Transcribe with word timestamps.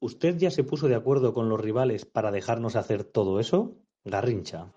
¿Usted 0.00 0.36
ya 0.36 0.52
se 0.52 0.62
puso 0.62 0.86
de 0.86 0.94
acuerdo 0.94 1.34
con 1.34 1.48
los 1.48 1.60
rivales 1.60 2.04
para 2.04 2.30
dejarnos 2.30 2.76
hacer 2.76 3.02
todo 3.02 3.40
eso? 3.40 3.74
Garrincha. 4.04 4.72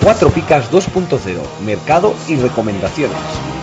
Cuatro 0.00 0.30
Picas 0.30 0.70
2.0, 0.70 1.42
mercado 1.64 2.14
y 2.28 2.36
recomendaciones. 2.36 3.55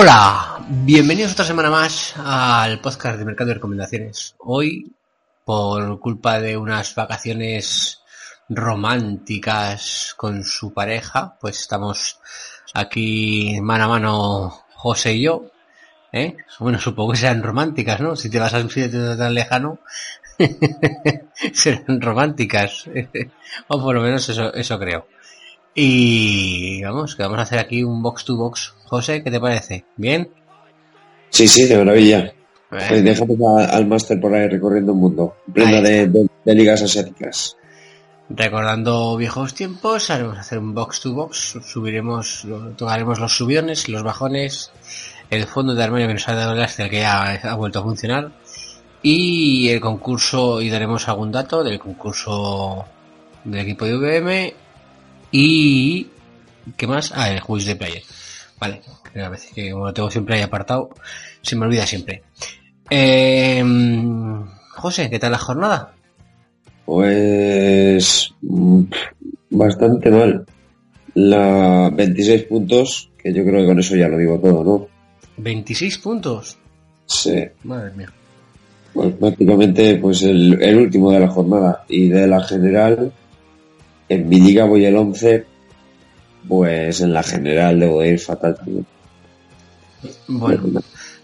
Hola, 0.00 0.64
bienvenidos 0.68 1.32
otra 1.32 1.44
semana 1.44 1.70
más 1.70 2.14
al 2.18 2.80
podcast 2.80 3.18
de 3.18 3.24
Mercado 3.24 3.48
de 3.48 3.54
Recomendaciones. 3.54 4.36
Hoy, 4.38 4.92
por 5.44 5.98
culpa 5.98 6.38
de 6.38 6.56
unas 6.56 6.94
vacaciones 6.94 8.00
románticas 8.48 10.14
con 10.16 10.44
su 10.44 10.72
pareja, 10.72 11.36
pues 11.40 11.58
estamos 11.58 12.20
aquí 12.74 13.58
mano 13.60 13.86
a 13.86 13.88
mano 13.88 14.64
José 14.74 15.14
y 15.14 15.22
yo. 15.22 15.46
¿eh? 16.12 16.36
Bueno, 16.60 16.78
supongo 16.78 17.10
que 17.10 17.18
serán 17.18 17.42
románticas, 17.42 18.00
¿no? 18.00 18.14
Si 18.14 18.30
te 18.30 18.38
vas 18.38 18.54
a 18.54 18.60
un 18.60 18.70
sitio 18.70 19.16
tan 19.16 19.34
lejano, 19.34 19.80
serán 21.52 22.00
románticas. 22.00 22.84
o 23.66 23.82
por 23.82 23.96
lo 23.96 24.02
menos 24.02 24.28
eso, 24.28 24.54
eso 24.54 24.78
creo. 24.78 25.08
Y 25.74 26.82
vamos, 26.82 27.14
que 27.14 27.22
vamos 27.22 27.38
a 27.38 27.42
hacer 27.42 27.58
aquí 27.58 27.82
un 27.84 28.02
box 28.02 28.24
to 28.24 28.36
box. 28.36 28.74
José, 28.86 29.22
¿qué 29.22 29.30
te 29.30 29.38
parece? 29.40 29.84
¿Bien? 29.96 30.28
Sí, 31.30 31.46
sí, 31.46 31.66
de 31.66 31.76
maravilla. 31.78 32.32
Eh, 32.72 33.00
dejamos 33.02 33.36
a- 33.60 33.76
al 33.76 33.86
máster 33.86 34.20
por 34.20 34.34
ahí 34.34 34.48
recorriendo 34.48 34.92
el 34.92 34.98
mundo, 34.98 35.36
pleno 35.52 35.80
de, 35.80 36.02
está. 36.02 36.18
de- 36.18 36.28
de 36.44 36.54
ligas 36.54 36.82
asiáticas. 36.82 37.56
Recordando 38.30 39.16
viejos 39.16 39.54
tiempos, 39.54 40.10
haremos 40.10 40.36
hacer 40.38 40.58
un 40.58 40.74
box 40.74 41.00
to 41.00 41.14
box, 41.14 41.58
subiremos, 41.64 42.46
tocaremos 42.76 43.18
los 43.20 43.34
subiones, 43.34 43.88
los 43.88 44.02
bajones, 44.02 44.70
el 45.30 45.44
fondo 45.46 45.74
de 45.74 45.82
armario 45.82 46.08
que 46.08 46.14
nos 46.14 46.28
ha 46.28 46.34
dado 46.34 46.52
el 46.52 46.62
Astel 46.62 46.90
que 46.90 47.00
ya 47.00 47.32
ha 47.42 47.54
vuelto 47.54 47.78
a 47.78 47.82
funcionar 47.84 48.32
y 49.02 49.68
el 49.70 49.80
concurso 49.80 50.60
y 50.60 50.68
daremos 50.68 51.08
algún 51.08 51.32
dato 51.32 51.64
del 51.64 51.78
concurso 51.78 52.84
del 53.44 53.60
equipo 53.60 53.86
de 53.86 53.96
VM 53.96 54.54
y 55.30 56.08
¿qué 56.76 56.86
más? 56.86 57.12
Ah, 57.14 57.30
el 57.30 57.42
quiz 57.42 57.66
de 57.66 57.76
player. 57.76 58.02
Vale, 58.60 58.80
que 59.12 59.20
a 59.20 59.28
veces 59.28 59.52
que 59.54 59.70
como 59.70 59.86
lo 59.86 59.94
tengo 59.94 60.10
siempre 60.10 60.36
ahí 60.36 60.42
apartado, 60.42 60.90
se 61.42 61.56
me 61.56 61.66
olvida 61.66 61.86
siempre. 61.86 62.22
Eh, 62.90 63.62
José, 64.76 65.10
¿qué 65.10 65.18
tal 65.18 65.32
la 65.32 65.38
jornada? 65.38 65.94
Pues 66.84 68.34
mm, 68.42 68.82
bastante 69.50 70.10
mal. 70.10 70.46
La 71.14 71.90
26 71.94 72.44
puntos, 72.44 73.10
que 73.18 73.32
yo 73.32 73.44
creo 73.44 73.60
que 73.60 73.66
con 73.66 73.78
eso 73.80 73.96
ya 73.96 74.08
lo 74.08 74.18
digo 74.18 74.38
todo, 74.38 74.64
¿no? 74.64 74.88
26 75.36 75.98
puntos. 75.98 76.58
Sí. 77.06 77.44
Madre 77.64 77.92
mía. 77.94 78.12
Pues 78.92 79.14
prácticamente 79.14 79.96
pues 79.96 80.22
el, 80.22 80.62
el 80.62 80.78
último 80.78 81.12
de 81.12 81.20
la 81.20 81.28
jornada 81.28 81.84
y 81.88 82.08
de 82.08 82.26
la 82.26 82.42
general. 82.42 83.12
En 84.08 84.28
mi 84.28 84.40
liga 84.40 84.64
voy 84.64 84.84
el 84.84 84.96
11, 84.96 85.44
pues 86.48 87.00
en 87.00 87.12
la 87.12 87.22
general 87.22 87.78
debo 87.80 88.00
de 88.00 88.08
ir 88.10 88.18
fatal 88.20 88.56
también. 88.56 88.86
Bueno, 90.28 90.80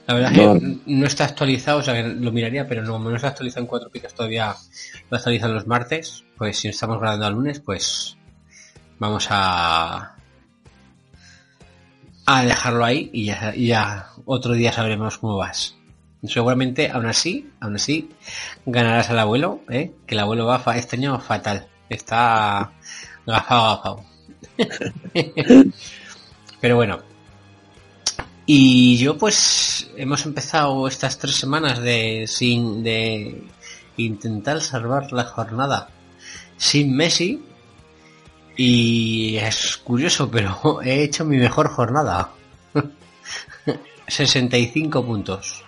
la 0.07 0.15
verdad 0.15 0.33
es 0.33 0.39
No. 0.39 0.55
que 0.61 0.77
no 0.87 1.07
está 1.07 1.25
actualizado, 1.25 1.79
o 1.79 1.83
sea, 1.83 1.95
que 1.95 2.09
lo 2.09 2.33
miraría, 2.33 2.67
pero 2.67 2.83
no, 2.83 2.99
no 2.99 3.15
está 3.17 3.29
actualizado 3.29 3.63
en 3.63 3.69
cuatro 3.69 3.89
picas 3.91 4.13
todavía. 4.15 4.55
Lo 5.11 5.17
actualizan 5.17 5.55
los 5.55 5.67
martes. 5.67 6.25
Pues 6.37 6.59
si 6.59 6.69
estamos 6.69 6.99
grabando 7.01 7.27
el 7.29 7.35
lunes, 7.35 7.61
pues 7.61 8.17
vamos 8.99 9.29
a 9.31 10.11
a 12.27 12.45
dejarlo 12.45 12.85
ahí 12.85 13.11
y 13.13 13.27
ya, 13.67 14.09
otro 14.25 14.55
día 14.55 14.73
sabremos 14.73 15.19
cómo 15.19 15.37
vas. 15.37 15.77
Seguramente, 16.27 16.91
aún 16.91 17.05
así, 17.07 17.51
aún 17.61 17.77
así, 17.77 18.09
ganarás 18.65 19.11
al 19.11 19.19
abuelo, 19.19 19.61
¿eh? 19.69 19.93
que 20.07 20.15
el 20.15 20.21
abuelo 20.21 20.47
va 20.47 20.59
fa- 20.59 20.79
este 20.79 20.97
año 20.97 21.21
fatal. 21.21 21.67
Está 21.89 22.73
gafado, 23.27 23.77
gafado. 23.77 24.05
Pero 26.61 26.77
bueno, 26.77 27.01
y 28.47 28.99
yo 28.99 29.17
pues 29.17 29.91
hemos 29.97 30.27
empezado 30.27 30.87
estas 30.87 31.19
tres 31.19 31.37
semanas 31.37 31.81
de 31.81 32.27
sin 32.27 32.83
de 32.83 33.43
intentar 33.97 34.61
salvar 34.61 35.13
la 35.13 35.25
jornada 35.25 35.89
sin 36.57 36.95
Messi 36.95 37.43
y 38.57 39.37
es 39.37 39.79
curioso 39.79 40.31
pero 40.31 40.81
he 40.83 41.03
hecho 41.03 41.25
mi 41.25 41.39
mejor 41.39 41.69
jornada 41.69 42.33
65 44.09 45.05
puntos 45.05 45.65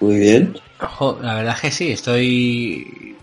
Muy 0.00 0.18
bien. 0.18 0.58
La 1.22 1.34
verdad 1.34 1.54
es 1.54 1.60
que 1.60 1.70
sí 1.70 1.90
estoy 1.92 3.13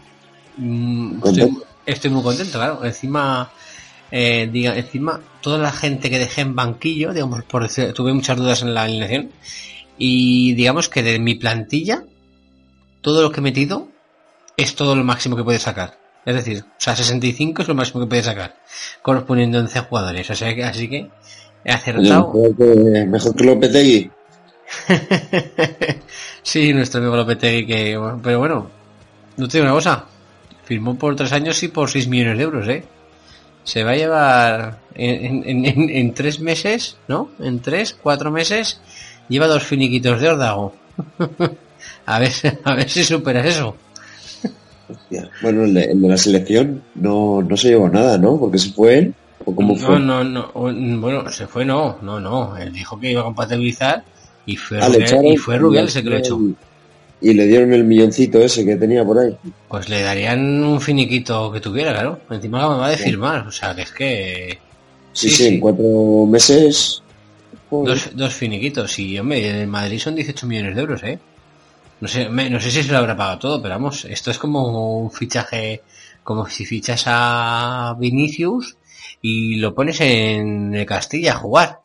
estoy, 0.61 1.19
¿Contento? 1.19 1.66
estoy 1.85 2.11
muy 2.11 2.23
contento 2.23 2.57
claro 2.57 2.85
encima 2.85 3.51
eh, 4.11 4.49
diga, 4.51 4.77
encima 4.77 5.19
toda 5.41 5.57
la 5.57 5.72
gente 5.72 6.09
que 6.09 6.19
dejé 6.19 6.41
en 6.41 6.55
banquillo 6.55 7.13
digamos 7.13 7.44
por 7.45 7.63
decir- 7.63 7.94
tuve 7.94 8.13
muchas 8.13 8.38
dudas 8.38 8.61
en 8.61 8.73
la 8.73 8.83
alineación 8.83 9.31
y 9.97 10.53
digamos 10.53 10.89
que 10.89 11.03
de 11.03 11.19
mi 11.19 11.35
plantilla 11.35 12.03
todo 13.01 13.22
lo 13.22 13.31
que 13.31 13.39
he 13.39 13.44
metido 13.44 13.88
es 14.57 14.75
todo 14.75 14.95
lo 14.95 15.03
máximo 15.03 15.35
que 15.35 15.44
puede 15.44 15.59
sacar 15.59 15.97
es 16.25 16.35
decir 16.35 16.63
o 16.63 16.73
sea 16.78 16.95
65 16.95 17.61
es 17.63 17.67
lo 17.67 17.75
máximo 17.75 18.01
que 18.01 18.07
puede 18.07 18.23
sacar 18.23 18.57
correspondiendo 19.01 19.57
a 19.57 19.61
11 19.61 19.79
jugadores 19.81 20.29
o 20.29 20.35
sea 20.35 20.53
que 20.53 20.63
así 20.63 20.88
que 20.88 21.09
he 21.63 21.72
acertado 21.72 22.33
mejor 22.33 22.55
que, 22.57 23.05
mejor 23.05 23.35
que 23.35 23.43
Lopetegui. 23.43 24.11
sí, 26.43 26.73
nuestro 26.73 26.99
amigo 27.01 27.16
Lopetegui 27.16 27.66
que... 27.66 27.99
Pero 28.23 28.39
bueno, 28.39 28.69
no 29.38 29.47
te 29.47 29.57
digo 29.57 29.66
una 29.66 29.73
cosa. 29.75 30.05
Firmó 30.72 30.98
por 30.98 31.18
tres 31.18 31.34
años 31.34 31.62
y 31.64 31.68
por 31.68 31.90
6 31.90 32.08
millones 32.08 32.38
de 32.38 32.44
euros, 32.46 32.66
¿eh? 32.70 32.86
Se 33.66 33.84
va 33.84 33.92
a 33.92 33.96
llevar 33.98 34.80
en, 34.96 35.44
en, 35.46 35.66
en, 35.66 35.90
en 35.90 36.14
tres 36.14 36.40
meses, 36.40 36.96
¿no? 37.09 37.30
En 37.40 37.59
tres, 37.59 37.94
cuatro 38.02 38.32
meses, 38.32 38.80
lleva 39.28 39.48
dos 39.48 39.64
finiquitos 39.64 40.22
de 40.22 40.30
órdago. 40.30 40.74
a 42.06 42.20
ver, 42.20 42.32
a 42.64 42.74
ver 42.76 42.90
si 42.90 43.04
superas 43.04 43.48
eso. 43.48 43.76
Hostia. 44.90 45.30
Bueno, 45.42 45.66
el 45.66 45.74
de, 45.74 45.84
el 45.92 46.02
de 46.02 46.08
la 46.08 46.16
selección 46.18 46.82
no, 46.96 47.42
no 47.42 47.58
se 47.58 47.68
llevó 47.68 47.90
nada, 47.90 48.18
¿no? 48.18 48.40
Porque 48.40 48.58
se 48.58 48.72
fue 48.72 48.98
él. 48.98 49.14
¿O 49.44 49.53
cómo 49.53 49.74
No, 49.74 49.80
fue? 49.80 50.00
no, 50.00 50.24
no. 50.24 50.52
Bueno, 50.53 51.30
se 51.34 51.48
fue, 51.48 51.66
no, 51.66 51.98
no, 52.02 52.18
no. 52.22 52.56
Él 52.56 52.72
dijo 52.72 52.98
que 52.98 53.12
iba 53.12 53.20
a 53.20 53.26
compatibilizar 53.26 54.06
y 54.46 54.56
fue, 54.56 54.80
Ah, 54.82 54.88
Rubial, 54.88 55.26
y 55.26 55.36
fue 55.36 55.58
Rubiales 55.58 55.94
el 55.98 56.03
que 56.03 56.09
lo 56.09 56.16
echó. 56.16 56.40
Y 57.22 57.34
le 57.34 57.46
dieron 57.46 57.72
el 57.74 57.84
milloncito 57.84 58.40
ese 58.42 58.66
que 58.66 58.76
tenía 58.78 59.06
por 59.06 59.20
ahí. 59.20 59.38
Pues 59.68 59.88
le 59.90 60.02
darían 60.02 60.64
un 60.64 60.82
finiquito 60.82 61.52
que 61.52 61.59
tuviera, 61.59 61.94
claro. 61.94 62.20
Encima 62.30 62.59
acaba 62.59 62.90
de 62.90 62.98
firmar, 62.98 63.48
o 63.48 63.52
sea 63.52 63.76
que 63.76 63.82
es 63.84 63.92
que 63.92 64.59
Sí, 65.14 65.30
Sí, 65.30 65.36
sí, 65.36 65.44
sí. 65.44 65.48
en 65.56 65.59
cuatro 65.59 66.26
meses. 66.28 67.04
Joder. 67.70 67.94
dos, 67.96 68.09
dos 68.16 68.34
finiquitos. 68.34 68.98
Y 69.00 69.20
hombre, 69.20 69.62
en 69.62 69.70
Madrid 69.70 70.00
son 70.00 70.16
18 70.16 70.48
millones 70.48 70.74
de 70.76 70.82
euros, 70.82 71.04
¿eh? 71.04 71.20
No 72.00 72.08
sé, 72.08 72.28
me- 72.30 72.50
no 72.50 72.59
sé 72.59 72.72
si 72.72 72.82
se 72.82 72.91
lo 72.91 72.97
habrá 72.97 73.16
pagado 73.16 73.38
todo, 73.40 73.62
pero 73.62 73.76
vamos, 73.76 74.06
esto 74.06 74.32
es 74.32 74.38
como 74.40 75.00
un 75.03 75.12
fichaje, 75.12 75.82
como 76.24 76.47
si 76.47 76.66
fichas 76.66 77.03
a 77.06 77.96
Vinicius 78.00 78.76
y 79.22 79.58
lo 79.58 79.76
pones 79.76 80.02
en 80.02 80.74
el 80.74 80.85
Castilla 80.85 81.34
a 81.34 81.38
jugar. 81.38 81.80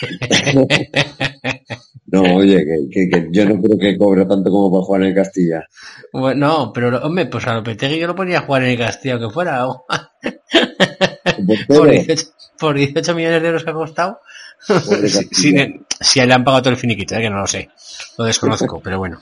No, 2.10 2.22
oye, 2.36 2.64
que, 2.64 2.88
que- 2.90 3.08
que 3.10 3.28
yo 3.30 3.44
no 3.44 3.60
creo 3.60 3.78
que 3.78 3.98
cobre 3.98 4.24
tanto 4.24 4.50
como 4.50 4.70
para 4.70 4.82
jugar 4.82 5.02
en 5.02 5.08
el 5.08 5.14
Castilla. 5.14 5.68
Bueno, 6.10 6.46
no, 6.48 6.72
pero 6.72 6.98
hombre, 7.04 7.26
pues 7.26 7.46
a 7.46 7.52
Lopetegui 7.54 7.98
yo 7.98 8.06
lo 8.06 8.16
ponía 8.16 8.38
a 8.38 8.42
jugar 8.42 8.62
en 8.62 8.70
el 8.70 8.78
Castilla 8.78 9.18
que 9.18 9.28
fuera. 9.28 9.66
por, 11.68 11.90
18, 11.90 12.26
por 12.58 12.76
18 12.76 13.14
millones 13.14 13.42
de 13.42 13.48
euros 13.48 13.64
que 13.64 13.70
ha 13.70 13.74
costado. 13.74 14.20
si, 14.60 15.28
si- 15.32 15.80
si 16.00 16.26
le 16.26 16.32
han 16.32 16.44
pagado 16.44 16.62
todo 16.62 16.72
el 16.72 16.78
finiquito, 16.80 17.14
¿eh? 17.14 17.20
que 17.20 17.30
no 17.30 17.40
lo 17.40 17.46
sé. 17.46 17.68
Lo 18.16 18.24
desconozco, 18.24 18.80
pero 18.82 18.98
bueno. 18.98 19.20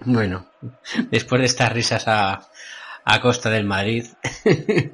Bueno, 0.00 0.46
después 1.10 1.40
de 1.40 1.46
estas 1.46 1.72
risas 1.72 2.04
a, 2.08 2.48
a 3.04 3.20
costa 3.20 3.48
del 3.48 3.64
Madrid, 3.64 4.04
que 4.42 4.90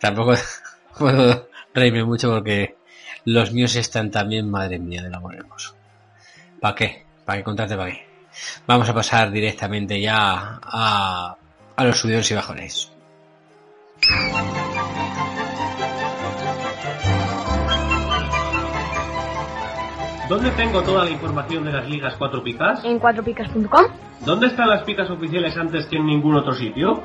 tampoco 0.00 0.34
puedo 0.98 1.48
reírme 1.74 2.04
mucho 2.04 2.30
porque 2.30 2.76
los 3.24 3.52
míos 3.52 3.76
están 3.76 4.10
también, 4.10 4.50
madre 4.50 4.78
mía, 4.78 5.02
del 5.02 5.14
amor 5.14 5.34
hermoso. 5.34 5.74
¿Para 6.60 6.74
qué? 6.74 7.04
¿Para 7.24 7.38
que 7.38 7.44
contrate 7.44 7.76
para 7.76 7.90
qué. 7.90 8.06
Vamos 8.66 8.88
a 8.88 8.94
pasar 8.94 9.30
directamente 9.30 10.00
ya 10.00 10.60
a, 10.62 11.36
a 11.76 11.84
los 11.84 11.98
subidores 11.98 12.30
y 12.30 12.34
bajones. 12.34 12.92
¿Dónde 20.28 20.50
tengo 20.52 20.80
toda 20.82 21.04
la 21.04 21.10
información 21.10 21.64
de 21.64 21.72
las 21.72 21.88
ligas 21.88 22.14
4 22.16 22.42
picas? 22.44 22.84
En 22.84 23.00
cuatropicas.com. 23.00 23.86
¿Dónde 24.24 24.46
están 24.46 24.68
las 24.68 24.84
picas 24.84 25.10
oficiales 25.10 25.56
antes 25.56 25.86
que 25.86 25.96
en 25.96 26.06
ningún 26.06 26.36
otro 26.36 26.52
sitio? 26.52 27.02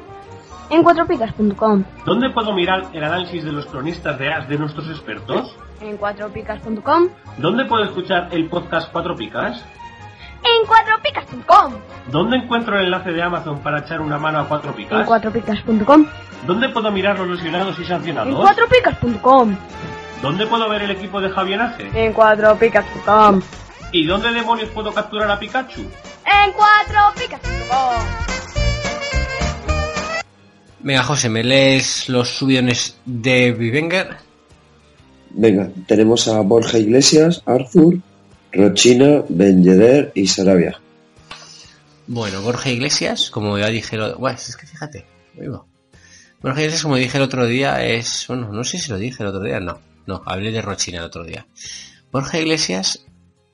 En 0.70 0.84
cuatropicas.com. 0.84 1.84
¿Dónde 2.06 2.30
puedo 2.30 2.54
mirar 2.54 2.84
el 2.94 3.04
análisis 3.04 3.44
de 3.44 3.52
los 3.52 3.66
cronistas 3.66 4.20
de 4.20 4.32
AS 4.32 4.48
de 4.48 4.60
nuestros 4.60 4.88
expertos? 4.90 5.56
En 5.82 5.98
cuatropicas.com. 5.98 7.10
¿Dónde 7.38 7.66
puedo 7.66 7.84
escuchar 7.84 8.30
el 8.32 8.48
podcast 8.48 8.92
4 8.92 9.16
picas? 9.16 9.64
En 10.44 10.68
cuatropicas.com. 10.68 11.74
¿Dónde 12.12 12.38
encuentro 12.38 12.78
el 12.78 12.86
enlace 12.86 13.12
de 13.12 13.22
Amazon 13.22 13.60
para 13.60 13.80
echar 13.80 14.00
una 14.02 14.18
mano 14.18 14.40
a 14.40 14.48
4 14.48 14.70
En 14.70 14.76
picas? 14.76 15.08
cuatropicas.com. 15.08 16.06
¿Dónde 16.46 16.70
puedo 16.70 16.92
mirar 16.92 17.18
los 17.20 17.28
lesionados 17.28 17.78
y 17.80 17.82
En 17.82 17.88
sancionados? 17.88 18.36
cuatropicas.com. 18.42 19.56
¿Dónde 20.22 20.48
puedo 20.48 20.70
ver 20.70 20.84
el 20.84 20.92
equipo 20.92 21.20
de 21.20 21.30
Javier 21.30 21.62
Ace? 21.62 21.90
En 21.94 22.14
cuatropicas.com. 22.14 23.42
¿Y 23.92 24.06
dónde 24.06 24.32
demonios 24.32 24.70
puedo 24.70 24.94
capturar 24.94 25.30
a 25.32 25.40
Pikachu? 25.40 25.82
En 25.82 26.52
cuatropicas.com. 26.54 28.06
Venga, 30.80 31.04
José, 31.04 31.30
¿me 31.30 31.44
lees 31.44 32.08
los 32.10 32.30
subidores 32.30 33.00
de 33.06 33.52
Vivenger? 33.52 34.18
Venga, 35.38 35.70
tenemos 35.86 36.30
a 36.30 36.40
Borja 36.40 36.78
Iglesias, 36.78 37.44
Arthur, 37.46 38.00
Rochina, 38.54 39.26
Ben 39.28 39.62
y 40.16 40.28
Sarabia. 40.28 40.80
Bueno, 42.08 42.42
Borja 42.42 42.70
Iglesias, 42.70 43.30
como 43.32 43.58
ya 43.58 43.68
dije, 43.68 43.98
lo... 43.98 44.18
Buah, 44.18 44.32
es 44.32 44.56
que 44.56 44.66
fíjate, 44.66 45.06
va. 45.38 45.66
Borja 46.42 46.62
Iglesias, 46.62 46.84
como 46.84 46.96
dije 46.96 47.18
el 47.18 47.24
otro 47.24 47.46
día, 47.48 47.86
es... 47.86 48.26
Bueno, 48.30 48.50
no 48.54 48.64
sé 48.64 48.80
si 48.80 48.90
lo 48.90 48.98
dije 48.98 49.24
el 49.24 49.30
otro 49.30 49.44
día, 49.44 49.60
no. 49.60 49.82
No, 50.08 50.22
hablé 50.26 50.54
de 50.54 50.62
Rochina 50.62 51.00
el 51.00 51.06
otro 51.06 51.26
día. 51.26 51.46
Borja 52.14 52.40
Iglesias, 52.40 53.06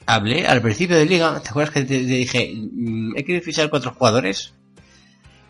hablé 0.06 0.46
al 0.46 0.62
principio 0.62 0.98
de 0.98 1.06
liga, 1.08 1.42
¿te 1.42 1.50
acuerdas 1.50 1.74
que 1.74 1.84
te, 1.84 1.98
dije, 1.98 2.54
mm, 2.54 3.18
he 3.18 3.24
querido 3.24 3.44
fichar 3.44 3.72
cuatro 3.72 3.96
jugadores? 3.98 4.54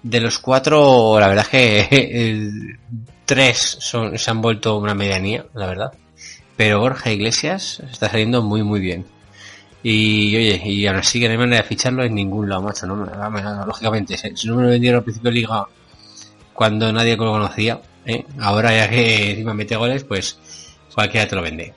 De 0.01 0.21
los 0.21 0.39
cuatro, 0.39 1.19
la 1.19 1.27
verdad 1.27 1.45
es 1.45 1.49
que 1.49 1.87
eh, 1.91 2.51
tres 3.25 3.77
son, 3.81 4.17
se 4.17 4.31
han 4.31 4.41
vuelto 4.41 4.77
una 4.77 4.95
medianía, 4.95 5.45
la 5.53 5.67
verdad. 5.67 5.91
Pero 6.57 6.79
Borja 6.79 7.11
Iglesias 7.11 7.81
está 7.91 8.09
saliendo 8.09 8.41
muy 8.41 8.63
muy 8.63 8.79
bien. 8.79 9.05
Y 9.83 10.35
oye, 10.35 10.61
y 10.63 10.85
aún 10.85 10.97
así 10.97 11.19
que 11.19 11.25
no 11.27 11.31
hay 11.31 11.37
manera 11.37 11.63
de 11.63 11.67
ficharlo 11.67 12.03
en 12.03 12.13
ningún 12.13 12.49
lado, 12.49 12.61
macho. 12.61 12.85
No, 12.85 13.05
vamos, 13.05 13.41
lógicamente, 13.65 14.17
si 14.17 14.35
si 14.35 14.47
no 14.47 14.55
me 14.55 14.63
lo 14.63 14.69
vendieron 14.69 14.99
al 14.99 15.03
principio 15.03 15.31
de 15.31 15.35
liga 15.35 15.65
cuando 16.53 16.91
nadie 16.93 17.17
lo 17.17 17.31
conocía, 17.31 17.81
¿eh? 18.05 18.25
ahora 18.39 18.75
ya 18.75 18.89
que 18.89 19.31
encima 19.31 19.53
mete 19.53 19.75
goles, 19.75 20.03
pues 20.03 20.39
cualquiera 20.93 21.27
te 21.27 21.35
lo 21.35 21.41
vende. 21.41 21.73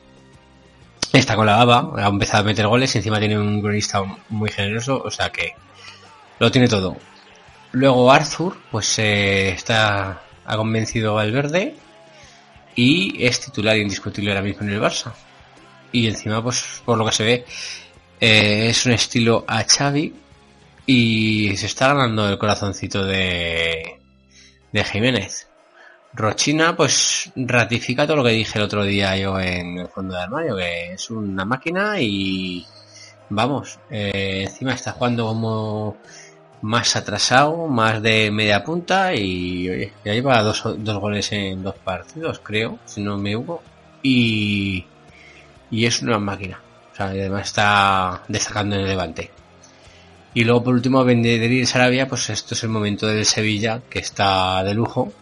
Está 1.13 1.37
con 1.37 1.47
la 1.47 1.65
baba, 1.65 1.93
ha 2.05 2.09
empezado 2.09 2.43
a 2.43 2.47
meter 2.47 2.67
goles 2.67 2.95
y 2.95 2.99
encima 2.99 3.21
tiene 3.21 3.39
un 3.39 3.63
cronista 3.63 4.03
muy 4.29 4.51
generoso, 4.51 5.01
o 5.03 5.11
sea 5.11 5.31
que 5.31 5.55
lo 6.39 6.51
tiene 6.51 6.69
todo. 6.69 6.97
Luego 7.73 8.11
Arthur, 8.13 8.57
pues 8.71 8.99
eh, 8.99 9.51
está 9.51 10.23
ha 10.47 10.57
convencido 10.57 11.19
al 11.19 11.33
verde 11.33 11.77
y 12.75 13.25
es 13.25 13.41
titular 13.41 13.77
indiscutible 13.77 14.31
ahora 14.31 14.43
mismo 14.43 14.63
en 14.63 14.71
el 14.71 14.81
Barça. 14.81 15.13
Y 15.93 16.09
encima, 16.09 16.43
pues 16.43 16.83
por 16.85 16.99
lo 16.99 17.07
que 17.07 17.13
se 17.13 17.25
ve, 17.25 17.45
eh, 18.21 18.69
es 18.69 18.87
un 18.87 18.93
estilo 18.93 19.45
a 19.47 19.63
Xavi 19.65 20.13
y 20.87 21.57
se 21.57 21.67
está 21.67 21.89
ganando 21.89 22.29
el 22.29 22.39
corazoncito 22.39 23.05
de, 23.05 24.01
de 24.73 24.85
Jiménez. 24.85 25.49
Rochina, 26.13 26.77
pues 26.77 27.33
ratifica 27.35 28.07
todo 28.07 28.19
lo 28.19 28.25
que 28.25 28.31
dije 28.31 28.59
el 28.59 28.65
otro 28.65 28.85
día 28.85 29.17
yo 29.17 29.39
en 29.41 29.79
el 29.79 29.89
fondo 29.89 30.15
de 30.15 30.23
armario, 30.23 30.57
que 30.57 30.93
es 30.93 31.11
una 31.11 31.45
máquina 31.45 32.01
y 32.01 32.65
vamos, 33.31 33.81
eh, 33.91 34.45
encima 34.47 34.75
está 34.75 34.93
jugando 34.93 35.27
como 35.27 35.97
más 36.65 36.97
atrasado, 36.97 37.67
más 37.69 38.01
de 38.03 38.31
media 38.31 38.65
punta 38.65 39.15
y 39.15 39.69
oye, 39.69 39.93
ya 40.03 40.15
lleva 40.15 40.43
dos, 40.43 40.63
dos 40.79 40.99
goles 40.99 41.31
en 41.33 41.63
dos 41.63 41.75
partidos, 41.77 42.41
creo, 42.43 42.79
si 42.87 43.03
no 43.03 43.19
me 43.19 43.37
hubo. 43.37 43.63
Y, 44.03 44.87
y 45.71 45.85
es 45.85 46.01
una 46.01 46.19
máquina. 46.19 46.59
O 46.91 46.97
sea, 46.97 47.15
y 47.15 47.21
además 47.21 47.49
está 47.49 48.23
destacando 48.29 48.77
en 48.77 48.83
el 48.83 48.89
levante. 48.89 49.31
Y 50.33 50.45
luego 50.45 50.65
por 50.65 50.75
último, 50.75 51.05
Vendeder 51.05 51.53
y 51.53 51.67
Sarabia, 51.67 52.09
pues 52.09 52.31
esto 52.31 52.55
es 52.55 52.63
el 52.63 52.71
momento 52.71 53.07
del 53.07 53.27
Sevilla, 53.27 53.83
que 53.91 53.99
está 53.99 54.65
de 54.65 54.73
lujo. 54.73 55.13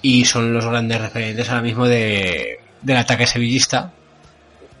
Y 0.00 0.24
son 0.24 0.54
los 0.54 0.64
grandes 0.64 1.02
referentes 1.02 1.50
ahora 1.50 1.62
mismo 1.62 1.86
de, 1.86 2.60
del 2.80 2.96
ataque 2.96 3.26
sevillista. 3.26 3.92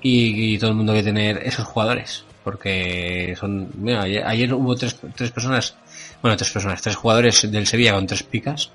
Y, 0.00 0.54
y 0.54 0.58
todo 0.58 0.70
el 0.70 0.76
mundo 0.76 0.94
quiere 0.94 1.08
tener 1.08 1.38
esos 1.44 1.66
jugadores. 1.66 2.25
Porque 2.46 3.34
son. 3.40 3.70
Mira, 3.74 4.02
ayer, 4.02 4.54
hubo 4.54 4.76
tres, 4.76 4.94
personas. 4.94 5.74
Bueno, 6.22 6.36
tres 6.36 6.52
personas, 6.52 6.80
tres 6.80 6.94
jugadores 6.94 7.50
del 7.50 7.66
Sevilla 7.66 7.94
con 7.94 8.06
tres 8.06 8.22
picas. 8.22 8.70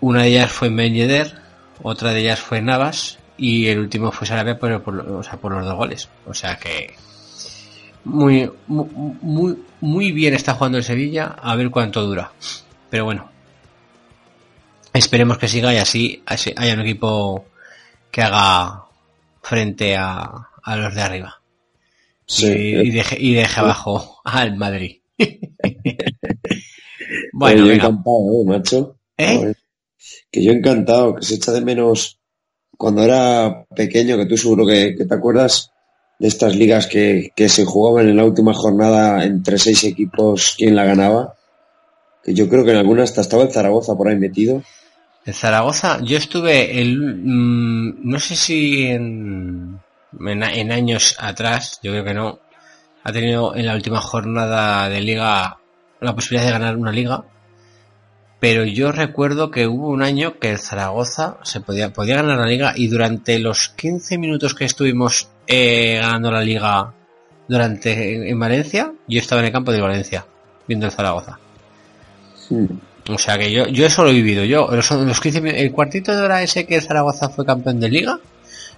Una 0.00 0.22
de 0.22 0.28
ellas 0.28 0.50
fue 0.50 0.70
Ben 0.70 0.94
Yedder, 0.94 1.34
otra 1.82 2.14
de 2.14 2.20
ellas 2.20 2.40
fue 2.40 2.62
Navas 2.62 3.18
y 3.36 3.66
el 3.66 3.80
último 3.80 4.10
fue 4.10 4.26
Sarabia 4.26 4.58
por, 4.58 4.72
o 4.72 5.22
sea, 5.22 5.36
por 5.36 5.52
los 5.52 5.66
dos 5.66 5.74
goles. 5.74 6.08
O 6.24 6.32
sea 6.32 6.56
que 6.56 6.94
muy, 8.04 8.50
muy, 8.66 9.58
muy, 9.82 10.10
bien 10.12 10.32
está 10.32 10.54
jugando 10.54 10.78
el 10.78 10.84
Sevilla, 10.84 11.36
a 11.42 11.54
ver 11.56 11.68
cuánto 11.68 12.06
dura. 12.06 12.32
Pero 12.88 13.04
bueno, 13.04 13.30
esperemos 14.94 15.36
que 15.36 15.46
siga 15.46 15.74
y 15.74 15.76
así, 15.76 16.22
así 16.24 16.54
haya 16.56 16.72
un 16.72 16.80
equipo 16.80 17.44
que 18.10 18.22
haga 18.22 18.84
frente 19.42 19.94
a 19.94 20.46
los 20.64 20.94
de 20.94 21.02
arriba. 21.02 21.39
Sí, 22.30 22.46
y, 22.46 22.90
deje, 22.90 23.16
y 23.18 23.34
deje 23.34 23.58
abajo 23.58 24.20
al 24.24 24.56
Madrid. 24.56 24.98
bueno, 27.32 27.58
yo 27.58 27.66
venga. 27.66 27.86
encantado, 27.86 28.18
¿eh, 28.30 28.44
macho? 28.46 28.96
¿Eh? 29.18 29.54
Que 30.30 30.44
yo 30.44 30.52
encantado, 30.52 31.16
que 31.16 31.24
se 31.24 31.34
echa 31.34 31.50
de 31.50 31.60
menos 31.60 32.20
cuando 32.78 33.02
era 33.02 33.66
pequeño, 33.74 34.16
que 34.16 34.26
tú 34.26 34.36
seguro 34.36 34.64
que, 34.64 34.94
que 34.96 35.06
te 35.06 35.14
acuerdas 35.14 35.72
de 36.20 36.28
estas 36.28 36.54
ligas 36.54 36.86
que, 36.86 37.32
que 37.34 37.48
se 37.48 37.64
jugaban 37.64 38.08
en 38.08 38.16
la 38.16 38.24
última 38.24 38.54
jornada 38.54 39.24
entre 39.24 39.58
seis 39.58 39.82
equipos, 39.82 40.54
quién 40.56 40.76
la 40.76 40.84
ganaba. 40.84 41.34
Que 42.22 42.32
yo 42.32 42.48
creo 42.48 42.64
que 42.64 42.70
en 42.70 42.76
alguna 42.76 43.02
hasta 43.02 43.22
estaba 43.22 43.42
el 43.42 43.50
Zaragoza 43.50 43.96
por 43.96 44.06
ahí 44.06 44.16
metido. 44.16 44.62
En 45.26 45.34
Zaragoza, 45.34 46.00
yo 46.04 46.16
estuve 46.16 46.80
el, 46.80 46.96
mm, 46.96 48.08
no 48.08 48.20
sé 48.20 48.36
si 48.36 48.84
en, 48.84 49.69
en, 50.18 50.42
en 50.42 50.72
años 50.72 51.16
atrás, 51.18 51.78
yo 51.82 51.92
creo 51.92 52.04
que 52.04 52.14
no, 52.14 52.38
ha 53.04 53.12
tenido 53.12 53.54
en 53.56 53.66
la 53.66 53.74
última 53.74 54.00
jornada 54.00 54.88
de 54.88 55.00
liga 55.00 55.58
la 56.00 56.14
posibilidad 56.14 56.46
de 56.46 56.52
ganar 56.52 56.76
una 56.76 56.92
liga, 56.92 57.24
pero 58.40 58.64
yo 58.64 58.90
recuerdo 58.90 59.50
que 59.50 59.66
hubo 59.66 59.88
un 59.88 60.02
año 60.02 60.38
que 60.38 60.50
el 60.50 60.58
Zaragoza 60.58 61.36
se 61.42 61.60
podía, 61.60 61.92
podía 61.92 62.16
ganar 62.16 62.38
la 62.38 62.46
liga 62.46 62.72
y 62.74 62.88
durante 62.88 63.38
los 63.38 63.68
15 63.68 64.16
minutos 64.18 64.54
que 64.54 64.64
estuvimos 64.64 65.28
eh, 65.46 65.98
ganando 66.00 66.30
la 66.30 66.40
liga 66.42 66.92
durante 67.48 68.14
en, 68.16 68.26
en 68.26 68.38
Valencia, 68.38 68.92
yo 69.06 69.18
estaba 69.18 69.40
en 69.42 69.46
el 69.48 69.52
campo 69.52 69.72
de 69.72 69.80
Valencia 69.80 70.24
viendo 70.66 70.86
el 70.86 70.92
Zaragoza. 70.92 71.38
O 73.12 73.18
sea 73.18 73.38
que 73.38 73.50
yo, 73.52 73.66
yo 73.66 73.86
eso 73.86 74.04
lo 74.04 74.10
he 74.10 74.14
vivido. 74.14 74.44
Yo, 74.44 74.68
los, 74.72 74.90
los 74.90 75.20
15, 75.20 75.40
min- 75.40 75.54
el 75.56 75.72
cuartito 75.72 76.14
de 76.16 76.22
hora 76.22 76.42
ese 76.42 76.64
que 76.66 76.76
el 76.76 76.82
Zaragoza 76.82 77.28
fue 77.28 77.44
campeón 77.44 77.80
de 77.80 77.88
liga, 77.88 78.18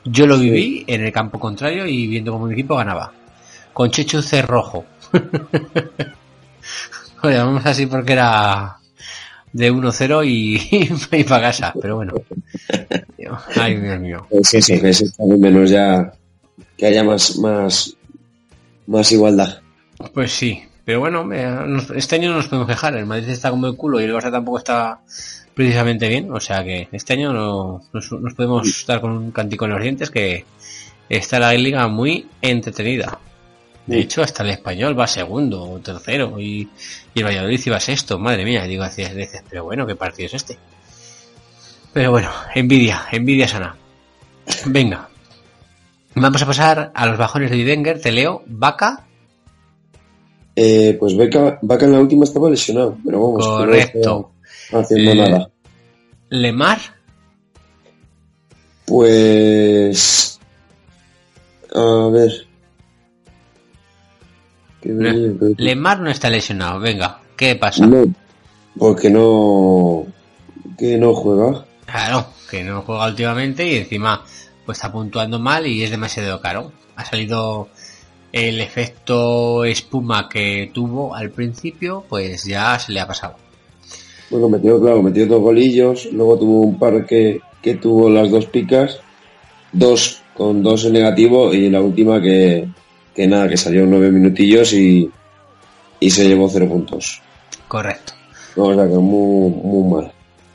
yo 0.05 0.27
lo 0.27 0.39
viví 0.39 0.85
en 0.87 1.05
el 1.05 1.13
campo 1.13 1.39
contrario 1.39 1.87
y 1.87 2.07
viendo 2.07 2.33
cómo 2.33 2.47
mi 2.47 2.55
equipo 2.55 2.77
ganaba. 2.77 3.13
Con 3.73 3.91
Chechu 3.91 4.23
Cerrojo. 4.23 4.85
Lo 7.23 7.31
llamamos 7.31 7.65
así 7.67 7.87
porque 7.87 8.15
era 8.15 8.79
de 9.53 9.73
1-0 9.73 10.27
y, 10.27 10.57
y 11.17 11.25
para 11.25 11.49
casa, 11.49 11.73
pero 11.81 11.97
bueno. 11.97 12.15
Ay, 13.57 13.77
Dios 13.77 14.01
mío. 14.01 14.27
Sí, 14.43 14.61
sí. 14.61 14.75
Echa 14.75 15.05
de 15.19 15.39
menos 15.39 15.71
ya 15.71 16.13
que 16.77 16.87
haya 16.87 17.05
más, 17.05 17.39
más, 17.39 17.97
más 18.87 19.13
igualdad. 19.13 19.61
Pues 20.13 20.33
sí, 20.33 20.63
pero 20.85 21.01
bueno, 21.01 21.29
este 21.95 22.17
año 22.17 22.31
no 22.31 22.37
nos 22.37 22.49
podemos 22.49 22.69
quejar. 22.69 22.97
El 22.97 23.07
Madrid 23.07 23.29
está 23.29 23.51
como 23.51 23.69
el 23.69 23.77
culo 23.77 24.01
y 24.01 24.05
el 24.05 24.13
Barça 24.13 24.33
tampoco 24.33 24.59
está 24.59 25.01
precisamente 25.55 26.09
bien. 26.09 26.33
O 26.33 26.41
sea 26.41 26.63
que 26.65 26.89
este 26.93 27.15
año 27.15 27.33
no, 27.33 27.83
nos, 27.93 28.13
nos 28.13 28.35
podemos 28.35 28.85
dar 28.87 29.01
con 29.01 29.13
un 29.13 29.31
cantico 29.31 29.65
en 29.65 29.71
los 29.73 29.83
dientes 29.83 30.11
que 30.11 30.45
está 31.09 31.39
la 31.39 31.53
liga 31.55 31.87
muy 31.89 32.27
entretenida. 32.41 33.19
De 33.87 33.99
hecho, 33.99 34.23
hasta 34.23 34.45
el 34.45 34.51
español 34.51 34.99
va 34.99 35.07
segundo 35.07 35.65
o 35.65 35.79
tercero 35.81 36.39
y, 36.39 36.69
y 37.15 37.19
el 37.19 37.25
Valladolid 37.25 37.61
iba 37.67 37.81
sexto. 37.81 38.19
Madre 38.19 38.45
mía, 38.45 38.65
digo, 38.65 38.85
hacías 38.85 39.15
veces, 39.15 39.43
pero 39.49 39.65
bueno, 39.65 39.87
¿qué 39.87 39.97
partido 39.97 40.27
es 40.27 40.35
este? 40.35 40.57
Pero 41.93 42.13
bueno, 42.13 42.31
envidia, 42.55 43.07
envidia 43.11 43.49
sana. 43.49 43.77
Venga. 44.67 45.09
Vamos 46.15 46.43
a 46.43 46.47
pasar 46.47 46.93
a 46.95 47.07
los 47.07 47.19
bajones 47.19 47.51
de 47.51 47.65
Wenger, 47.65 48.01
te 48.01 48.13
leo, 48.13 48.43
Vaca, 48.47 49.05
Eh, 50.55 50.97
pues 51.01 51.17
Vaca 51.17 51.87
en 51.87 51.93
la 51.93 52.01
última 52.01 52.25
estaba 52.25 52.51
lesionado, 52.51 52.99
pero 53.05 53.21
vamos, 53.21 53.67
que 53.91 54.03
no 54.73 54.79
haciendo 54.81 55.11
Eh, 55.13 55.15
nada. 55.17 55.51
Lemar, 56.31 56.79
Pues. 58.87 60.39
A 61.75 62.09
ver. 62.13 62.31
¿Qué 64.81 64.89
Le- 64.91 65.13
venía? 65.13 65.39
¿Qué- 65.57 65.63
Lemar 65.63 66.01
no 66.01 66.11
está 66.11 66.29
lesionado. 66.29 66.81
Venga, 66.81 67.21
¿qué 67.37 67.55
pasa? 67.57 67.87
No, 67.87 68.05
porque 68.79 69.09
no. 69.09 70.07
Que 70.77 70.99
no 70.99 71.15
juega. 71.15 71.65
Claro, 71.87 72.27
que 72.51 72.65
no 72.65 72.83
juega 72.83 73.07
últimamente 73.07 73.67
y 73.67 73.77
encima 73.77 74.25
pues 74.67 74.79
está 74.79 74.91
puntuando 74.93 75.39
mal 75.39 75.67
y 75.67 75.83
es 75.85 75.91
demasiado 75.91 76.41
caro. 76.41 76.73
Ha 76.97 77.05
salido 77.05 77.69
el 78.33 78.61
efecto 78.61 79.65
espuma 79.65 80.29
que 80.29 80.71
tuvo 80.75 81.15
al 81.15 81.31
principio, 81.31 82.05
pues 82.09 82.45
ya 82.45 82.79
se 82.79 82.93
le 82.93 83.01
ha 83.01 83.07
pasado. 83.07 83.37
Bueno, 84.33 84.49
metió, 84.49 84.81
claro, 84.81 85.03
metió 85.03 85.27
dos 85.27 85.43
golillos. 85.43 86.09
Luego 86.11 86.39
tuvo 86.39 86.61
un 86.63 86.79
par 86.79 87.05
que, 87.05 87.41
que 87.61 87.75
tuvo 87.75 88.09
las 88.09 88.31
dos 88.31 88.47
picas. 88.47 88.99
Dos 89.73 90.23
con 90.35 90.63
dos 90.63 90.87
en 90.87 90.95
negativo 90.95 91.53
y 91.53 91.69
la 91.69 91.83
última 91.83 92.21
que, 92.21 92.67
que 93.15 93.27
nada, 93.27 93.47
que 93.47 93.59
salió 93.59 93.85
nueve 93.85 94.11
minutillos 94.11 94.73
y, 94.73 95.11
y 96.01 96.11
se 96.11 96.27
llevó 96.27 96.49
cero 96.49 96.67
puntos. 96.67 97.21
Correcto. 97.69 98.15
No, 98.57 98.65
o 98.65 98.75
sea 98.75 98.89
que 98.89 98.95
muy, 98.95 99.51
muy 99.51 99.93
mal. 99.93 100.13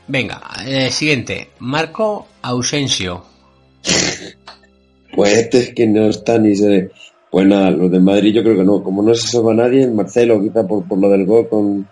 Venga, 0.08 0.40
eh, 0.66 0.90
siguiente. 0.90 1.50
Marco 1.60 2.26
Ausencio. 2.42 3.22
Pues 5.14 5.34
este 5.34 5.58
es 5.58 5.74
que 5.74 5.86
no 5.86 6.06
está 6.06 6.36
ni 6.38 6.56
se. 6.56 6.90
Pues 7.30 7.46
nada, 7.46 7.70
los 7.70 7.92
de 7.92 8.00
Madrid 8.00 8.34
yo 8.34 8.42
creo 8.42 8.56
que 8.56 8.64
no. 8.64 8.82
Como 8.82 9.02
no 9.04 9.14
se 9.14 9.28
salva 9.28 9.54
nadie, 9.54 9.86
Marcelo 9.86 10.40
quizá 10.42 10.66
por, 10.66 10.86
por 10.88 10.98
lo 10.98 11.08
del 11.10 11.26
gol 11.26 11.48
con, 11.48 11.88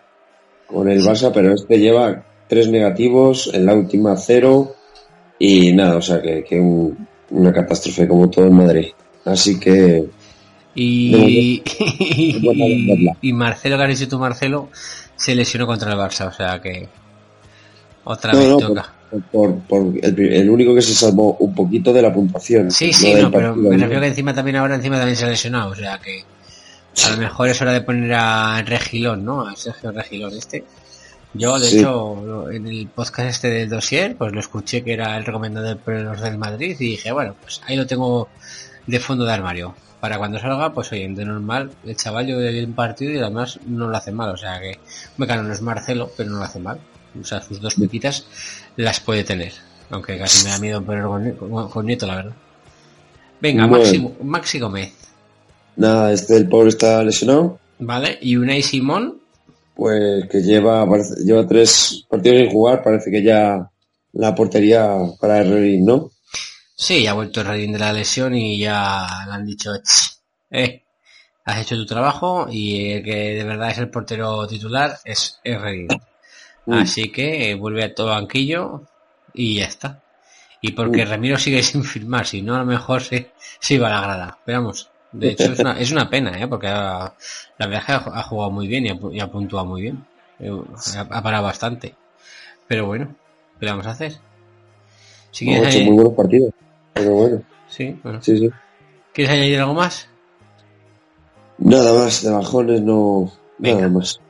con 0.67 0.89
el 0.89 1.03
Barça, 1.03 1.31
pero 1.33 1.55
este 1.55 1.79
lleva 1.79 2.25
tres 2.49 2.69
negativos, 2.69 3.51
en 3.55 3.67
la 3.67 3.75
última 3.75 4.17
cero 4.17 4.75
y 5.39 5.73
nada, 5.73 5.97
o 5.97 6.03
sea 6.03 6.21
que, 6.23 6.45
que 6.45 6.59
un- 6.61 7.07
una 7.31 7.53
catástrofe 7.53 8.07
como 8.09 8.31
todo 8.31 8.47
en 8.47 8.55
Madrid. 8.55 8.87
Así 9.25 9.59
que 9.59 10.05
Y, 10.75 11.63
y, 11.79 13.11
y 13.23 13.33
Marcelo, 13.33 13.77
tú, 14.09 14.19
Marcelo, 14.19 14.69
se 15.17 15.35
lesionó 15.35 15.67
contra 15.67 15.93
el 15.93 15.99
Barça, 15.99 16.29
o 16.29 16.33
sea 16.33 16.61
que 16.61 16.89
otra 18.05 18.33
no, 18.33 18.39
vez 18.39 18.49
no, 18.49 18.57
toca. 18.59 18.93
por, 19.11 19.23
por- 19.23 19.59
por 19.63 19.95
el, 20.05 20.33
el 20.33 20.51
único 20.51 20.75
que 20.75 20.83
se 20.83 20.95
salvó 20.95 21.37
un 21.41 21.55
poquito 21.55 21.93
de 21.93 22.03
la 22.03 22.13
puntuación. 22.13 22.71
Sí, 22.71 22.93
sí, 22.93 23.15
no, 23.15 23.31
pero 23.31 23.57
me 23.57 23.77
refiero 23.77 24.01
que 24.01 24.09
encima 24.09 24.35
también 24.35 24.57
ahora 24.57 24.75
encima 24.77 24.97
también 24.97 25.17
se 25.17 25.25
ha 25.25 25.29
lesionado, 25.29 25.71
o 25.71 25.75
sea 25.75 25.99
que 25.99 26.23
a 27.05 27.11
lo 27.11 27.17
mejor 27.19 27.49
es 27.49 27.61
hora 27.61 27.73
de 27.73 27.81
poner 27.83 28.13
a 28.15 28.63
Regilón, 28.63 29.25
¿no? 29.25 29.47
A 29.47 29.55
Sergio 29.57 29.93
Regilón 29.93 30.33
este. 30.37 30.65
Yo, 31.35 31.59
de 31.59 31.67
Sí. 31.69 31.79
hecho, 31.81 32.51
en 32.51 32.67
el 32.67 32.87
podcast 32.89 33.29
este 33.29 33.51
del 33.51 33.69
dossier, 33.69 34.17
pues 34.17 34.33
lo 34.33 34.41
escuché 34.41 34.83
que 34.83 34.95
era 34.95 35.17
el 35.19 35.25
recomendado 35.25 35.67
de 35.75 36.03
los 36.03 36.21
del 36.21 36.39
Madrid 36.39 36.77
y 36.81 36.91
dije, 36.91 37.13
bueno, 37.13 37.35
pues 37.41 37.61
ahí 37.67 37.77
lo 37.77 37.87
tengo 37.87 38.29
de 38.87 38.99
fondo 39.01 39.25
de 39.27 39.33
armario. 39.33 39.75
Para 40.01 40.19
cuando 40.19 40.39
salga, 40.39 40.73
pues 40.73 40.91
oye, 40.93 41.07
de 41.09 41.25
normal, 41.25 41.71
el 41.85 41.97
chaval 41.97 42.27
yo 42.27 42.39
le 42.39 42.65
un 42.65 42.75
partido 42.75 43.13
y 43.13 43.19
además 43.19 43.59
no 43.67 43.89
lo 43.89 43.97
hace 43.97 44.13
mal, 44.13 44.31
o 44.31 44.37
sea 44.37 44.61
que, 44.61 44.79
claro, 45.27 45.43
no 45.43 45.53
es 45.53 45.61
Marcelo, 45.61 46.11
pero 46.17 46.31
no 46.31 46.39
lo 46.39 46.45
hace 46.45 46.59
mal. 46.61 46.79
O 47.21 47.25
sea, 47.25 47.43
sus 47.43 47.61
dos 47.61 47.75
piquitas 47.75 48.27
las 48.77 49.01
puede 49.01 49.25
tener. 49.25 49.53
Aunque 49.91 50.19
casi 50.19 50.45
me 50.45 50.51
da 50.51 50.59
miedo 50.59 50.85
con, 50.85 51.33
con- 51.33 51.71
con 51.71 51.87
Nieto, 51.87 52.07
la 52.07 52.17
verdad. 52.17 52.33
Venga, 53.41 53.67
Bueno. 53.67 53.85
Maxi, 53.85 54.11
Maxi 54.23 54.59
Gómez, 54.59 54.93
Nada, 55.77 56.13
este 56.13 56.37
el 56.37 56.49
pobre 56.49 56.69
está 56.71 57.03
lesionado. 57.03 57.59
¿vale? 57.79 58.19
Y 58.23 58.37
Unai 58.37 58.63
Simón, 58.63 59.21
Pues 59.75 60.27
que 60.31 60.41
lleva, 60.43 60.89
parece- 60.89 61.23
lleva 61.25 61.47
tres 61.47 62.05
partidos 62.09 62.39
sin 62.39 62.51
jugar, 62.51 62.83
parece 62.83 63.11
que 63.11 63.23
ya 63.23 63.71
la 64.15 64.35
portería 64.35 64.89
para 65.21 65.39
Herrera, 65.41 65.83
¿no? 65.85 66.11
sí, 66.79 67.03
ya 67.03 67.11
ha 67.11 67.15
vuelto 67.15 67.41
el 67.43 67.73
de 67.73 67.79
la 67.79 67.93
lesión 67.93 68.35
y 68.35 68.59
ya 68.59 69.07
le 69.27 69.33
han 69.33 69.45
dicho, 69.47 69.71
"Ch, 69.77 70.19
eh, 70.51 70.83
has 71.45 71.61
hecho 71.63 71.77
tu 71.77 71.87
trabajo 71.87 72.49
y 72.51 72.93
el 72.93 73.03
que 73.05 73.35
de 73.35 73.45
verdad 73.45 73.71
es 73.71 73.79
el 73.79 73.89
portero 73.91 74.47
titular 74.47 74.99
es 75.05 75.39
Redín. 75.45 75.89
Mm. 76.67 76.73
Así 76.73 77.11
que 77.13 77.51
eh, 77.51 77.55
vuelve 77.55 77.85
a 77.85 77.95
todo 77.95 78.09
banquillo 78.09 78.83
y 79.35 79.57
ya 79.59 79.67
está. 79.67 80.03
Y 80.61 80.73
porque 80.73 81.05
Mm. 81.05 81.09
Ramiro 81.09 81.39
sigue 81.39 81.63
sin 81.63 81.85
firmar, 81.85 82.27
si 82.27 82.43
no 82.43 82.57
a 82.57 82.59
lo 82.61 82.67
mejor 82.67 83.03
se, 83.03 83.31
se 83.61 83.75
iba 83.75 83.89
a 83.89 83.91
la 83.91 84.01
grada. 84.01 84.39
Veamos. 84.47 84.89
De 85.13 85.31
hecho 85.31 85.53
es 85.53 85.59
una, 85.61 85.79
es 85.81 85.93
una 85.93 86.11
pena, 86.11 86.39
¿eh? 86.41 86.47
porque 86.47 86.67
la 86.67 87.13
verdad 87.59 87.79
es 87.81 87.85
que 87.85 87.93
ha, 87.93 88.23
jugado 88.23 88.51
muy 88.51 88.67
bien 88.67 88.87
y 88.87 88.91
ha, 88.91 88.95
pu- 88.95 89.15
y 89.15 89.21
ha 89.21 89.31
puntuado 89.31 89.65
muy 89.67 89.83
bien. 89.83 90.05
Eh, 90.39 90.51
Ha, 90.97 91.01
ha 91.01 91.23
parado 91.23 91.45
bastante. 91.45 91.95
Pero 92.67 92.87
bueno, 92.87 93.15
¿qué 93.59 93.65
le 93.67 93.71
vamos 93.73 93.87
a 93.87 93.91
hacer? 93.93 94.17
Si 95.31 95.45
quieres, 95.47 95.69
hecho 95.69 95.79
añadir- 95.79 95.87
muy 95.87 95.95
buenos 95.97 96.13
partidos. 96.15 96.51
Pero 96.93 97.13
bueno, 97.13 97.43
sí, 97.69 97.99
bueno. 98.03 98.23
sí, 98.23 98.37
sí. 98.39 98.51
¿Quieres 99.13 99.33
añadir 99.35 99.61
algo 99.61 99.75
más? 99.75 100.09
Nada 101.59 101.93
más, 101.95 102.23
de 102.23 102.31
bajones 102.31 102.83
no. 102.83 103.33
Venga. 103.59 103.83
Nada 103.83 103.93
más. 103.93 104.21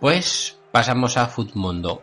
Pues 0.00 0.58
pasamos 0.72 1.16
a 1.16 1.26
Futmundo. 1.28 2.02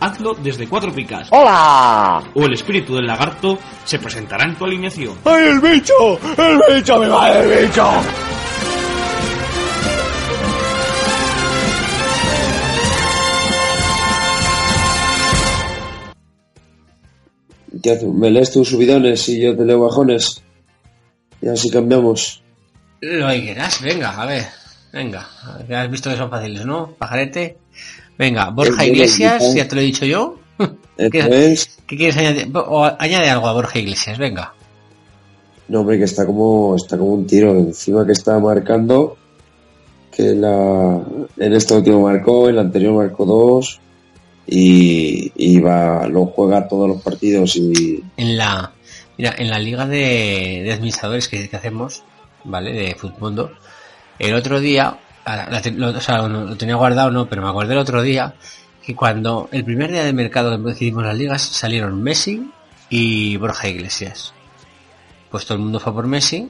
hazlo 0.00 0.34
desde 0.34 0.68
Cuatro 0.68 0.92
Picas. 0.92 1.28
¡Hola! 1.30 2.22
O 2.34 2.44
el 2.44 2.52
espíritu 2.52 2.94
del 2.96 3.06
lagarto 3.06 3.58
se 3.84 3.98
presentará 3.98 4.44
en 4.44 4.56
tu 4.56 4.64
alineación. 4.64 5.16
¡Ay, 5.24 5.48
el 5.48 5.60
bicho! 5.60 6.18
¡El 6.36 6.74
bicho! 6.74 6.98
¡Me 6.98 7.08
va 7.08 7.30
el 7.32 7.66
bicho! 7.66 7.90
¿Qué 17.82 17.92
hace? 17.92 18.06
¿Me 18.06 18.30
lees 18.30 18.50
tus 18.52 18.70
subidones 18.70 19.28
y 19.28 19.40
yo 19.40 19.56
te 19.56 19.64
leo 19.64 19.80
bajones? 19.80 20.42
Y 21.40 21.48
así 21.48 21.70
cambiamos. 21.70 22.42
Lo 23.00 23.28
que 23.28 23.42
quieras, 23.42 23.80
venga, 23.82 24.10
a 24.10 24.26
ver. 24.26 24.44
Venga, 24.92 25.28
ya 25.68 25.82
has 25.82 25.90
visto 25.90 26.08
que 26.10 26.16
son 26.16 26.30
fáciles, 26.30 26.64
¿no? 26.64 26.92
Pajarete. 26.92 27.58
Venga, 28.18 28.50
Borja 28.50 28.86
Iglesias, 28.86 29.54
ya 29.54 29.68
te 29.68 29.74
lo 29.74 29.80
he 29.80 29.84
dicho 29.84 30.06
yo. 30.06 30.38
¿Qué, 30.96 31.52
es. 31.52 31.78
qué 31.86 31.96
quieres 31.96 32.16
añadir? 32.16 32.50
O 32.54 32.84
añade 32.84 33.28
algo 33.28 33.48
a 33.48 33.52
Borja 33.52 33.78
Iglesias, 33.78 34.18
venga. 34.18 34.54
No, 35.68 35.80
hombre, 35.80 35.98
que 35.98 36.04
está 36.04 36.24
como, 36.24 36.76
está 36.76 36.96
como 36.96 37.12
un 37.12 37.26
tiro. 37.26 37.50
Encima 37.50 38.06
que 38.06 38.12
está 38.12 38.38
marcando. 38.38 39.16
Que 40.10 40.34
la, 40.34 41.02
en 41.36 41.52
este 41.52 41.74
último 41.74 42.00
marcó, 42.00 42.48
en 42.48 42.54
el 42.54 42.60
anterior 42.60 42.94
marcó 42.94 43.26
dos. 43.26 43.80
Y, 44.46 45.32
y 45.34 45.58
va, 45.60 46.06
lo 46.06 46.26
juega 46.26 46.68
todos 46.68 46.88
los 46.88 47.02
partidos 47.02 47.56
y. 47.56 48.02
En 48.16 48.38
la, 48.38 48.72
mira, 49.18 49.34
en 49.36 49.50
la 49.50 49.58
liga 49.58 49.86
de, 49.86 50.62
de 50.64 50.72
administradores 50.72 51.28
que, 51.28 51.48
que 51.48 51.56
hacemos, 51.56 52.04
¿vale? 52.44 52.72
De 52.72 52.94
Futmundo, 52.94 53.50
el 54.20 54.34
otro 54.34 54.60
día, 54.60 54.98
la 55.26 55.60
lo, 55.74 55.88
o 55.88 56.00
sea, 56.00 56.18
lo, 56.18 56.44
lo 56.44 56.56
tenía 56.56 56.76
guardado, 56.76 57.10
no, 57.10 57.28
pero 57.28 57.42
me 57.42 57.48
acordé 57.48 57.72
el 57.72 57.80
otro 57.80 58.02
día 58.02 58.34
que 58.86 58.94
cuando 58.94 59.48
el 59.50 59.64
primer 59.64 59.90
día 59.90 60.04
de 60.04 60.12
mercado 60.12 60.56
que 60.56 60.70
decidimos 60.70 61.02
las 61.02 61.16
ligas 61.16 61.42
salieron 61.42 62.00
Messi 62.00 62.48
y 62.88 63.36
Borja 63.36 63.68
Iglesias. 63.68 64.32
Pues 65.28 65.44
todo 65.44 65.58
el 65.58 65.64
mundo 65.64 65.80
fue 65.80 65.92
por 65.92 66.06
Messi 66.06 66.48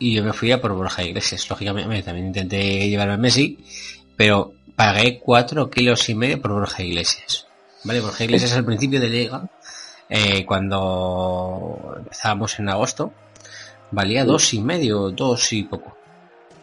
y 0.00 0.14
yo 0.14 0.24
me 0.24 0.32
fui 0.32 0.50
a 0.50 0.60
por 0.60 0.72
Borja 0.72 1.04
Iglesias. 1.04 1.48
Lógicamente 1.48 2.02
también 2.02 2.26
intenté 2.26 2.88
llevarme 2.88 3.14
a 3.14 3.18
Messi, 3.18 3.58
pero 4.16 4.52
pagué 4.74 5.20
cuatro 5.20 5.70
kilos 5.70 6.08
y 6.08 6.16
medio 6.16 6.42
por 6.42 6.52
Borja 6.52 6.82
Iglesias. 6.82 7.46
Vale, 7.84 8.00
Borja 8.00 8.24
Iglesias 8.24 8.52
al 8.54 8.64
principio 8.64 9.00
de 9.00 9.08
liga, 9.08 9.48
eh, 10.08 10.44
cuando 10.44 11.94
empezábamos 11.98 12.58
en 12.58 12.68
agosto, 12.68 13.12
valía 13.92 14.24
dos 14.24 14.52
y 14.54 14.60
medio, 14.60 15.10
dos 15.10 15.52
y 15.52 15.62
poco. 15.62 15.99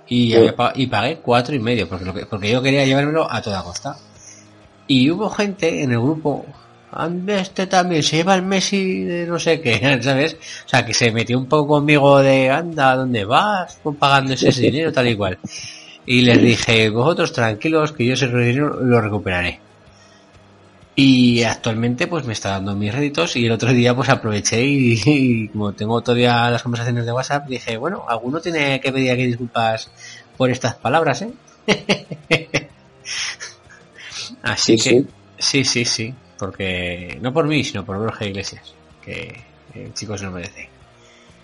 Y, 0.09 0.29
Sí. 0.31 0.35
había 0.35 0.55
pa- 0.55 0.73
y 0.75 0.87
pagué 0.87 1.17
cuatro 1.17 1.53
y 1.55 1.59
medio, 1.59 1.87
porque, 1.89 2.05
lo 2.05 2.13
que- 2.13 2.25
porque 2.25 2.49
yo 2.51 2.61
quería 2.61 2.85
llevármelo 2.85 3.29
a 3.31 3.41
toda 3.41 3.63
costa. 3.63 3.97
Y 4.87 5.09
hubo 5.11 5.29
gente 5.29 5.83
en 5.83 5.91
el 5.91 5.99
grupo, 5.99 6.45
"Ande, 6.91 7.39
este 7.41 7.67
también 7.67 8.01
se 8.03 8.17
lleva 8.17 8.35
el 8.35 8.41
Messi 8.43 9.03
de 9.03 9.25
no 9.27 9.37
sé 9.37 9.59
qué, 9.59 9.79
¿sabes? 10.01 10.35
O 10.65 10.69
sea, 10.69 10.85
que 10.85 10.93
se 10.93 11.11
metió 11.11 11.37
un 11.37 11.47
poco 11.47 11.67
conmigo 11.75 12.19
de, 12.19 12.49
anda, 12.49 12.95
¿dónde 12.95 13.25
vas? 13.25 13.79
Pagando 13.99 14.33
ese 14.33 14.49
dinero, 14.61 14.91
tal 14.93 15.07
y 15.09 15.15
cual. 15.15 15.37
Y 16.05 16.21
les 16.21 16.41
dije, 16.41 16.89
vosotros 16.89 17.33
tranquilos, 17.33 17.91
que 17.91 18.05
yo 18.05 18.13
ese 18.13 18.27
dinero 18.27 18.79
lo 18.81 19.01
recuperaré. 19.01 19.59
Y 20.99 21.43
actualmente 21.43 22.07
pues 22.07 22.25
me 22.25 22.33
está 22.33 22.49
dando 22.49 22.75
mis 22.75 22.91
réditos 22.93 23.35
y 23.35 23.45
el 23.45 23.51
otro 23.51 23.71
día 23.71 23.95
pues 23.95 24.09
aproveché 24.09 24.63
y, 24.65 24.99
y 25.05 25.47
como 25.49 25.73
tengo 25.73 26.01
todavía 26.01 26.49
las 26.49 26.63
conversaciones 26.63 27.05
de 27.05 27.11
WhatsApp, 27.11 27.47
dije, 27.47 27.77
bueno, 27.77 28.05
alguno 28.09 28.41
tiene 28.41 28.81
que 28.81 28.91
pedir 28.91 29.11
aquí 29.11 29.25
disculpas 29.27 29.91
por 30.35 30.49
estas 30.49 30.75
palabras, 30.75 31.21
¿eh? 31.21 31.33
Así 34.41 34.77
Sí, 34.77 34.83
que, 34.83 34.89
sí. 35.01 35.07
sí, 35.37 35.63
sí, 35.63 35.85
sí, 35.85 36.15
porque 36.37 37.17
no 37.21 37.33
por 37.33 37.47
mí, 37.47 37.63
sino 37.63 37.85
por 37.85 37.97
Borja 37.97 38.25
Iglesias, 38.25 38.73
que 39.01 39.43
el 39.73 39.93
chico 39.93 40.17
se 40.17 40.25
lo 40.25 40.31
merece. 40.31 40.69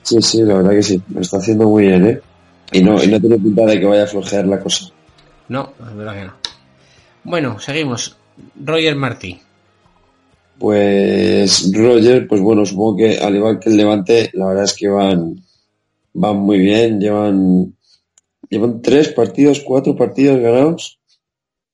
Sí, 0.01 0.21
sí, 0.21 0.41
la 0.43 0.55
verdad 0.55 0.71
que 0.71 0.83
sí. 0.83 1.01
Lo 1.09 1.21
está 1.21 1.37
haciendo 1.37 1.67
muy 1.67 1.87
bien, 1.87 2.05
¿eh? 2.05 2.21
Y 2.71 2.81
no, 2.83 3.01
y 3.03 3.07
no 3.07 3.19
tiene 3.19 3.37
pinta 3.37 3.65
de 3.65 3.79
que 3.79 3.85
vaya 3.85 4.03
a 4.03 4.07
flojear 4.07 4.45
la 4.47 4.59
cosa. 4.59 4.85
No, 5.47 5.73
es 5.79 5.95
verdad 5.95 6.13
que 6.15 6.25
no. 6.25 6.33
Bueno, 7.23 7.59
seguimos. 7.59 8.17
Roger 8.55 8.95
Martí. 8.95 9.39
Pues 10.59 11.71
Roger, 11.73 12.27
pues 12.27 12.41
bueno, 12.41 12.65
supongo 12.65 12.97
que 12.97 13.17
al 13.17 13.35
igual 13.35 13.59
que 13.59 13.69
el 13.69 13.77
Levante, 13.77 14.29
la 14.33 14.47
verdad 14.47 14.63
es 14.63 14.73
que 14.73 14.87
van, 14.87 15.43
van 16.13 16.37
muy 16.37 16.59
bien, 16.59 16.99
llevan, 16.99 17.75
llevan 18.49 18.81
tres 18.81 19.09
partidos, 19.09 19.61
cuatro 19.61 19.95
partidos 19.95 20.39
ganados 20.39 20.99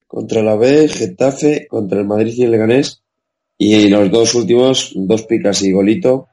contra 0.07 0.41
la 0.41 0.55
B, 0.55 0.87
Getafe, 0.87 1.67
contra 1.67 1.99
el 1.99 2.07
Madrid 2.07 2.33
y 2.35 2.43
el 2.43 2.51
Leganés, 2.51 3.03
y 3.57 3.89
los 3.89 4.09
dos 4.09 4.33
últimos, 4.33 4.93
dos 4.95 5.23
picas 5.23 5.61
y 5.61 5.71
golito. 5.71 6.27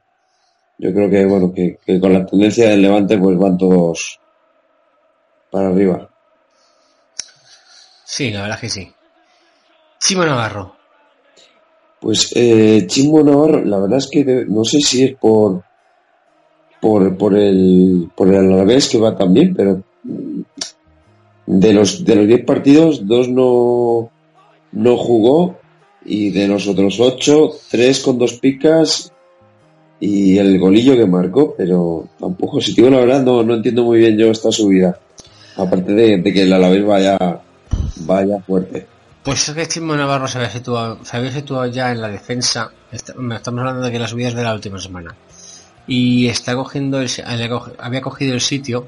Yo 0.79 0.93
creo 0.93 1.09
que 1.09 1.25
bueno, 1.25 1.53
que, 1.53 1.77
que 1.85 1.99
con 1.99 2.13
la 2.13 2.25
tendencia 2.25 2.69
del 2.69 2.81
Levante, 2.81 3.17
pues 3.17 3.37
van 3.37 3.57
todos 3.57 4.19
para 5.51 5.67
arriba. 5.67 6.09
Sí, 8.05 8.31
la 8.31 8.43
verdad 8.43 8.59
que 8.59 8.69
sí. 8.69 8.91
Chimo 9.99 10.25
Navarro. 10.25 10.77
Pues 11.99 12.31
eh, 12.35 12.85
Chimbo 12.87 13.23
Navarro, 13.23 13.65
la 13.65 13.79
verdad 13.79 13.97
es 13.97 14.07
que 14.07 14.23
no 14.47 14.63
sé 14.63 14.79
si 14.81 15.03
es 15.03 15.15
por 15.15 15.63
por, 16.79 17.17
por 17.17 17.35
el 17.35 18.09
por 18.15 18.27
el 18.27 18.53
Alavés 18.53 18.87
que 18.87 18.99
va 18.99 19.15
también, 19.17 19.55
pero 19.55 19.81
de 21.47 21.73
los 21.73 22.05
de 22.05 22.15
los 22.15 22.27
10 22.27 22.45
partidos, 22.45 23.07
dos 23.07 23.29
no 23.29 24.11
no 24.73 24.97
jugó 24.97 25.57
y 26.05 26.29
de 26.29 26.47
los 26.47 26.67
otros 26.67 26.99
8, 26.99 27.51
tres 27.71 27.99
con 28.01 28.19
dos 28.19 28.33
picas 28.33 29.11
y 29.99 30.37
el 30.37 30.59
golillo 30.59 30.95
que 30.95 31.07
marcó, 31.07 31.55
pero 31.57 32.07
tampoco, 32.19 32.61
si 32.61 32.73
digo 32.73 32.91
la 32.91 32.99
verdad, 32.99 33.23
no, 33.23 33.41
no 33.41 33.55
entiendo 33.55 33.83
muy 33.83 33.97
bien 33.97 34.17
yo 34.17 34.29
esta 34.29 34.51
subida. 34.51 34.99
Aparte 35.55 35.93
de, 35.93 36.19
de 36.19 36.33
que 36.33 36.43
el 36.43 36.53
Alavés 36.53 36.85
vaya 36.85 37.41
vaya 38.05 38.39
fuerte. 38.45 38.96
Pues 39.27 39.49
es 39.49 39.55
que 39.55 39.67
Chimo 39.67 39.93
Navarro 39.97 40.25
se 40.29 40.37
había 40.37 40.49
situado, 40.49 41.03
se 41.03 41.17
había 41.17 41.33
situado 41.33 41.65
ya 41.65 41.91
en 41.91 41.99
la 42.01 42.07
defensa. 42.07 42.71
Est- 42.93 43.09
Estamos 43.09 43.59
hablando 43.59 43.81
de 43.81 43.91
que 43.91 43.99
la 43.99 44.07
subida 44.07 44.29
es 44.29 44.35
de 44.35 44.43
la 44.43 44.53
última 44.53 44.79
semana. 44.79 45.15
Y 45.85 46.27
está 46.29 46.55
cogiendo 46.55 47.01
el, 47.01 47.09
había 47.25 47.49
cogi- 47.49 47.75
había 47.77 48.01
cogido 48.01 48.33
el 48.33 48.39
sitio 48.41 48.87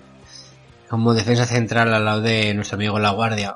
como 0.89 1.13
defensa 1.13 1.45
central 1.45 1.93
al 1.93 2.05
lado 2.05 2.21
de 2.21 2.53
nuestro 2.53 2.75
amigo 2.77 2.99
La 2.99 3.09
Guardia. 3.09 3.55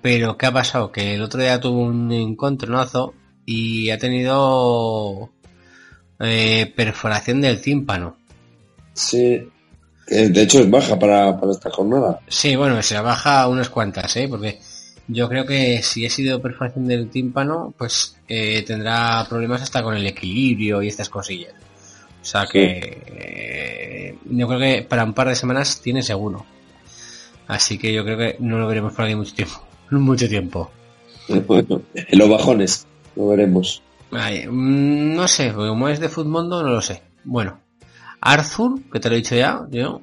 Pero 0.00 0.38
¿qué 0.38 0.46
ha 0.46 0.52
pasado? 0.52 0.90
Que 0.92 1.14
el 1.14 1.20
otro 1.22 1.40
día 1.42 1.60
tuvo 1.60 1.82
un 1.82 2.10
encontronazo 2.10 3.12
y 3.44 3.90
ha 3.90 3.98
tenido 3.98 5.28
eh, 6.20 6.72
perforación 6.74 7.42
del 7.42 7.60
tímpano. 7.60 8.16
Sí, 8.94 9.46
que 10.06 10.28
de 10.30 10.42
hecho 10.42 10.60
es 10.60 10.70
baja 10.70 10.98
para, 10.98 11.38
para 11.38 11.52
esta 11.52 11.68
jornada. 11.70 12.20
Sí, 12.28 12.56
bueno, 12.56 12.82
se 12.82 12.94
la 12.94 13.02
baja 13.02 13.46
unas 13.48 13.68
cuantas, 13.68 14.16
¿eh? 14.16 14.26
Porque 14.28 14.58
yo 15.08 15.28
creo 15.28 15.46
que 15.46 15.82
si 15.82 16.04
ha 16.04 16.10
sido 16.10 16.40
perforación 16.40 16.86
del 16.86 17.08
tímpano, 17.08 17.72
pues 17.76 18.16
eh, 18.28 18.62
tendrá 18.62 19.26
problemas 19.28 19.62
hasta 19.62 19.82
con 19.82 19.96
el 19.96 20.06
equilibrio 20.06 20.82
y 20.82 20.88
estas 20.88 21.08
cosillas. 21.08 21.54
O 22.20 22.24
sea 22.24 22.46
que 22.46 23.02
eh, 23.06 24.18
yo 24.26 24.46
creo 24.46 24.60
que 24.60 24.82
para 24.82 25.04
un 25.04 25.14
par 25.14 25.28
de 25.28 25.34
semanas 25.34 25.80
tiene 25.80 26.02
seguro. 26.02 26.44
Así 27.46 27.78
que 27.78 27.92
yo 27.92 28.04
creo 28.04 28.18
que 28.18 28.36
no 28.40 28.58
lo 28.58 28.68
veremos 28.68 28.92
por 28.92 29.06
aquí 29.06 29.14
mucho 29.14 29.34
tiempo. 29.34 29.62
Mucho 29.90 30.28
tiempo. 30.28 30.70
Bueno, 31.46 31.80
en 31.94 32.18
los 32.18 32.28
bajones, 32.28 32.86
lo 33.16 33.28
veremos. 33.28 33.82
Ay, 34.10 34.46
mm, 34.46 35.14
no 35.14 35.26
sé, 35.26 35.52
como 35.54 35.88
es 35.88 35.98
de 35.98 36.10
fútbol 36.10 36.48
no 36.48 36.62
lo 36.62 36.82
sé. 36.82 37.02
Bueno, 37.24 37.58
Arthur, 38.20 38.80
que 38.92 39.00
te 39.00 39.08
lo 39.08 39.14
he 39.14 39.18
dicho 39.18 39.34
ya, 39.34 39.66
yo. 39.70 40.02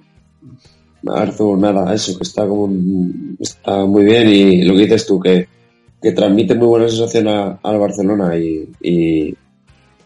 Arthur, 1.13 1.57
nada, 1.57 1.93
eso, 1.93 2.17
que 2.17 2.23
está 2.23 2.47
como 2.47 2.69
está 3.39 3.85
muy 3.85 4.03
bien 4.05 4.29
y 4.29 4.63
lo 4.63 4.75
que 4.75 4.81
dices 4.83 5.05
tú, 5.05 5.19
que, 5.19 5.47
que 6.01 6.11
transmite 6.11 6.55
muy 6.55 6.67
buena 6.67 6.87
sensación 6.87 7.27
a- 7.27 7.59
al 7.63 7.77
Barcelona 7.79 8.37
y, 8.37 8.67
y 8.81 9.35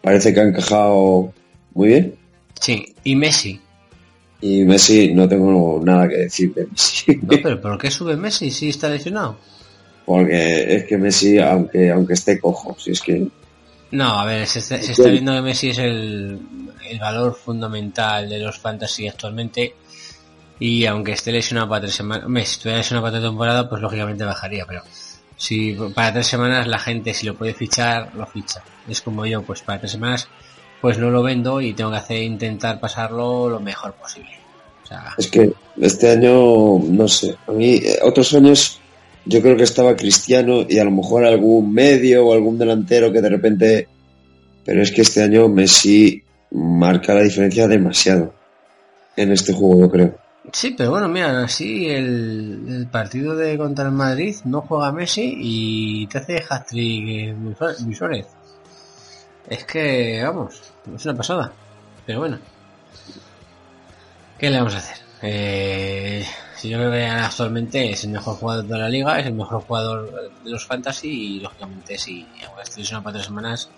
parece 0.02 0.32
que 0.34 0.40
ha 0.40 0.44
encajado 0.44 1.32
muy 1.74 1.88
bien. 1.88 2.14
Sí, 2.60 2.94
y 3.04 3.16
Messi. 3.16 3.60
Y 4.42 4.64
Messi, 4.64 5.12
no 5.12 5.28
tengo 5.28 5.80
nada 5.84 6.08
que 6.08 6.16
decir 6.16 6.54
de 6.54 6.66
Messi, 6.66 7.16
No, 7.22 7.28
pero 7.42 7.60
¿por 7.60 7.78
qué 7.78 7.90
sube 7.90 8.16
Messi 8.16 8.50
si 8.50 8.68
está 8.70 8.88
lesionado? 8.88 9.36
porque 10.06 10.74
es 10.76 10.84
que 10.86 10.96
Messi, 10.98 11.38
aunque, 11.38 11.90
aunque 11.90 12.14
esté 12.14 12.40
cojo, 12.40 12.74
si 12.78 12.90
es 12.90 13.00
que 13.00 13.28
No, 13.92 14.18
a 14.18 14.24
ver, 14.24 14.46
se 14.46 14.58
está, 14.58 14.80
se 14.82 14.92
está 14.92 15.08
viendo 15.08 15.32
que 15.32 15.42
Messi 15.42 15.68
es 15.70 15.78
el, 15.78 16.40
el 16.88 16.98
valor 16.98 17.34
fundamental 17.36 18.28
de 18.28 18.38
los 18.40 18.58
fantasy 18.58 19.06
actualmente. 19.06 19.74
Y 20.60 20.84
aunque 20.84 21.12
esté 21.12 21.32
lesionado 21.32 21.68
para 21.68 21.80
tres 21.80 21.94
semanas, 21.94 22.26
hombre, 22.26 22.44
si 22.44 22.52
estuviera 22.52 22.78
lesionado 22.78 23.06
para 23.06 23.18
otra 23.18 23.28
temporada, 23.28 23.68
pues 23.68 23.82
lógicamente 23.82 24.24
bajaría. 24.24 24.66
Pero 24.66 24.82
si 25.36 25.72
para 25.94 26.12
tres 26.12 26.26
semanas 26.26 26.68
la 26.68 26.78
gente, 26.78 27.14
si 27.14 27.26
lo 27.26 27.34
puede 27.34 27.54
fichar, 27.54 28.14
lo 28.14 28.26
ficha. 28.26 28.62
Es 28.86 29.00
como 29.00 29.24
yo, 29.24 29.42
pues 29.42 29.62
para 29.62 29.80
tres 29.80 29.92
semanas, 29.92 30.28
pues 30.82 30.98
no 30.98 31.10
lo 31.10 31.22
vendo 31.22 31.62
y 31.62 31.72
tengo 31.72 31.90
que 31.90 31.96
hacer 31.96 32.22
intentar 32.22 32.78
pasarlo 32.78 33.48
lo 33.48 33.58
mejor 33.58 33.94
posible. 33.94 34.30
O 34.84 34.86
sea, 34.86 35.14
Es 35.16 35.28
que 35.28 35.50
este 35.80 36.10
año, 36.10 36.78
no 36.78 37.08
sé, 37.08 37.34
a 37.46 37.52
mí 37.52 37.76
eh, 37.76 37.98
otros 38.02 38.34
años 38.34 38.80
yo 39.24 39.40
creo 39.40 39.56
que 39.56 39.62
estaba 39.62 39.96
Cristiano 39.96 40.66
y 40.68 40.78
a 40.78 40.84
lo 40.84 40.90
mejor 40.90 41.24
algún 41.24 41.72
medio 41.72 42.26
o 42.26 42.32
algún 42.32 42.58
delantero 42.58 43.12
que 43.12 43.20
de 43.20 43.28
repente... 43.28 43.88
Pero 44.64 44.82
es 44.82 44.92
que 44.92 45.00
este 45.02 45.22
año 45.22 45.48
Messi 45.48 46.22
marca 46.50 47.14
la 47.14 47.22
diferencia 47.22 47.66
demasiado 47.66 48.34
en 49.16 49.32
este 49.32 49.52
juego, 49.52 49.80
yo 49.80 49.90
creo. 49.90 50.14
Sí, 50.52 50.74
pero 50.76 50.90
bueno, 50.90 51.08
mira, 51.08 51.44
así 51.44 51.86
el, 51.88 52.64
el 52.68 52.86
partido 52.86 53.36
de 53.36 53.58
contra 53.58 53.86
el 53.86 53.92
Madrid 53.92 54.34
no 54.44 54.62
juega 54.62 54.90
Messi 54.90 55.34
y 55.36 56.06
te 56.06 56.18
hace 56.18 56.44
hat-trick 56.48 57.08
eh, 57.08 57.36
Luis. 57.38 58.26
Es 59.48 59.64
que, 59.64 60.22
vamos, 60.24 60.62
es 60.94 61.04
una 61.04 61.16
pasada. 61.16 61.52
Pero 62.06 62.20
bueno. 62.20 62.38
¿Qué 64.38 64.48
le 64.48 64.56
vamos 64.56 64.74
a 64.74 64.78
hacer? 64.78 64.96
Eh, 65.22 66.24
si 66.56 66.70
yo 66.70 66.78
creo 66.78 66.90
que 66.90 67.04
actualmente 67.04 67.90
es 67.90 68.04
el 68.04 68.10
mejor 68.10 68.36
jugador 68.36 68.64
de 68.64 68.78
la 68.78 68.88
liga, 68.88 69.18
es 69.20 69.26
el 69.26 69.34
mejor 69.34 69.62
jugador 69.62 70.32
de 70.42 70.50
los 70.50 70.66
fantasy 70.66 71.36
y 71.36 71.40
lógicamente 71.40 71.98
si 71.98 72.26
estés 72.62 72.78
lesionado 72.78 73.04
para 73.04 73.14
tres 73.14 73.26
semanas, 73.26 73.68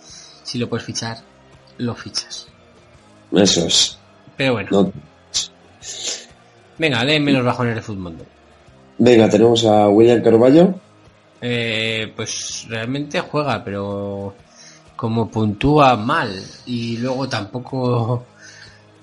si 0.44 0.58
lo 0.58 0.68
puedes 0.68 0.86
fichar, 0.86 1.18
lo 1.78 1.94
fichas. 1.96 2.46
Eso 3.32 3.66
es. 3.66 3.98
Pero 4.36 4.52
bueno, 4.52 4.68
No. 4.70 4.92
Venga, 6.82 7.04
léeme 7.04 7.30
los 7.30 7.44
bajones 7.44 7.76
de 7.76 7.82
fútbol. 7.82 8.16
Venga, 8.98 9.28
tenemos 9.28 9.64
a 9.64 9.88
William 9.88 10.20
Carballo. 10.20 10.74
Eh, 11.40 12.12
pues 12.16 12.66
realmente 12.68 13.20
juega, 13.20 13.62
pero 13.64 14.34
como 14.96 15.30
puntúa 15.30 15.96
mal 15.96 16.30
y 16.66 16.96
luego 16.98 17.28
tampoco 17.28 18.24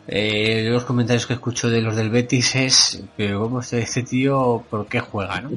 eh, 0.07 0.67
los 0.69 0.83
comentarios 0.83 1.25
que 1.25 1.33
escucho 1.33 1.69
de 1.69 1.81
los 1.81 1.95
del 1.95 2.09
Betis 2.09 2.55
es 2.55 3.03
que 3.15 3.33
como 3.33 3.61
este, 3.61 3.79
este 3.79 4.03
tío, 4.03 4.63
¿por 4.69 4.87
qué 4.87 4.99
juega, 4.99 5.41
no? 5.41 5.51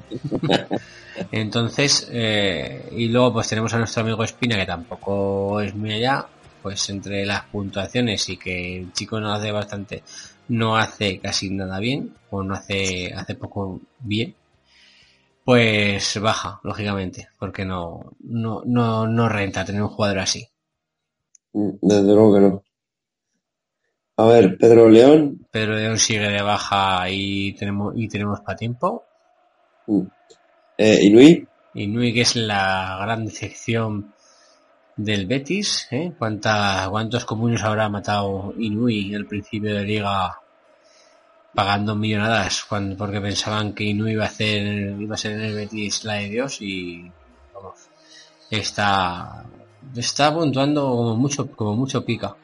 Entonces, 1.33 2.09
eh, 2.11 2.89
y 2.97 3.09
luego 3.09 3.35
pues 3.35 3.49
tenemos 3.49 3.73
a 3.75 3.79
nuestro 3.79 4.03
amigo 4.03 4.23
Espina 4.23 4.57
que 4.57 4.67
tampoco 4.67 5.61
es 5.61 5.75
muy 5.75 5.93
allá, 5.93 6.27
pues 6.63 6.89
entre 6.91 7.27
las 7.27 7.43
puntuaciones 7.45 8.29
y 8.29 8.37
que 8.37 8.79
el 8.79 8.93
chico 8.93 9.21
no 9.21 9.33
hace 9.33 9.51
bastante, 9.53 10.03
no 10.49 10.77
hace 10.77 11.19
casi 11.19 11.51
nada 11.51 11.79
bien, 11.79 12.15
o 12.31 12.43
no 12.43 12.55
hace, 12.55 13.13
hace 13.15 13.35
poco 13.35 13.81
bien, 14.01 14.35
pues 15.45 16.21
baja, 16.21 16.61
lógicamente, 16.63 17.29
porque 17.39 17.65
no, 17.65 18.13
no, 18.21 18.63
no, 18.65 19.07
no 19.07 19.29
renta 19.29 19.65
tener 19.65 19.83
un 19.83 19.89
jugador 19.89 20.21
así. 20.21 20.47
Mm, 21.53 21.71
Desde 21.81 22.15
luego 22.15 22.35
que 22.35 22.41
no. 22.41 22.63
A 24.17 24.27
ver, 24.27 24.57
Pedro 24.59 24.89
León. 24.89 25.47
Pedro 25.51 25.75
León 25.75 25.99
sigue 25.99 26.29
de 26.29 26.43
baja 26.43 27.09
y 27.11 27.55
tenemos, 27.55 27.95
y 27.97 28.09
tenemos 28.09 28.41
para 28.41 28.57
tiempo. 28.57 29.05
Mm. 29.87 30.03
Eh, 30.79 30.99
Inui. 31.03 31.47
Inui 31.75 32.13
que 32.13 32.21
es 32.21 32.37
la 32.37 32.99
gran 33.01 33.25
decepción 33.25 34.13
del 34.97 35.27
Betis, 35.27 35.89
¿eh? 35.91 36.13
¿Cuánta, 36.19 36.87
¿Cuántos 36.91 37.25
comunes 37.25 37.63
habrá 37.63 37.89
matado 37.89 38.55
Inui 38.59 39.15
al 39.15 39.27
principio 39.27 39.75
de 39.75 39.85
liga 39.85 40.39
pagando 41.55 41.95
millonadas 41.95 42.65
cuando, 42.65 42.97
porque 42.97 43.21
pensaban 43.21 43.73
que 43.73 43.85
Inui 43.85 44.13
iba 44.13 44.25
a 44.25 44.29
hacer 44.29 44.97
iba 45.01 45.15
a 45.15 45.19
ser 45.19 45.33
en 45.33 45.41
el 45.43 45.55
Betis 45.55 46.05
la 46.05 46.15
de 46.15 46.29
Dios 46.29 46.61
y 46.61 47.11
vamos, 47.55 47.89
está 48.51 49.45
está 49.97 50.33
puntuando 50.33 50.91
como 50.91 51.17
mucho 51.17 51.51
como 51.51 51.75
mucho 51.75 52.05
pica. 52.05 52.37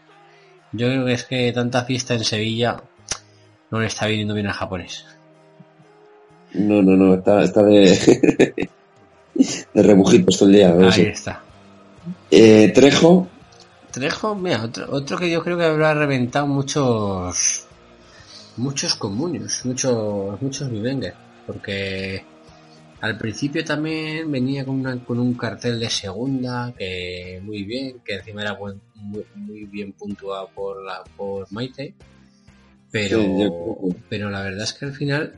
Yo 0.73 0.87
creo 0.87 1.07
que 1.07 1.13
es 1.13 1.25
que 1.25 1.53
tanta 1.53 1.85
fiesta 1.85 2.15
en 2.15 2.25
Sevilla 2.25 2.83
no 3.71 3.81
le 3.81 3.87
está 3.87 4.07
viniendo 4.07 4.35
bien 4.35 4.47
al 4.47 4.53
japonés. 4.53 5.05
No, 6.55 6.83
no, 6.83 6.97
no, 6.97 7.15
está, 7.15 7.43
está 7.43 7.63
de, 7.63 8.71
de 9.75 9.83
rebujitos 9.83 10.39
todo 10.39 10.49
el 10.49 10.55
día. 10.55 10.75
Ahí 10.75 11.03
está. 11.03 11.43
Eh, 12.31 12.73
Trejo, 12.75 13.29
Trejo, 13.91 14.35
mira, 14.35 14.65
otro, 14.65 14.87
otro 14.91 15.19
que 15.19 15.31
yo 15.31 15.43
creo 15.43 15.57
que 15.59 15.65
habrá 15.65 15.95
reventado 15.95 16.47
muchos 16.47 17.67
muchos 18.57 18.95
comunes, 18.97 19.65
muchos 19.65 20.41
muchos 20.43 20.71
Vivenger, 20.71 21.15
porque 21.47 22.25
al 23.01 23.17
principio 23.17 23.65
también 23.65 24.31
venía 24.31 24.65
con, 24.65 24.81
una- 24.81 24.99
con 25.05 25.19
un 25.21 25.35
cartel 25.35 25.79
de 25.79 25.89
segunda 25.91 26.75
que 26.77 27.41
muy 27.45 27.63
bien, 27.65 28.01
que 28.05 28.15
encima 28.17 28.43
era 28.43 28.53
buen- 28.55 28.81
muy, 28.97 29.25
muy 29.37 29.65
bien 29.65 29.93
puntuado 29.93 30.51
por 30.55 30.85
la 30.85 31.05
por 31.17 31.51
Maite, 31.53 31.95
pero 32.91 33.21
Sí, 33.21 33.97
pero 34.09 34.31
la 34.31 34.43
verdad 34.43 34.65
es 34.65 34.73
que 34.73 34.87
al 34.87 34.93
final 34.93 35.35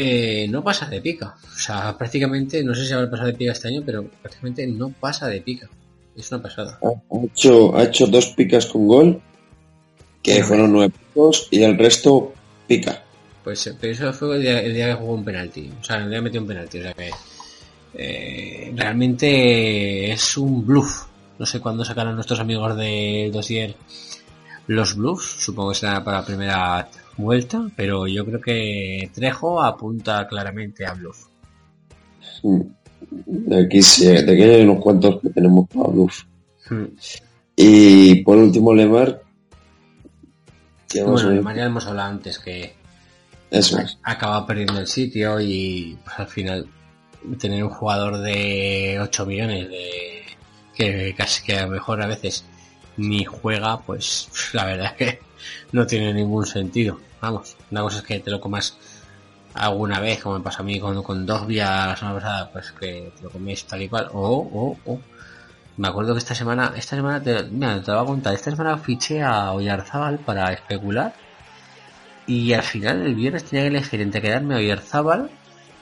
eh, 0.00 0.48
no 0.48 0.64
pasa 0.64 0.86
de 0.86 1.00
pica, 1.00 1.36
o 1.42 1.58
sea, 1.58 1.96
prácticamente 1.96 2.62
no 2.64 2.74
sé 2.74 2.86
si 2.86 2.92
habrá 2.92 3.10
pasado 3.10 3.28
de 3.28 3.34
pica 3.34 3.52
este 3.52 3.68
año, 3.68 3.82
pero 3.84 4.04
prácticamente 4.04 4.66
no 4.66 4.90
pasa 4.90 5.28
de 5.28 5.40
pica, 5.40 5.68
es 6.16 6.30
una 6.32 6.42
pasada. 6.42 6.78
ha, 6.82 7.24
hecho, 7.24 7.76
ha 7.76 7.84
hecho 7.84 8.06
dos 8.06 8.28
picas 8.28 8.66
con 8.66 8.88
gol, 8.88 9.20
que 10.22 10.42
fueron 10.42 10.72
nueve 10.72 10.94
puntos, 11.14 11.48
y 11.50 11.62
el 11.62 11.78
resto 11.78 12.32
pica. 12.66 13.02
Pues 13.42 13.74
pero 13.80 13.92
eso 13.92 14.12
fue 14.12 14.36
el 14.36 14.42
día, 14.42 14.60
el 14.60 14.74
día 14.74 14.88
que 14.88 14.94
jugó 14.94 15.14
un 15.14 15.24
penalti. 15.24 15.70
O 15.80 15.84
sea, 15.84 15.96
el 15.96 16.10
día 16.10 16.18
que 16.18 16.22
metió 16.22 16.40
un 16.40 16.46
penalti. 16.46 16.78
O 16.78 16.82
sea 16.82 16.92
que 16.92 17.10
eh, 17.94 18.72
realmente 18.76 20.12
es 20.12 20.36
un 20.36 20.66
bluff. 20.66 21.06
No 21.38 21.46
sé 21.46 21.60
cuándo 21.60 21.84
sacaron 21.84 22.14
nuestros 22.14 22.40
amigos 22.40 22.76
de 22.76 23.30
dossier 23.32 23.74
los 24.66 24.94
bluffs. 24.94 25.42
Supongo 25.42 25.70
que 25.70 25.78
será 25.78 26.04
para 26.04 26.18
la 26.20 26.26
primera 26.26 26.88
vuelta. 27.20 27.68
Pero 27.76 28.06
yo 28.06 28.24
creo 28.24 28.40
que 28.40 29.10
Trejo 29.14 29.62
apunta 29.62 30.26
claramente 30.26 30.86
a 30.86 30.94
bluff. 30.94 31.26
De 33.10 33.64
aquí, 33.64 33.82
sí, 33.82 34.06
de 34.06 34.20
aquí 34.20 34.42
hay 34.42 34.62
unos 34.62 34.82
cuantos 34.82 35.20
que 35.20 35.30
tenemos 35.30 35.68
para 35.68 35.88
bluff. 35.88 36.22
Hmm. 36.68 36.84
Y 37.56 38.16
por 38.22 38.38
último, 38.38 38.72
Lemar. 38.74 39.22
Bueno, 40.94 41.18
a 41.18 41.22
de 41.22 41.28
ver. 41.34 41.42
María 41.42 41.64
hemos 41.66 41.86
hablado 41.86 42.08
antes 42.10 42.38
que 42.38 42.74
Eso 43.50 43.78
es. 43.78 43.98
acaba 44.02 44.46
perdiendo 44.46 44.80
el 44.80 44.86
sitio 44.86 45.40
y 45.40 45.96
pues, 46.04 46.18
al 46.18 46.26
final 46.26 46.66
tener 47.38 47.62
un 47.62 47.70
jugador 47.70 48.18
de 48.18 48.98
8 49.00 49.26
millones 49.26 49.68
de 49.68 50.22
que 50.74 51.14
casi 51.16 51.44
que 51.44 51.56
a 51.56 51.66
lo 51.66 51.72
mejor 51.72 52.00
a 52.02 52.06
veces 52.06 52.44
ni 52.96 53.24
juega 53.24 53.80
pues 53.82 54.28
la 54.54 54.64
verdad 54.64 54.86
es 54.86 54.92
que 54.92 55.18
no 55.72 55.86
tiene 55.86 56.14
ningún 56.14 56.46
sentido 56.46 56.98
vamos 57.20 57.56
una 57.70 57.82
cosa 57.82 57.98
es 57.98 58.04
que 58.04 58.20
te 58.20 58.30
lo 58.30 58.40
comas 58.40 58.76
alguna 59.54 60.00
vez 60.00 60.22
como 60.22 60.38
me 60.38 60.44
pasó 60.44 60.62
a 60.62 60.64
mí 60.64 60.78
con, 60.78 61.02
con 61.02 61.26
Dogbia 61.26 61.86
la 61.86 61.96
semana 61.96 62.16
pasada 62.16 62.50
pues 62.52 62.72
que 62.72 63.12
te 63.16 63.22
lo 63.22 63.30
comes 63.30 63.64
tal 63.64 63.82
y 63.82 63.88
cual 63.88 64.08
o 64.12 64.36
o 64.36 64.76
o 64.86 65.00
me 65.76 65.88
acuerdo 65.88 66.12
que 66.12 66.18
esta 66.18 66.34
semana 66.34 66.72
esta 66.76 66.96
semana 66.96 67.22
te, 67.22 67.42
mira, 67.44 67.80
te 67.82 67.90
lo 67.90 67.98
voy 67.98 68.04
a 68.04 68.06
contar 68.06 68.34
esta 68.34 68.50
semana 68.50 68.78
fiché 68.78 69.22
a 69.22 69.52
Oyarzábal 69.52 70.18
para 70.18 70.52
especular 70.52 71.14
y 72.26 72.52
al 72.52 72.62
final 72.62 73.02
el 73.02 73.14
viernes 73.14 73.44
tenía 73.44 73.64
que 73.64 73.76
elegir 73.76 74.00
entre 74.00 74.22
quedarme 74.22 74.54
a 74.54 74.58
Oyarzábal 74.58 75.30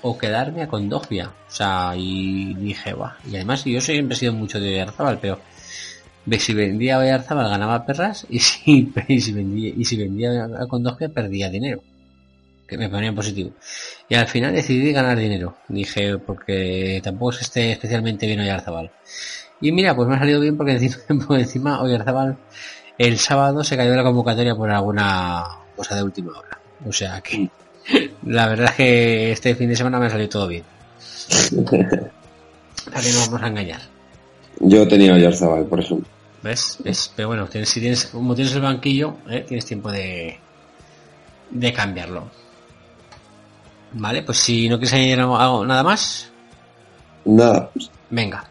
o 0.02 0.16
quedarme 0.16 0.62
a 0.62 0.68
Condogbia. 0.68 1.28
O 1.28 1.50
sea, 1.50 1.92
y 1.96 2.54
dije, 2.54 2.94
va. 2.94 3.16
Y 3.26 3.36
además 3.36 3.64
yo 3.64 3.80
siempre 3.80 4.16
he 4.16 4.18
sido 4.18 4.32
mucho 4.32 4.60
de 4.60 4.74
Oyarzábal, 4.74 5.18
pero 5.20 5.40
de 6.28 6.38
si 6.38 6.52
vendía 6.52 6.98
Oyarzábal 6.98 7.48
ganaba 7.48 7.86
perras 7.86 8.26
y 8.28 8.38
si, 8.40 8.92
y 9.08 9.20
si 9.20 9.32
vendía, 9.32 9.72
y 9.74 9.84
si 9.84 9.96
vendía 9.96 10.44
a 10.44 10.66
Condogbia 10.66 11.08
perdía 11.08 11.48
dinero. 11.48 11.82
Que 12.66 12.76
me 12.76 12.90
ponía 12.90 13.08
en 13.08 13.14
positivo. 13.14 13.52
Y 14.10 14.14
al 14.14 14.26
final 14.26 14.52
decidí 14.52 14.92
ganar 14.92 15.16
dinero. 15.16 15.56
Dije, 15.68 16.18
porque 16.18 17.00
tampoco 17.02 17.30
es 17.30 17.38
que 17.38 17.44
esté 17.44 17.72
especialmente 17.72 18.26
bien 18.26 18.40
Oyarzábal. 18.40 18.90
Y 19.62 19.72
mira, 19.72 19.96
pues 19.96 20.06
me 20.06 20.16
ha 20.16 20.18
salido 20.18 20.40
bien 20.40 20.56
porque 20.58 20.72
encima, 20.76 21.24
porque 21.26 21.42
encima 21.42 21.80
Oyarzábal 21.80 22.36
el 22.98 23.18
sábado 23.18 23.64
se 23.64 23.76
cayó 23.76 23.92
de 23.92 23.96
la 23.96 24.02
convocatoria 24.02 24.54
por 24.54 24.70
alguna 24.70 25.44
cosa 25.76 25.96
de 25.96 26.02
última 26.02 26.32
hora. 26.38 26.60
O 26.86 26.92
sea 26.92 27.22
que 27.22 27.48
la 28.26 28.48
verdad 28.48 28.66
es 28.70 28.76
que 28.76 29.32
este 29.32 29.54
fin 29.54 29.70
de 29.70 29.76
semana 29.76 29.98
me 29.98 30.06
ha 30.06 30.10
salido 30.10 30.28
todo 30.28 30.48
bien. 30.48 30.64
Para 31.64 33.00
que 33.00 33.12
no 33.12 33.20
vamos 33.20 33.42
a 33.42 33.48
engañar. 33.48 33.80
Yo 34.60 34.86
tenía 34.86 35.14
a 35.14 35.18
Yarzabal, 35.18 35.64
por 35.66 35.80
ejemplo. 35.80 36.07
¿Ves? 36.42 36.76
¿Ves? 36.84 37.12
Pero 37.16 37.28
bueno, 37.28 37.46
tienes, 37.46 37.68
si 37.68 37.80
tienes, 37.80 38.06
como 38.06 38.34
tienes 38.34 38.54
el 38.54 38.60
banquillo, 38.62 39.16
¿eh? 39.28 39.44
tienes 39.46 39.64
tiempo 39.66 39.90
de, 39.90 40.38
de 41.50 41.72
cambiarlo. 41.72 42.30
Vale, 43.92 44.22
pues 44.22 44.38
si 44.38 44.68
no 44.68 44.76
quieres 44.76 44.92
añadir 44.94 45.20
algo- 45.20 45.64
nada 45.66 45.82
más, 45.82 46.30
Nada. 47.24 47.70
venga. 48.10 48.44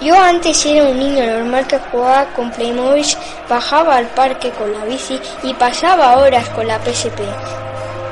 Yo 0.00 0.18
antes 0.20 0.64
era 0.66 0.84
un 0.90 0.98
niño 0.98 1.24
normal 1.26 1.66
que 1.66 1.78
jugaba 1.78 2.26
con 2.34 2.50
Playmobil, 2.50 3.04
bajaba 3.48 3.96
al 3.96 4.06
parque 4.08 4.50
con 4.50 4.70
la 4.72 4.84
bici 4.84 5.18
y 5.42 5.54
pasaba 5.54 6.18
horas 6.18 6.48
con 6.50 6.66
la 6.66 6.78
PSP. 6.84 7.20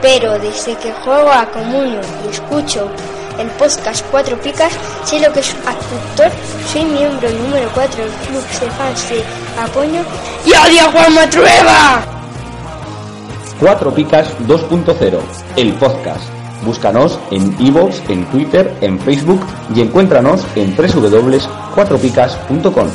Pero 0.00 0.38
desde 0.38 0.76
que 0.76 0.92
juego 0.92 1.30
a 1.30 1.46
Comunio 1.50 2.00
y 2.26 2.30
escucho 2.30 2.90
el 3.38 3.48
podcast 3.50 4.04
Cuatro 4.10 4.36
Picas, 4.40 4.72
sé 5.04 5.20
lo 5.20 5.32
que 5.32 5.40
es 5.40 5.54
actor, 5.66 6.30
soy 6.72 6.84
miembro 6.84 7.28
número 7.30 7.68
4 7.74 8.04
del 8.04 8.12
club 8.12 8.42
de 8.60 8.70
fans 8.70 9.08
de 9.08 9.24
Apoño 9.58 10.04
y 10.44 10.50
odio 10.50 10.82
a 10.82 10.92
Juan 10.92 11.14
Matrueva. 11.14 12.04
Cuatro 13.60 13.94
Picas 13.94 14.36
2.0, 14.40 15.20
el 15.56 15.72
podcast. 15.74 16.28
Búscanos 16.64 17.20
en 17.30 17.54
iVoox, 17.60 18.08
en 18.08 18.24
Twitter, 18.30 18.74
en 18.80 18.98
Facebook 18.98 19.44
y 19.74 19.82
encuéntranos 19.82 20.46
en 20.56 20.74
www.cuatropicas.com. 20.74 22.88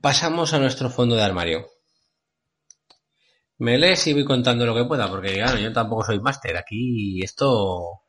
Pasamos 0.00 0.52
a 0.52 0.58
nuestro 0.58 0.90
fondo 0.90 1.14
de 1.14 1.22
armario. 1.22 1.71
Me 3.62 3.78
lees 3.78 4.04
y 4.08 4.12
voy 4.12 4.24
contando 4.24 4.66
lo 4.66 4.74
que 4.74 4.84
pueda, 4.84 5.08
porque 5.08 5.34
claro, 5.34 5.56
yo 5.58 5.72
tampoco 5.72 6.04
soy 6.04 6.18
máster. 6.20 6.56
Aquí 6.56 7.22
esto... 7.22 8.00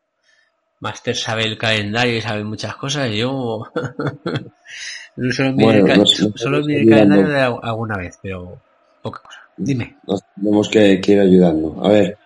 Máster 0.79 1.15
sabe 1.15 1.43
el 1.43 1.57
calendario 1.57 2.17
y 2.17 2.21
sabe 2.21 2.43
muchas 2.43 2.75
cosas. 2.75 3.09
Yo 3.11 3.63
solo 5.31 5.53
Bueno, 5.53 5.85
el, 5.85 5.97
no 5.99 6.05
sé, 6.05 6.29
solo 6.35 6.57
no 6.57 6.63
sé, 6.63 6.69
miro 6.69 6.81
el 6.81 6.89
calendario 6.89 7.27
de 7.29 7.41
alguna 7.41 7.97
vez, 7.97 8.17
pero 8.21 8.59
poca 9.01 9.21
cosa. 9.21 9.39
Dime. 9.55 9.97
Nos 10.07 10.21
tenemos 10.35 10.67
que, 10.69 10.99
que 10.99 11.11
ir 11.13 11.19
ayudando. 11.19 11.85
A 11.85 11.89
ver, 11.89 12.17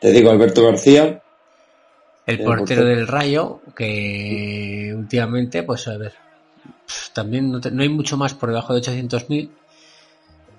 te 0.00 0.12
digo 0.12 0.30
Alberto 0.30 0.64
García. 0.64 1.22
El 2.26 2.38
El 2.40 2.44
portero 2.44 2.84
del 2.84 3.08
Rayo, 3.08 3.60
que 3.74 4.94
últimamente, 4.96 5.62
pues 5.62 5.88
a 5.88 5.96
ver, 5.96 6.12
también 7.14 7.50
no, 7.50 7.60
te- 7.60 7.70
no 7.70 7.82
hay 7.82 7.88
mucho 7.88 8.16
más 8.16 8.34
por 8.34 8.50
debajo 8.50 8.74
de 8.74 8.80
800.000, 8.80 9.50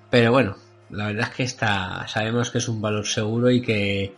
pero 0.09 0.31
bueno, 0.31 0.57
la 0.89 1.07
verdad 1.07 1.29
es 1.29 1.35
que 1.35 1.43
está, 1.43 2.07
sabemos 2.07 2.49
que 2.51 2.59
es 2.59 2.67
un 2.67 2.81
valor 2.81 3.05
seguro 3.07 3.49
y 3.51 3.61
que 3.61 4.15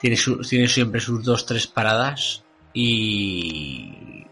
tiene, 0.00 0.16
su- 0.16 0.40
tiene 0.40 0.68
siempre 0.68 1.00
sus 1.00 1.24
dos, 1.24 1.46
tres 1.46 1.66
paradas 1.66 2.42
y, 2.74 4.26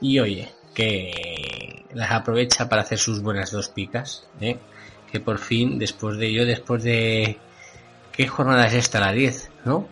y 0.00 0.18
oye, 0.18 0.48
que 0.74 1.84
las 1.94 2.10
aprovecha 2.10 2.68
para 2.68 2.82
hacer 2.82 2.98
sus 2.98 3.20
buenas 3.22 3.50
dos 3.52 3.68
picas, 3.68 4.26
¿eh? 4.40 4.58
que 5.10 5.20
por 5.20 5.38
fin, 5.38 5.78
después 5.78 6.16
de 6.18 6.26
ello, 6.28 6.44
después 6.46 6.82
de... 6.82 7.38
¿Qué 8.12 8.26
jornada 8.28 8.66
es 8.66 8.74
esta? 8.74 9.00
La 9.00 9.12
10, 9.12 9.50
¿no? 9.64 9.88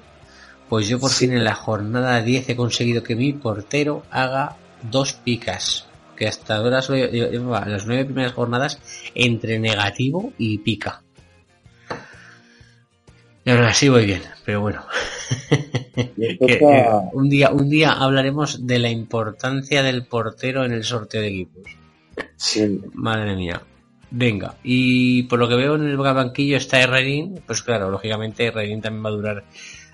Pues 0.69 0.89
yo 0.89 0.99
por 1.01 1.11
fin 1.11 1.33
en 1.33 1.45
la 1.45 1.55
jornada 1.55 2.23
10 2.23 2.49
he 2.51 2.57
conseguido 2.57 3.03
que 3.03 3.17
mi 3.17 3.33
portero 3.33 4.05
haga 4.11 4.57
dos 4.91 5.13
picas. 5.13 5.87
Que 6.17 6.29
hasta 6.29 6.57
ahora 6.57 6.83
solo 6.83 6.99
lle- 6.99 7.11
lle- 7.11 7.31
llevaba 7.31 7.67
las 7.67 7.85
nueve 7.87 8.05
primeras 8.05 8.33
jornadas 8.33 8.79
entre 9.15 9.59
negativo 9.59 10.33
y 10.39 10.59
pica. 10.59 11.03
Y 13.45 13.51
ahora 13.51 13.75
sí 13.75 13.89
voy 13.89 14.07
bien, 14.07 14.23
pero 14.45 14.61
bueno. 14.61 14.83
Que, 15.95 16.39
eh, 16.55 16.87
un 17.13 17.29
día, 17.29 17.51
un 17.51 17.69
día 17.69 17.93
hablaremos 17.93 18.67
de 18.67 18.79
la 18.79 18.89
importancia 18.89 19.83
del 19.83 20.07
portero 20.07 20.65
en 20.65 20.73
el 20.73 20.85
sorteo 20.85 21.21
de 21.21 21.29
equipos. 21.29 21.63
Sí. 22.37 22.81
Madre 22.95 23.37
mía. 23.37 23.61
Venga, 24.11 24.57
y 24.63 25.25
por 25.25 25.39
lo 25.39 25.49
que 25.49 25.55
veo 25.55 25.75
en 25.75 25.89
el 25.89 25.97
banquillo 25.97 26.57
está 26.57 26.81
Herrerín, 26.81 27.43
pues 27.47 27.63
claro, 27.63 27.91
lógicamente 27.91 28.47
Herrerín 28.47 28.81
también 28.81 29.05
va 29.05 29.09
a 29.09 29.13
durar 29.13 29.45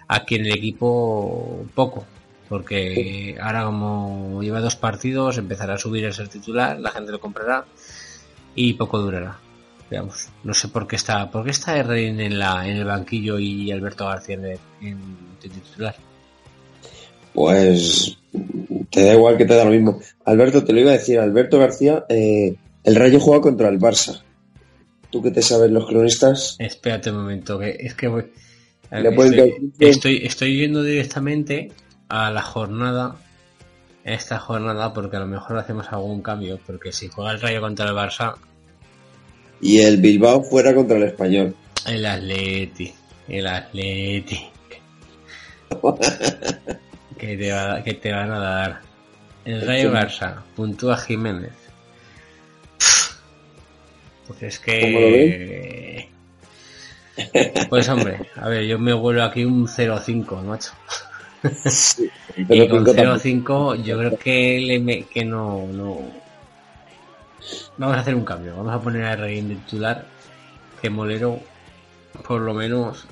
aquí 0.08 0.36
en 0.36 0.46
el 0.46 0.52
equipo 0.52 1.66
poco. 1.74 2.04
Porque 2.48 3.36
ahora 3.40 3.64
como 3.64 4.42
lleva 4.42 4.60
dos 4.60 4.76
partidos, 4.76 5.36
empezará 5.36 5.74
a 5.74 5.78
subir 5.78 6.04
el 6.04 6.14
ser 6.14 6.28
titular, 6.28 6.80
la 6.80 6.90
gente 6.90 7.12
lo 7.12 7.20
comprará 7.20 7.66
y 8.54 8.72
poco 8.74 8.98
durará. 8.98 9.36
Veamos, 9.90 10.28
no 10.44 10.52
sé 10.52 10.68
por 10.68 10.86
qué 10.86 10.96
está, 10.96 11.30
por 11.30 11.44
qué 11.44 11.50
está 11.50 11.76
Herrera 11.78 12.22
en 12.24 12.38
la, 12.38 12.68
en 12.68 12.76
el 12.76 12.84
banquillo 12.84 13.38
y 13.38 13.70
Alberto 13.70 14.06
García 14.06 14.34
en, 14.34 14.44
el- 14.44 14.58
en 14.82 14.98
titular. 15.40 15.94
Pues 17.34 18.16
te 18.90 19.04
da 19.04 19.14
igual 19.14 19.36
que 19.36 19.44
te 19.44 19.54
da 19.54 19.64
lo 19.64 19.70
mismo. 19.70 20.00
Alberto, 20.24 20.64
te 20.64 20.72
lo 20.72 20.80
iba 20.80 20.90
a 20.90 20.94
decir, 20.98 21.18
Alberto 21.18 21.58
García, 21.58 22.04
eh, 22.08 22.56
el 22.84 22.94
Rayo 22.96 23.20
juega 23.20 23.40
contra 23.42 23.68
el 23.68 23.78
Barça. 23.78 24.22
¿Tú 25.10 25.22
qué 25.22 25.30
te 25.30 25.40
sabes 25.42 25.70
los 25.70 25.86
cronistas? 25.86 26.56
Espérate 26.58 27.10
un 27.10 27.18
momento, 27.18 27.58
que 27.58 27.76
es 27.80 27.94
que 27.94 28.08
voy. 28.08 28.24
estoy, 29.78 30.20
estoy 30.24 30.58
yendo 30.58 30.82
directamente 30.82 31.72
a 32.08 32.30
la 32.30 32.42
jornada, 32.42 33.16
esta 34.04 34.38
jornada, 34.38 34.92
porque 34.92 35.16
a 35.16 35.20
lo 35.20 35.26
mejor 35.26 35.58
hacemos 35.58 35.86
algún 35.90 36.22
cambio, 36.22 36.58
porque 36.66 36.92
si 36.92 37.08
juega 37.08 37.32
el 37.32 37.40
Rayo 37.40 37.60
contra 37.60 37.86
el 37.88 37.94
Barça, 37.94 38.34
Y 39.60 39.80
el 39.80 39.96
Bilbao 39.98 40.42
fuera 40.42 40.74
contra 40.74 40.96
el 40.96 41.04
Español. 41.04 41.54
el 41.86 42.06
Atleti, 42.06 42.92
el 43.28 43.46
Atleti, 43.46 44.40
que 47.18 47.36
te, 47.36 47.52
va- 47.52 47.82
que 47.82 47.94
te 47.94 48.12
van 48.12 48.30
a 48.30 48.38
dar. 48.38 48.80
El 49.44 49.66
Rayo 49.66 49.92
Barça, 49.92 50.42
puntúa 50.54 50.96
Jiménez. 50.98 51.52
Pues 54.26 54.42
es 54.42 54.58
¿Cómo 54.60 55.00
lo 55.00 55.06
que... 55.08 56.08
Pues 57.68 57.88
hombre, 57.88 58.20
a 58.36 58.48
ver, 58.48 58.64
yo 58.66 58.78
me 58.78 58.92
vuelo 58.92 59.24
aquí 59.24 59.44
un 59.44 59.66
0-5, 59.66 60.42
macho. 60.42 60.72
y 62.36 62.44
Pero 62.44 62.68
con 62.68 62.84
cinco 62.86 62.94
tampoco. 62.94 63.74
0-5 63.76 63.82
yo 63.82 63.98
creo 63.98 64.18
que, 64.18 64.60
le 64.60 64.78
me- 64.78 65.02
que 65.04 65.24
no, 65.24 65.66
no... 65.72 65.98
Vamos 67.76 67.96
a 67.96 68.00
hacer 68.00 68.14
un 68.14 68.24
cambio, 68.24 68.56
vamos 68.56 68.74
a 68.74 68.80
poner 68.80 69.04
a 69.04 69.16
Reguín 69.16 69.48
de 69.48 69.54
titular, 69.56 70.04
que 70.80 70.90
Molero, 70.90 71.40
por 72.26 72.40
lo 72.40 72.54
menos... 72.54 73.06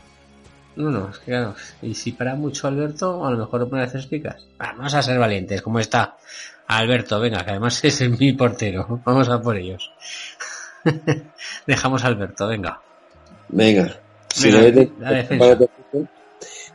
No, 0.77 0.91
no, 0.91 1.09
es 1.09 1.19
que 1.19 1.31
claro, 1.31 1.55
y 1.81 1.95
si 1.95 2.13
para 2.13 2.35
mucho 2.35 2.69
Alberto, 2.69 3.25
a 3.25 3.31
lo 3.31 3.39
mejor 3.39 3.61
lo 3.61 3.69
pone 3.69 3.83
a 3.83 3.87
hacer 3.87 4.07
picas. 4.09 4.47
Vamos 4.59 4.93
a 4.93 5.03
ser 5.03 5.19
valientes, 5.19 5.63
como 5.63 5.79
está 5.79 6.17
Alberto, 6.67 7.19
venga, 7.21 7.45
que 7.45 7.53
además 7.53 7.81
es 7.85 8.09
mi 8.19 8.33
portero, 8.33 9.01
vamos 9.05 9.29
a 9.29 9.41
por 9.41 9.57
ellos. 9.57 9.91
Dejamos 11.67 12.05
a 12.05 12.09
Alberto, 12.09 12.47
venga. 12.47 12.81
Venga. 13.49 13.97
Si 14.29 14.51
Venga, 14.51 14.91
la 15.01 15.11
defensa. 15.13 15.59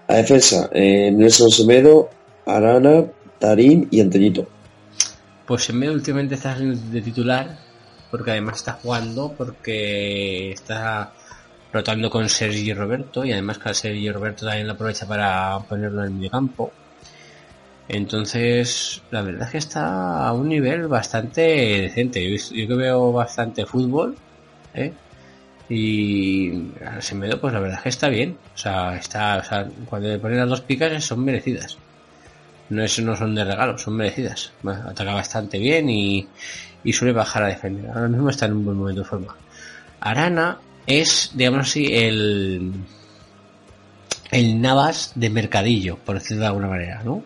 A 0.08 0.14
defensa, 0.16 0.70
eh, 0.74 1.12
Nelson 1.12 1.50
Semedo, 1.52 2.10
Arana, 2.46 3.06
Tarín 3.40 3.88
y 3.92 4.02
Antoñito. 4.02 4.48
Pues 5.52 5.70
en 5.70 5.80
medio 5.80 5.92
últimamente 5.92 6.36
está 6.36 6.56
de 6.58 7.02
titular, 7.02 7.58
porque 8.10 8.32
además 8.32 8.60
está 8.60 8.80
jugando, 8.82 9.34
porque 9.38 10.54
está 10.54 11.12
rotando 11.74 12.10
con 12.10 12.30
Sergi 12.30 12.74
Roberto, 12.74 13.26
y 13.26 13.34
además 13.34 13.58
que 13.58 13.74
Sergi 13.74 14.10
Roberto 14.10 14.46
también 14.46 14.66
lo 14.66 14.74
aprovecha 14.76 15.06
para 15.06 15.60
ponerlo 15.68 16.04
en 16.04 16.08
el 16.08 16.14
mediocampo. 16.14 16.72
Entonces, 17.90 19.02
la 19.12 19.24
verdad 19.24 19.44
es 19.44 19.52
que 19.52 19.58
está 19.58 20.26
a 20.26 20.32
un 20.32 20.48
nivel 20.48 20.88
bastante 20.88 21.42
decente. 21.42 22.24
Yo, 22.32 22.68
que 22.70 22.74
veo 22.74 23.12
bastante 23.12 23.66
fútbol, 23.66 24.16
¿eh? 24.74 24.94
Y 25.68 26.72
Semedo, 27.02 27.42
pues 27.42 27.54
la 27.54 27.60
verdad 27.60 27.80
es 27.80 27.84
que 27.84 27.90
está 27.90 28.08
bien. 28.08 28.38
O 28.56 28.58
sea, 28.58 28.96
está, 28.96 29.40
o 29.40 29.44
sea, 29.44 29.68
cuando 29.90 30.08
le 30.08 30.18
ponen 30.18 30.38
las 30.38 30.48
dos 30.48 30.62
picas 30.62 31.04
son 31.04 31.26
merecidas. 31.26 31.78
No, 32.72 32.84
es, 32.84 33.00
no 33.00 33.16
son 33.16 33.36
de 33.36 33.44
regalo, 33.44 33.78
son 33.78 33.96
merecidas. 33.96 34.52
Ataca 34.66 35.14
bastante 35.14 35.60
bien 35.60 35.90
y, 35.90 36.28
y 36.84 36.94
suele 36.94 37.14
bajar 37.14 37.44
a 37.44 37.48
defender. 37.48 37.90
Ahora 37.90 38.08
mismo 38.08 38.30
está 38.30 38.48
en 38.48 38.54
un 38.54 38.66
buen 38.66 38.78
momento 38.78 39.02
de 39.02 39.08
forma. 39.08 39.36
Arana 40.00 40.58
es, 40.88 41.32
digamos 41.36 41.68
así, 41.68 41.94
el, 41.94 42.72
el 44.32 44.62
Navas 44.62 45.12
de 45.16 45.30
mercadillo, 45.30 45.98
por 45.98 46.16
decirlo 46.16 46.42
de 46.42 46.48
alguna 46.48 46.68
manera, 46.68 47.04
¿no? 47.04 47.24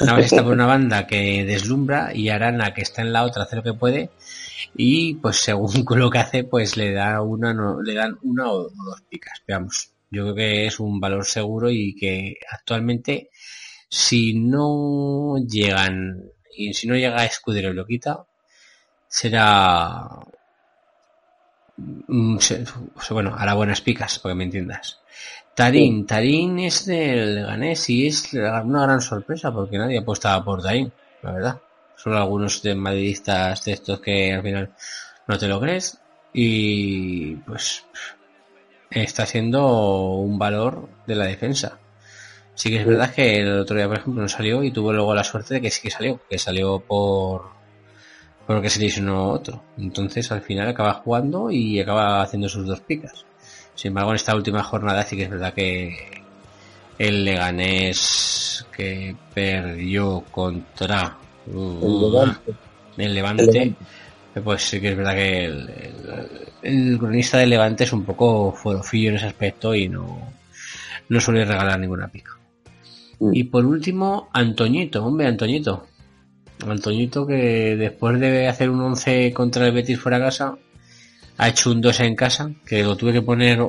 Navas 0.00 0.26
está 0.26 0.42
por 0.42 0.52
una 0.52 0.66
banda 0.66 1.06
que 1.06 1.44
deslumbra 1.44 2.14
y 2.14 2.28
Arana, 2.28 2.72
que 2.72 2.82
está 2.82 3.02
en 3.02 3.12
la 3.12 3.24
otra, 3.24 3.42
hace 3.42 3.56
lo 3.56 3.62
que 3.62 3.74
puede 3.74 4.10
y 4.74 5.14
pues 5.14 5.36
según 5.36 5.70
lo 5.98 6.10
que 6.10 6.18
hace, 6.18 6.44
pues 6.44 6.76
le 6.76 6.92
da 6.92 7.20
una, 7.22 7.52
no, 7.52 7.80
le 7.82 7.94
dan 7.94 8.18
una 8.22 8.50
o 8.50 8.62
dos 8.62 9.02
picas. 9.08 9.42
Veamos, 9.46 9.92
yo 10.10 10.22
creo 10.24 10.34
que 10.34 10.66
es 10.66 10.80
un 10.80 11.00
valor 11.00 11.24
seguro 11.24 11.70
y 11.70 11.94
que 11.94 12.36
actualmente 12.50 13.30
si 13.92 14.32
no 14.32 15.36
llegan 15.36 16.24
y 16.56 16.72
si 16.72 16.88
no 16.88 16.94
llega 16.94 17.26
Escudero 17.26 17.68
y 17.68 17.74
lo 17.74 17.84
quita, 17.84 18.24
será 19.06 20.08
mm, 21.76 22.38
bueno, 23.10 23.34
hará 23.36 23.52
buenas 23.52 23.82
picas, 23.82 24.18
porque 24.18 24.34
me 24.34 24.44
entiendas. 24.44 24.98
Tarín, 25.54 26.06
Tarín 26.06 26.58
es 26.60 26.86
del 26.86 27.34
Leganés 27.34 27.90
y 27.90 28.06
es 28.06 28.32
una 28.32 28.82
gran 28.84 29.02
sorpresa 29.02 29.52
porque 29.52 29.76
nadie 29.76 29.98
apostaba 29.98 30.42
por 30.42 30.62
Tarín, 30.62 30.90
la 31.20 31.32
verdad. 31.32 31.60
Solo 31.94 32.16
algunos 32.16 32.62
de 32.62 32.74
madridistas 32.74 33.62
de 33.66 33.72
estos 33.72 34.00
que 34.00 34.32
al 34.32 34.42
final 34.42 34.72
no 35.28 35.38
te 35.38 35.48
lo 35.48 35.60
crees 35.60 36.00
y 36.32 37.36
pues 37.36 37.84
está 38.90 39.26
siendo 39.26 40.14
un 40.14 40.38
valor 40.38 40.88
de 41.06 41.14
la 41.14 41.26
defensa. 41.26 41.78
Sí 42.54 42.70
que 42.70 42.76
es 42.80 42.86
verdad 42.86 43.12
que 43.14 43.40
el 43.40 43.58
otro 43.58 43.76
día, 43.76 43.88
por 43.88 43.98
ejemplo, 43.98 44.22
no 44.22 44.28
salió 44.28 44.62
y 44.62 44.70
tuvo 44.70 44.92
luego 44.92 45.14
la 45.14 45.24
suerte 45.24 45.54
de 45.54 45.60
que 45.60 45.70
sí 45.70 45.80
que 45.82 45.90
salió, 45.90 46.20
que 46.28 46.38
salió 46.38 46.80
por 46.80 47.50
porque 48.46 48.70
se 48.70 48.80
lesionó 48.80 49.30
otro. 49.30 49.62
Entonces 49.78 50.30
al 50.32 50.42
final 50.42 50.68
acaba 50.68 50.94
jugando 50.94 51.50
y 51.50 51.80
acaba 51.80 52.22
haciendo 52.22 52.48
sus 52.48 52.66
dos 52.66 52.80
picas. 52.80 53.24
Sin 53.74 53.88
embargo, 53.90 54.10
en 54.10 54.16
esta 54.16 54.34
última 54.34 54.62
jornada 54.62 55.04
sí 55.04 55.16
que 55.16 55.24
es 55.24 55.30
verdad 55.30 55.54
que 55.54 55.96
el 56.98 57.24
Leganés 57.24 58.66
que 58.76 59.14
perdió 59.34 60.24
contra 60.30 61.16
uh, 61.46 61.86
El 61.86 62.00
Levante. 62.12 62.52
el 62.98 63.14
Levante, 63.14 63.42
Levante. 63.44 63.76
pues 64.44 64.62
sí 64.62 64.80
que 64.80 64.90
es 64.90 64.96
verdad 64.96 65.14
que 65.14 65.44
el, 65.44 65.68
el- 65.70 66.48
el 66.62 66.98
cronista 66.98 67.38
del 67.38 67.50
Levante 67.50 67.84
es 67.84 67.92
un 67.92 68.04
poco 68.04 68.52
forofillo 68.52 69.10
en 69.10 69.16
ese 69.16 69.26
aspecto 69.26 69.74
y 69.74 69.88
no, 69.88 70.32
no 71.08 71.20
suele 71.20 71.44
regalar 71.44 71.78
ninguna 71.80 72.06
pica. 72.08 72.32
Y 73.30 73.44
por 73.44 73.64
último, 73.64 74.28
Antoñito, 74.32 75.04
hombre, 75.04 75.26
Antoñito. 75.28 75.86
Antoñito 76.66 77.26
que 77.26 77.76
después 77.76 78.18
de 78.18 78.48
hacer 78.48 78.70
un 78.70 78.80
11 78.80 79.32
contra 79.32 79.66
el 79.66 79.72
Betis 79.72 80.00
fuera 80.00 80.16
a 80.16 80.20
casa, 80.20 80.56
ha 81.38 81.48
hecho 81.48 81.70
un 81.70 81.80
2 81.80 82.00
en 82.00 82.16
casa, 82.16 82.50
que 82.66 82.82
lo 82.82 82.96
tuve 82.96 83.12
que 83.12 83.22
poner 83.22 83.60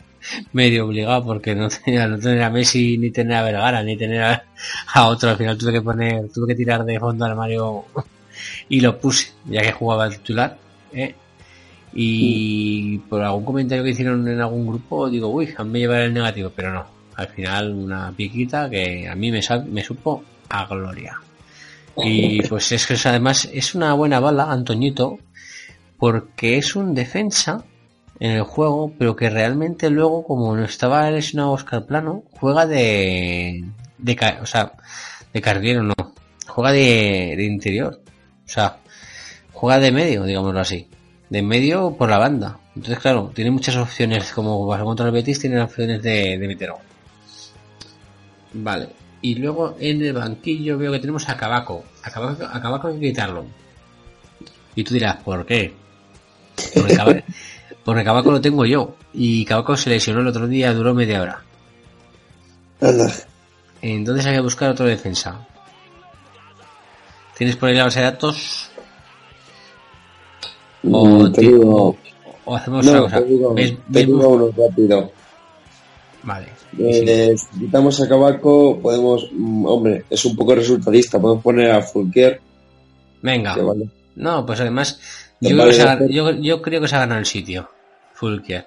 medio 0.52 0.86
obligado 0.86 1.24
porque 1.24 1.54
no 1.54 1.68
tenía, 1.68 2.06
no 2.06 2.18
tener 2.18 2.42
a 2.42 2.50
Messi, 2.50 2.96
ni 2.96 3.10
tener 3.10 3.36
a 3.36 3.42
Vergara, 3.42 3.82
ni 3.82 3.96
tener 3.96 4.22
a, 4.94 5.08
otro. 5.08 5.30
Al 5.30 5.36
final 5.36 5.58
tuve 5.58 5.72
que 5.72 5.82
poner, 5.82 6.30
tuve 6.30 6.48
que 6.48 6.54
tirar 6.54 6.84
de 6.84 6.98
fondo 6.98 7.26
al 7.26 7.36
Mario 7.36 7.84
y 8.68 8.80
lo 8.80 8.98
puse, 8.98 9.32
ya 9.44 9.60
que 9.60 9.72
jugaba 9.72 10.06
el 10.06 10.16
titular. 10.16 10.56
¿eh? 10.92 11.14
Y 11.92 12.98
por 12.98 13.20
algún 13.22 13.44
comentario 13.44 13.84
que 13.84 13.90
hicieron 13.90 14.26
en 14.26 14.40
algún 14.40 14.66
grupo, 14.66 15.10
digo, 15.10 15.28
uy, 15.28 15.52
a 15.56 15.64
mí 15.64 15.70
me 15.70 15.78
llevará 15.80 16.04
el 16.04 16.14
negativo, 16.14 16.50
pero 16.54 16.72
no. 16.72 17.01
Al 17.22 17.28
final 17.28 17.72
una 17.72 18.12
piquita 18.12 18.68
que 18.68 19.08
a 19.08 19.14
mí 19.14 19.30
me, 19.30 19.42
supo 19.82 20.24
a 20.48 20.66
gloria. 20.66 21.18
Y 21.96 22.42
pues 22.48 22.72
es 22.72 22.86
que 22.86 22.96
además 23.08 23.48
es 23.52 23.74
una 23.74 23.94
buena 23.94 24.18
bala, 24.20 24.50
Antoñito, 24.50 25.18
porque 25.98 26.58
es 26.58 26.74
un 26.74 26.94
defensa 26.94 27.64
en 28.18 28.32
el 28.32 28.42
juego, 28.42 28.92
pero 28.98 29.14
que 29.14 29.30
realmente 29.30 29.88
luego, 29.88 30.24
como 30.24 30.56
no 30.56 30.64
estaba 30.64 31.10
lesionado 31.10 31.52
Oscar 31.52 31.86
Plano, 31.86 32.24
juega 32.32 32.66
de, 32.66 33.64
de 33.98 34.36
o 34.40 34.46
sea, 34.46 34.72
de 35.32 35.40
carguero 35.40 35.82
no, 35.82 35.94
juega 36.46 36.72
de, 36.72 37.34
de 37.36 37.44
interior, 37.44 38.00
o 38.44 38.48
sea, 38.48 38.78
juega 39.52 39.78
de 39.78 39.92
medio, 39.92 40.24
digámoslo 40.24 40.60
así, 40.60 40.88
de 41.30 41.42
medio 41.42 41.96
por 41.96 42.10
la 42.10 42.18
banda. 42.18 42.58
Entonces, 42.74 42.98
claro, 42.98 43.30
tiene 43.34 43.50
muchas 43.50 43.76
opciones, 43.76 44.32
como 44.32 44.66
pasó 44.68 44.84
contra 44.84 45.06
el 45.06 45.12
Betis, 45.12 45.40
tiene 45.40 45.60
opciones 45.60 46.02
de, 46.02 46.38
de 46.38 46.48
meter. 46.48 46.72
Vale. 48.54 48.88
Y 49.20 49.36
luego 49.36 49.76
en 49.78 50.02
el 50.02 50.12
banquillo 50.14 50.76
veo 50.78 50.92
que 50.92 50.98
tenemos 50.98 51.28
a 51.28 51.36
Cabaco. 51.36 51.84
A 52.02 52.10
Cabaco, 52.10 52.44
a 52.44 52.60
Cabaco 52.60 52.88
hay 52.88 52.94
que 52.98 53.08
quitarlo. 53.08 53.44
Y 54.74 54.82
tú 54.84 54.94
dirás, 54.94 55.16
¿por 55.18 55.44
qué? 55.46 55.72
Porque 56.74 56.96
Cabaco, 56.96 57.20
porque 57.84 58.04
Cabaco 58.04 58.30
lo 58.32 58.40
tengo 58.40 58.64
yo. 58.66 58.96
Y 59.14 59.44
Cabaco 59.44 59.76
se 59.76 59.90
lesionó 59.90 60.20
el 60.20 60.26
otro 60.26 60.46
día, 60.48 60.72
duró 60.74 60.92
media 60.94 61.22
hora. 61.22 61.42
Anda. 62.80 63.12
Entonces 63.80 64.26
hay 64.26 64.34
que 64.34 64.40
buscar 64.40 64.70
otro 64.70 64.86
defensa. 64.86 65.46
¿Tienes 67.36 67.56
por 67.56 67.68
ahí 67.68 67.76
la 67.76 67.84
base 67.84 68.00
de 68.00 68.04
datos? 68.06 68.70
O, 70.90 71.30
te 71.30 71.40
ti- 71.40 71.46
digo- 71.48 71.96
o 72.44 72.56
hacemos 72.56 72.84
no, 72.84 72.92
una 72.92 73.00
cosa. 73.02 73.18
te 73.20 73.24
digo, 73.26 73.54
¿Ves- 73.54 73.70
te 73.70 73.78
ves- 73.88 74.06
digo 74.06 74.28
uno 74.28 74.48
rápido. 74.56 75.12
Vale. 76.24 76.48
Eh, 76.78 77.34
si 77.36 77.60
quitamos 77.60 78.00
a 78.00 78.08
Cabaco, 78.08 78.78
podemos, 78.80 79.28
mm, 79.32 79.66
hombre, 79.66 80.04
es 80.08 80.24
un 80.24 80.34
poco 80.36 80.54
resultadista, 80.54 81.20
podemos 81.20 81.42
poner 81.42 81.70
a 81.70 81.82
Fulquier. 81.82 82.40
Venga. 83.20 83.54
vale. 83.56 83.88
No, 84.16 84.44
pues 84.46 84.60
además, 84.60 85.00
yo, 85.40 85.56
vale 85.56 85.56
creo 85.56 85.66
que 85.68 85.72
se 85.74 85.82
ha- 85.82 85.92
hacer- 85.92 86.10
yo, 86.10 86.30
yo 86.32 86.62
creo 86.62 86.80
que 86.80 86.88
se 86.88 86.96
ha 86.96 87.00
ganado 87.00 87.20
el 87.20 87.26
sitio. 87.26 87.68
Fulkier. 88.14 88.66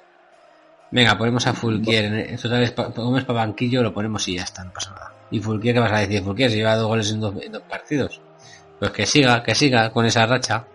Venga, 0.92 1.18
ponemos 1.18 1.46
a 1.48 1.54
Fulkier. 1.54 2.06
En, 2.06 2.14
en 2.16 2.38
total, 2.38 2.64
es 2.64 2.72
pa- 2.72 2.92
como 2.92 3.18
es 3.18 3.26
para 3.26 3.40
banquillo, 3.40 3.82
lo 3.84 3.94
ponemos 3.94 4.28
y 4.28 4.36
ya 4.36 4.44
está, 4.44 4.64
no 4.64 4.72
pasa 4.74 4.92
nada. 4.92 5.14
¿Y 5.32 5.40
Fulkier 5.40 5.74
qué 5.74 5.80
vas 5.80 5.92
a 5.92 6.00
decir? 6.00 6.22
Fulkier 6.24 6.50
se 6.50 6.58
lleva 6.58 6.76
dos 6.76 6.88
goles 6.88 7.12
en 7.12 7.20
dos, 7.20 7.34
en 7.42 7.52
dos 7.52 7.62
partidos. 7.64 8.22
Pues 8.80 8.92
que 8.92 9.06
siga, 9.06 9.42
que 9.44 9.56
siga 9.56 9.90
con 9.92 10.06
esa 10.06 10.26
racha. 10.26 10.66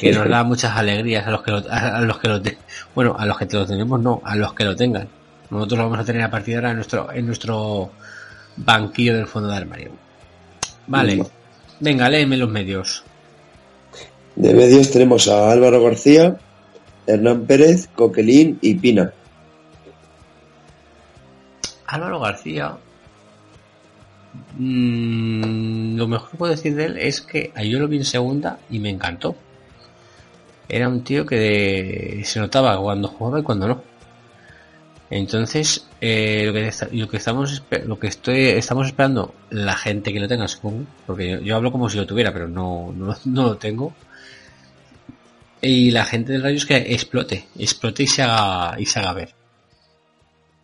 Que 0.00 0.12
nos 0.12 0.28
da 0.28 0.42
muchas 0.44 0.76
alegrías 0.76 1.26
a 1.26 1.30
los 1.30 1.42
que 1.42 1.50
lo, 1.50 1.62
a, 1.70 1.96
a 1.96 2.00
los 2.02 2.18
que 2.18 2.28
lo 2.28 2.40
te- 2.42 2.58
bueno, 2.94 3.16
a 3.18 3.24
los 3.26 3.38
que 3.38 3.46
te 3.46 3.56
lo 3.56 3.66
tenemos 3.66 4.00
no, 4.00 4.20
a 4.24 4.36
los 4.36 4.52
que 4.54 4.64
lo 4.64 4.76
tengan. 4.76 5.08
Nosotros 5.52 5.78
lo 5.78 5.84
vamos 5.84 5.98
a 6.00 6.04
tener 6.04 6.22
a 6.22 6.30
partir 6.30 6.54
de 6.54 6.56
ahora 6.56 6.70
en 6.70 6.76
nuestro, 6.76 7.12
en 7.12 7.26
nuestro 7.26 7.90
banquillo 8.56 9.14
del 9.14 9.26
fondo 9.26 9.50
de 9.50 9.56
armario. 9.56 9.90
Vale. 10.86 11.26
Venga, 11.78 12.08
léeme 12.08 12.38
los 12.38 12.48
medios. 12.48 13.04
De 14.34 14.54
medios 14.54 14.90
tenemos 14.90 15.28
a 15.28 15.52
Álvaro 15.52 15.82
García, 15.84 16.38
Hernán 17.06 17.44
Pérez, 17.44 17.86
Coquelín 17.94 18.58
y 18.62 18.76
Pina. 18.76 19.12
Álvaro 21.86 22.18
García. 22.18 22.78
mm, 24.56 25.96
lo 25.96 26.08
mejor 26.08 26.30
que 26.30 26.36
puedo 26.38 26.52
decir 26.52 26.74
de 26.74 26.86
él 26.86 26.96
es 26.96 27.20
que 27.20 27.52
yo 27.62 27.78
lo 27.78 27.88
vi 27.88 27.98
en 27.98 28.06
segunda 28.06 28.58
y 28.70 28.78
me 28.78 28.88
encantó. 28.88 29.36
Era 30.66 30.88
un 30.88 31.04
tío 31.04 31.26
que 31.26 32.22
se 32.24 32.40
notaba 32.40 32.80
cuando 32.80 33.08
jugaba 33.08 33.40
y 33.40 33.42
cuando 33.42 33.68
no. 33.68 33.91
Entonces, 35.14 35.86
eh, 36.00 36.44
lo, 36.46 36.52
que, 36.54 36.66
esta- 36.68 36.88
lo 36.90 37.06
que 37.08 37.18
estamos 37.18 37.62
lo 37.86 37.98
que 38.00 38.06
estoy 38.08 38.46
estamos 38.48 38.86
esperando 38.88 39.34
la 39.50 39.74
gente 39.76 40.12
que 40.12 40.18
lo 40.20 40.26
tenga, 40.28 40.48
supongo, 40.48 40.86
porque 41.06 41.30
yo, 41.30 41.40
yo 41.40 41.56
hablo 41.56 41.70
como 41.70 41.88
si 41.90 41.98
lo 41.98 42.06
tuviera, 42.06 42.32
pero 42.32 42.48
no, 42.48 42.92
no, 42.96 43.06
lo- 43.06 43.16
no 43.26 43.42
lo 43.44 43.56
tengo. 43.58 43.94
Y 45.62 45.90
la 45.92 46.04
gente 46.04 46.32
del 46.32 46.42
Rayo 46.42 46.56
es 46.58 46.66
que 46.66 46.76
explote, 46.76 47.46
explote 47.58 48.02
y 48.02 48.06
se 48.06 48.20
haga, 48.22 48.78
y 48.78 48.84
se 48.84 48.98
haga 48.98 49.14
ver. 49.14 49.34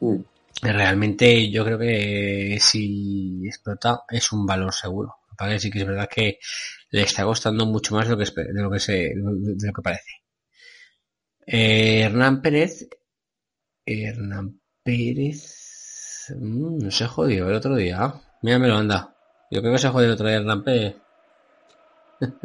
Mm. 0.01 0.17
Realmente 0.63 1.51
yo 1.51 1.65
creo 1.65 1.79
que 1.79 2.59
si 2.61 3.47
explota 3.47 4.01
es 4.11 4.33
un 4.33 4.45
valor 4.47 4.73
seguro. 4.75 5.15
Para 5.37 5.57
sí 5.59 5.71
que 5.71 5.79
es 5.81 5.87
verdad 5.87 6.09
que 6.13 6.39
le 6.91 7.03
está 7.03 7.23
costando 7.25 7.65
mucho 7.67 7.95
más 7.95 8.07
de 8.09 8.17
lo 8.17 8.19
que, 8.19 8.25
de 8.43 8.63
lo 8.63 8.71
que, 8.71 8.81
se, 8.81 8.93
de 9.15 9.67
lo 9.69 9.73
que 9.73 9.83
parece. 9.83 10.11
Eh, 11.47 12.03
Hernán 12.03 12.43
Pérez. 12.43 12.89
Hernán 13.89 14.61
Pérez. 14.83 16.29
mm, 16.39 16.79
no 16.79 16.91
se 16.91 17.07
jodió 17.07 17.49
el 17.49 17.55
otro 17.55 17.75
día. 17.75 18.15
Mira, 18.43 18.59
me 18.59 18.69
lo 18.69 18.77
anda. 18.77 19.15
Yo 19.51 19.61
creo 19.61 19.73
que 19.73 19.79
se 19.79 19.89
jodió 19.89 20.09
el 20.09 20.15
otro 20.15 20.29
día 20.29 20.37
Hernán 20.37 20.63
Pérez. 20.63 20.97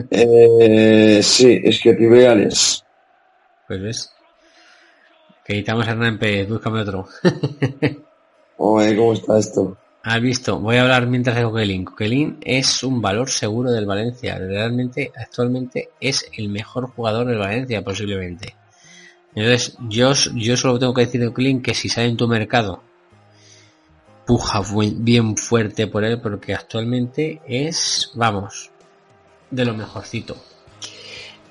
Eh, 0.10 1.20
sí, 1.24 1.60
es 1.64 1.82
que 1.82 1.94
rivales. 1.94 2.84
Pues 3.68 3.82
ves. 3.82 4.14
Que 5.44 5.56
quitamos 5.56 5.88
a 5.88 5.92
Hernán 5.92 6.18
Pérez, 6.20 6.48
búscame 6.48 6.82
otro. 6.82 7.08
Oye, 8.58 8.96
¿cómo 8.96 9.14
está 9.14 9.40
esto? 9.40 9.78
Has 10.06 10.22
visto, 10.22 10.60
voy 10.60 10.76
a 10.76 10.82
hablar 10.82 11.08
mientras 11.08 11.38
de 11.38 11.44
Coquelin. 11.44 11.86
Coquelin 11.86 12.38
es 12.42 12.84
un 12.84 13.02
valor 13.02 13.30
seguro 13.30 13.72
del 13.72 13.86
Valencia. 13.86 14.38
Realmente, 14.38 15.12
actualmente 15.16 15.92
es 16.00 16.30
el 16.38 16.50
mejor 16.50 16.90
jugador 16.90 17.26
del 17.28 17.40
Valencia, 17.40 17.82
posiblemente. 17.82 18.54
Entonces, 19.36 19.78
yo, 19.90 20.14
yo 20.36 20.58
solo 20.58 20.80
tengo 20.80 20.94
que 20.94 21.06
decir 21.06 21.22
de 21.22 21.28
Coquelin 21.28 21.62
que 21.62 21.74
si 21.74 21.90
sale 21.90 22.08
en 22.08 22.18
tu 22.18 22.28
mercado, 22.28 22.84
puja 24.26 24.62
bien 24.96 25.36
fuerte 25.38 25.88
por 25.88 26.04
él, 26.04 26.22
porque 26.22 26.54
actualmente 26.54 27.42
es, 27.48 28.12
vamos, 28.14 28.72
de 29.50 29.66
lo 29.66 29.74
mejorcito. 29.74 30.38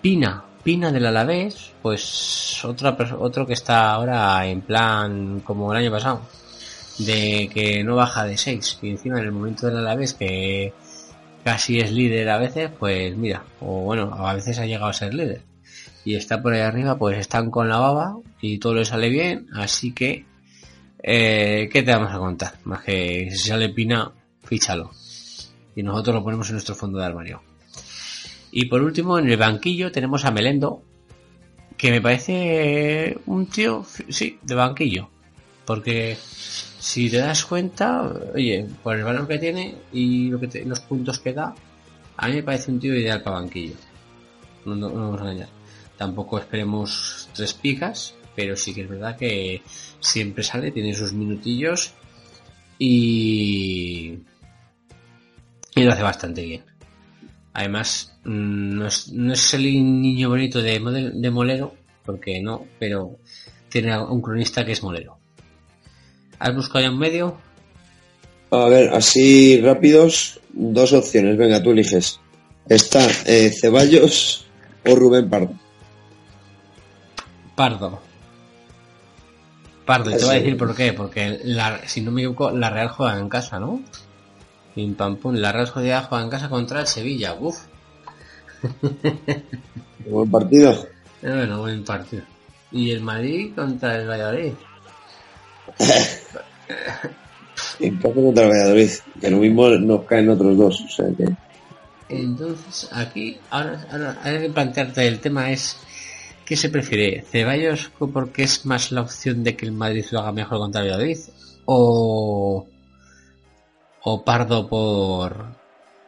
Pina, 0.00 0.44
Pina 0.62 0.92
del 0.92 1.06
Alavés, 1.06 1.72
pues 1.82 2.64
otra, 2.64 2.96
otro 3.18 3.46
que 3.46 3.52
está 3.52 3.92
ahora 3.92 4.46
en 4.46 4.60
plan 4.62 5.40
como 5.40 5.72
el 5.72 5.78
año 5.78 5.90
pasado 5.90 6.22
de 6.98 7.50
que 7.52 7.82
no 7.82 7.96
baja 7.96 8.24
de 8.24 8.36
6 8.36 8.78
y 8.82 8.90
encima 8.90 9.18
en 9.18 9.24
el 9.24 9.32
momento 9.32 9.66
del 9.66 9.78
Alavés 9.78 10.14
que 10.14 10.72
casi 11.44 11.80
es 11.80 11.90
líder 11.90 12.28
a 12.28 12.38
veces 12.38 12.70
pues 12.78 13.16
mira 13.16 13.44
o 13.60 13.80
bueno 13.80 14.14
a 14.14 14.34
veces 14.34 14.58
ha 14.58 14.66
llegado 14.66 14.86
a 14.86 14.92
ser 14.92 15.14
líder 15.14 15.42
y 16.04 16.14
está 16.16 16.42
por 16.42 16.52
ahí 16.52 16.60
arriba 16.60 16.98
pues 16.98 17.18
están 17.18 17.50
con 17.50 17.68
la 17.68 17.78
baba 17.78 18.16
y 18.40 18.58
todo 18.58 18.74
le 18.74 18.84
sale 18.84 19.08
bien 19.08 19.46
así 19.54 19.92
que 19.92 20.24
eh, 21.02 21.68
¿qué 21.72 21.82
te 21.82 21.92
vamos 21.92 22.12
a 22.12 22.18
contar? 22.18 22.54
más 22.64 22.82
que 22.84 23.28
si 23.32 23.48
sale 23.48 23.68
Pina 23.70 24.10
fíchalo 24.44 24.90
y 25.74 25.82
nosotros 25.82 26.14
lo 26.16 26.24
ponemos 26.24 26.48
en 26.48 26.54
nuestro 26.54 26.74
fondo 26.74 26.98
de 26.98 27.04
armario 27.06 27.42
y 28.50 28.66
por 28.66 28.82
último 28.82 29.18
en 29.18 29.28
el 29.30 29.36
banquillo 29.36 29.90
tenemos 29.92 30.24
a 30.24 30.30
Melendo 30.30 30.82
que 31.76 31.90
me 31.90 32.00
parece 32.00 33.18
un 33.26 33.46
tío 33.46 33.84
sí 34.08 34.38
de 34.42 34.54
banquillo 34.54 35.08
porque 35.64 36.16
si 36.80 37.08
te 37.08 37.18
das 37.18 37.44
cuenta, 37.44 38.02
oye, 38.34 38.66
por 38.82 38.96
el 38.98 39.04
valor 39.04 39.28
que 39.28 39.38
tiene 39.38 39.76
y 39.92 40.28
lo 40.28 40.40
que 40.40 40.48
te- 40.48 40.64
los 40.64 40.80
puntos 40.80 41.20
que 41.20 41.32
da, 41.32 41.54
a 42.16 42.26
mí 42.28 42.34
me 42.34 42.42
parece 42.42 42.72
un 42.72 42.80
tío 42.80 42.92
ideal 42.96 43.22
para 43.22 43.36
banquillo. 43.36 43.76
No, 44.64 44.74
no- 44.74 44.90
vamos 44.90 45.20
a 45.20 45.22
engañar. 45.22 45.48
Tampoco 45.96 46.38
esperemos 46.38 47.28
tres 47.35 47.55
picas, 47.55 48.14
pero 48.35 48.57
sí 48.57 48.74
que 48.74 48.83
es 48.83 48.88
verdad 48.88 49.16
que 49.16 49.62
siempre 50.00 50.42
sale, 50.42 50.70
tiene 50.70 50.94
sus 50.94 51.12
minutillos 51.12 51.92
y, 52.78 54.18
y 55.74 55.83
lo 55.83 55.92
hace 55.92 56.02
bastante 56.02 56.42
bien. 56.44 56.64
Además, 57.55 58.16
mm, 58.24 58.74
no 58.76 58.87
es, 58.87 59.12
no 59.12 59.33
es 59.33 59.55
el 59.55 59.62
niño 59.62 60.31
bonito 60.31 60.62
de, 60.62 61.12
de 61.14 61.31
Molero, 61.31 61.74
porque 62.05 62.40
no, 62.40 62.66
pero 62.78 63.18
tiene 63.68 63.98
un 63.98 64.20
cronista 64.20 64.64
que 64.64 64.72
es 64.72 64.83
Molero. 64.83 65.18
¿Has 66.38 66.55
buscado 66.55 66.85
ya 66.85 66.90
un 66.90 66.98
medio? 66.98 67.38
A 68.50 68.68
ver, 68.68 68.92
así 68.92 69.61
rápidos, 69.61 70.40
dos 70.52 70.92
opciones. 70.92 71.37
Venga, 71.37 71.62
tú 71.62 71.70
eliges. 71.70 72.20
Está 72.68 73.07
eh, 73.26 73.50
Ceballos 73.50 74.46
o 74.85 74.94
Rubén 74.94 75.31
Pardo. 75.31 75.55
Pardo. 77.54 78.00
Pardo, 79.84 80.10
y 80.10 80.16
te 80.16 80.24
voy 80.24 80.36
a 80.36 80.38
decir 80.38 80.56
por 80.56 80.74
qué. 80.74 80.92
Porque, 80.92 81.40
la, 81.44 81.86
si 81.86 82.00
no 82.00 82.10
me 82.10 82.22
equivoco, 82.22 82.50
la 82.50 82.70
Real 82.70 82.88
juega 82.88 83.18
en 83.18 83.28
casa, 83.28 83.58
¿no? 83.58 83.82
Pim 84.74 84.94
pam 84.94 85.16
pum. 85.16 85.34
La 85.34 85.52
Real 85.52 85.66
Sociedad 85.66 86.06
juega 86.08 86.24
en 86.24 86.30
casa 86.30 86.48
contra 86.48 86.80
el 86.80 86.86
Sevilla. 86.86 87.34
Uf. 87.34 87.58
Buen 90.06 90.30
partido. 90.30 90.86
Bueno, 91.20 91.60
buen 91.60 91.84
partido. 91.84 92.24
Y 92.72 92.90
el 92.90 93.00
Madrid 93.00 93.52
contra 93.54 93.96
el 93.96 94.08
Valladolid. 94.08 94.54
Casa 97.78 98.14
contra 98.14 98.44
el 98.44 98.50
Valladolid. 98.50 98.90
Que 99.20 99.30
lo 99.30 99.36
mismo 99.36 99.68
nos 99.68 100.04
caen 100.04 100.28
otros 100.30 100.56
dos. 100.56 100.80
O 100.80 100.88
sea 100.88 101.06
que. 101.16 101.28
Entonces, 102.08 102.88
aquí, 102.92 103.38
ahora, 103.50 103.86
ahora 103.90 104.18
hay 104.22 104.40
que 104.40 104.50
plantearte 104.50 105.06
el 105.06 105.20
tema 105.20 105.50
es 105.50 105.78
¿qué 106.52 106.56
se 106.58 106.68
prefiere? 106.68 107.22
¿Ceballos 107.22 107.90
porque 108.12 108.42
es 108.42 108.66
más 108.66 108.92
la 108.92 109.00
opción 109.00 109.42
de 109.42 109.56
que 109.56 109.64
el 109.64 109.72
Madrid 109.72 110.04
lo 110.10 110.18
haga 110.20 110.32
mejor 110.32 110.58
contra 110.58 110.82
Valladolid? 110.82 111.16
¿O, 111.64 112.66
o 114.02 114.22
Pardo 114.22 114.68
por, 114.68 115.46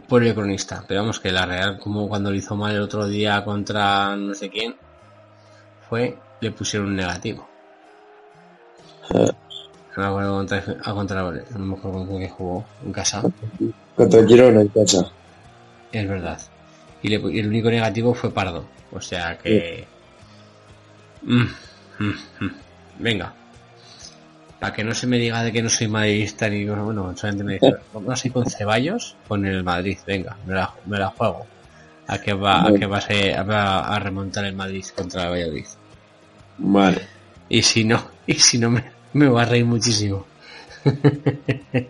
por 0.07 0.23
el 0.23 0.35
cronista? 0.35 0.85
Pero 0.87 1.01
vamos 1.01 1.19
que 1.19 1.33
la 1.33 1.47
Real, 1.47 1.79
como 1.79 2.07
cuando 2.11 2.31
lo 2.31 2.37
hizo 2.37 2.57
mal 2.57 2.75
el 2.75 2.83
otro 2.83 3.07
día 3.07 3.43
contra 3.43 4.15
no 4.17 4.35
sé 4.35 4.51
quién, 4.51 4.77
fue, 5.89 6.19
le 6.43 6.51
pusieron 6.51 6.89
un 6.89 6.97
negativo. 6.97 7.49
No 9.15 9.23
me 9.97 10.05
acuerdo 10.05 10.37
contra, 10.37 10.65
a 10.85 10.93
contra 10.93 11.23
no 11.23 11.59
me 11.59 11.75
acuerdo 11.75 12.07
con 12.07 12.19
qué 12.19 12.29
jugó 12.29 12.67
en 12.85 12.93
casa. 12.93 13.23
Contra 13.97 14.27
Girona 14.27 14.61
en 14.61 14.69
casa. 14.69 15.11
Es 15.91 16.07
verdad. 16.07 16.39
Y, 17.01 17.09
le- 17.09 17.33
y 17.33 17.39
el 17.39 17.49
único 17.49 17.71
negativo 17.71 18.13
fue 18.13 18.31
Pardo. 18.31 18.67
O 18.93 19.01
sea 19.01 19.39
que... 19.39 19.94
Mm, 21.25 21.43
mm, 21.99 22.15
mm. 22.41 22.51
Venga. 22.99 23.33
Para 24.61 24.73
que 24.73 24.85
no 24.85 24.95
se 24.95 25.07
me 25.07 25.19
diga 25.19 25.43
de 25.43 25.53
que 25.53 25.63
no 25.63 25.69
soy 25.69 25.89
madridista 25.89 26.49
ni... 26.49 26.65
Bueno, 26.65 27.15
solamente 27.17 27.45
me 27.45 27.53
dice... 27.55 27.75
Vamos 27.93 28.25
a 28.25 28.27
ir 28.29 28.33
con 28.33 28.47
Ceballos 28.47 29.17
con 29.29 29.45
el 29.45 29.63
Madrid. 29.65 29.99
Venga, 30.07 30.37
me 30.47 30.55
la, 30.55 30.73
me 30.87 30.99
la 30.99 31.09
juego. 31.09 31.47
A 32.07 32.19
que 32.19 32.33
va, 32.35 32.67
a 32.67 32.73
que 32.75 32.87
va 32.87 32.99
a, 32.99 33.01
ser- 33.01 33.49
va 33.51 33.81
a 33.87 33.99
remontar 33.99 34.45
el 34.45 34.55
Madrid 34.55 34.85
contra 34.95 35.25
el 35.25 35.31
Valladolid. 35.31 35.67
Vale. 36.59 37.09
Y 37.49 37.63
si 37.63 37.85
no, 37.85 38.11
y 38.27 38.35
si 38.35 38.59
no 38.59 38.71
me, 38.71 38.85
me 39.15 39.29
va 39.29 39.43
a 39.43 39.47
reír 39.47 39.65
muchísimo. 39.65 40.27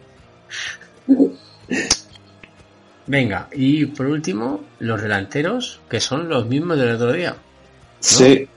Venga, 3.06 3.48
y 3.52 3.84
por 3.86 4.06
último, 4.06 4.62
los 4.78 5.02
delanteros, 5.02 5.80
que 5.90 6.00
son 6.00 6.28
los 6.28 6.46
mismos 6.46 6.78
del 6.78 6.94
otro 6.94 7.12
día. 7.12 7.36
Sí. 8.00 8.48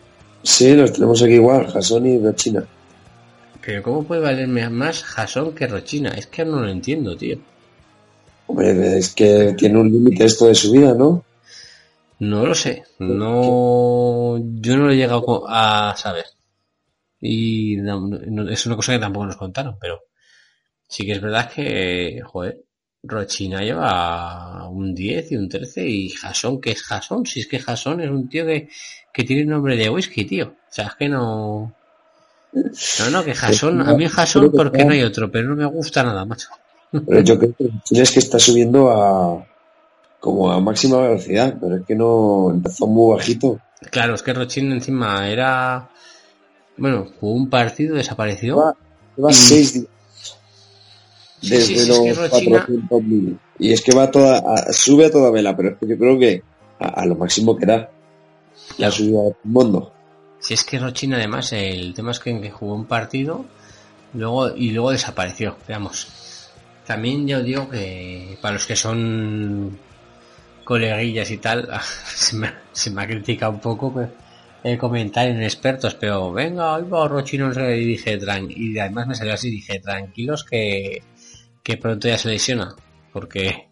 Sí, 0.43 0.75
los 0.75 0.93
tenemos 0.93 1.21
aquí 1.21 1.33
igual. 1.33 1.67
Jason 1.67 2.05
y 2.07 2.35
China. 2.35 2.65
Pero 3.65 3.83
¿cómo 3.83 4.03
puede 4.03 4.21
valerme 4.21 4.69
más 4.69 5.03
Jason 5.03 5.53
que 5.53 5.67
Rochina? 5.67 6.09
Es 6.11 6.27
que 6.27 6.45
no 6.45 6.61
lo 6.61 6.69
entiendo, 6.69 7.17
tío. 7.17 7.37
Hombre, 8.47 8.97
es 8.97 9.13
que 9.13 9.55
tiene 9.57 9.77
un 9.77 9.91
límite 9.91 10.23
esto 10.23 10.45
de 10.47 10.55
su 10.55 10.71
vida, 10.71 10.93
¿no? 10.93 11.25
No 12.19 12.45
lo 12.45 12.55
sé. 12.55 12.83
No, 12.99 14.37
yo 14.37 14.77
no 14.77 14.85
lo 14.85 14.91
he 14.91 14.95
llegado 14.95 15.45
a 15.49 15.93
saber. 15.97 16.25
Y 17.19 17.75
no- 17.77 18.07
no- 18.07 18.49
es 18.49 18.65
una 18.65 18.75
cosa 18.77 18.93
que 18.93 18.99
tampoco 18.99 19.25
nos 19.25 19.35
contaron, 19.35 19.77
pero 19.79 19.99
sí 20.87 21.05
que 21.05 21.11
es 21.13 21.21
verdad 21.21 21.51
que, 21.51 22.21
joder, 22.23 22.63
Rochina 23.07 23.61
lleva 23.61 24.67
un 24.69 24.93
10 24.93 25.31
y 25.31 25.35
un 25.37 25.49
13 25.49 25.87
y 25.87 26.09
Jason, 26.09 26.59
que 26.61 26.71
es 26.71 26.81
Jason? 26.83 27.25
Si 27.25 27.39
es 27.41 27.47
que 27.47 27.59
Jason 27.59 28.01
es 28.01 28.09
un 28.09 28.27
tío 28.29 28.45
que, 28.45 28.69
que 29.13 29.23
tiene 29.23 29.45
nombre 29.45 29.75
de 29.77 29.89
whisky, 29.89 30.25
tío. 30.25 30.47
O 30.47 30.73
sea, 30.73 30.87
es 30.87 30.95
que 30.95 31.09
no... 31.09 31.73
No, 32.53 33.09
no, 33.11 33.23
que 33.23 33.33
Jason, 33.35 33.81
a 33.81 33.93
mí 33.93 34.07
Jason 34.07 34.51
porque 34.51 34.83
no 34.85 34.91
hay 34.93 35.03
otro, 35.03 35.29
pero 35.29 35.49
no 35.49 35.55
me 35.55 35.65
gusta 35.65 36.01
nada, 36.03 36.25
macho. 36.25 36.49
Pero 36.91 37.19
yo 37.21 37.37
creo 37.37 37.53
que 37.57 37.69
tienes 37.87 38.11
que 38.11 38.19
está 38.19 38.39
subiendo 38.39 38.89
a 38.89 39.45
como 40.19 40.51
a 40.51 40.59
máxima 40.59 41.01
velocidad, 41.01 41.55
pero 41.61 41.75
es 41.77 41.85
que 41.85 41.95
no 41.95 42.49
empezó 42.49 42.87
muy 42.87 43.15
bajito. 43.15 43.59
Claro, 43.91 44.15
es 44.15 44.23
que 44.23 44.33
Rochin 44.33 44.71
encima 44.71 45.29
era... 45.29 45.89
Bueno, 46.77 47.07
jugó 47.19 47.33
un 47.33 47.49
partido, 47.49 47.95
desapareció. 47.95 48.75
Lleva 49.15 49.31
y- 49.31 49.33
seis 49.33 49.73
días 49.73 49.85
desde 51.41 51.61
sí, 51.61 51.75
sí, 51.75 51.79
es 51.81 51.87
los 51.87 51.99
que 51.99 52.13
Rochina- 52.13 52.65
400.000. 52.65 53.37
Y 53.59 53.71
es 53.71 53.81
que 53.81 53.95
va 53.95 54.03
a 54.03 54.11
toda, 54.11 54.37
a- 54.39 54.71
sube 54.73 55.05
a 55.05 55.11
toda 55.11 55.31
vela, 55.31 55.55
pero 55.55 55.69
es 55.69 55.75
que 55.77 55.87
yo 55.87 55.97
creo 55.97 56.17
que 56.19 56.43
a, 56.79 57.01
a 57.01 57.05
lo 57.05 57.15
máximo 57.15 57.55
que 57.55 57.65
da 57.65 57.89
la 58.77 58.91
subida 58.91 59.23
del 59.23 59.35
mundo. 59.43 59.91
Si 60.39 60.53
es 60.53 60.63
que 60.63 60.77
Rochin 60.79 61.13
además, 61.15 61.51
el 61.53 61.93
tema 61.93 62.11
es 62.11 62.19
que, 62.19 62.39
que 62.39 62.51
jugó 62.51 62.75
un 62.75 62.85
partido 62.85 63.45
luego 64.13 64.55
y 64.55 64.71
luego 64.71 64.91
desapareció, 64.91 65.57
veamos. 65.67 66.07
También 66.85 67.27
yo 67.27 67.41
digo 67.43 67.67
que 67.69 68.37
para 68.41 68.53
los 68.53 68.65
que 68.65 68.75
son 68.75 69.77
coleguillas 70.63 71.31
y 71.31 71.37
tal, 71.37 71.67
se 72.15 72.35
me, 72.35 72.51
se 72.71 72.91
me 72.91 73.01
ha 73.03 73.07
criticado 73.07 73.51
un 73.53 73.59
poco 73.59 73.93
que 73.93 74.07
el 74.63 74.77
comentario 74.77 75.33
en 75.33 75.43
expertos, 75.43 75.95
pero 75.95 76.31
venga, 76.33 76.75
ahí 76.75 76.83
va 76.83 77.07
Rochin, 77.07 77.41
no 77.41 77.53
sé 77.53 77.61
qué", 77.61 77.77
y 77.77 77.85
dije, 77.85 78.19
tran- 78.19 78.51
y 78.53 78.77
además 78.77 79.07
me 79.07 79.15
salió 79.15 79.33
así, 79.33 79.49
dije, 79.49 79.79
tranquilos 79.79 80.43
que, 80.43 81.01
que 81.67 81.75
pronto 81.75 82.07
ya 82.07 82.17
se 82.17 82.29
lesiona, 82.29 82.73
porque 83.11 83.67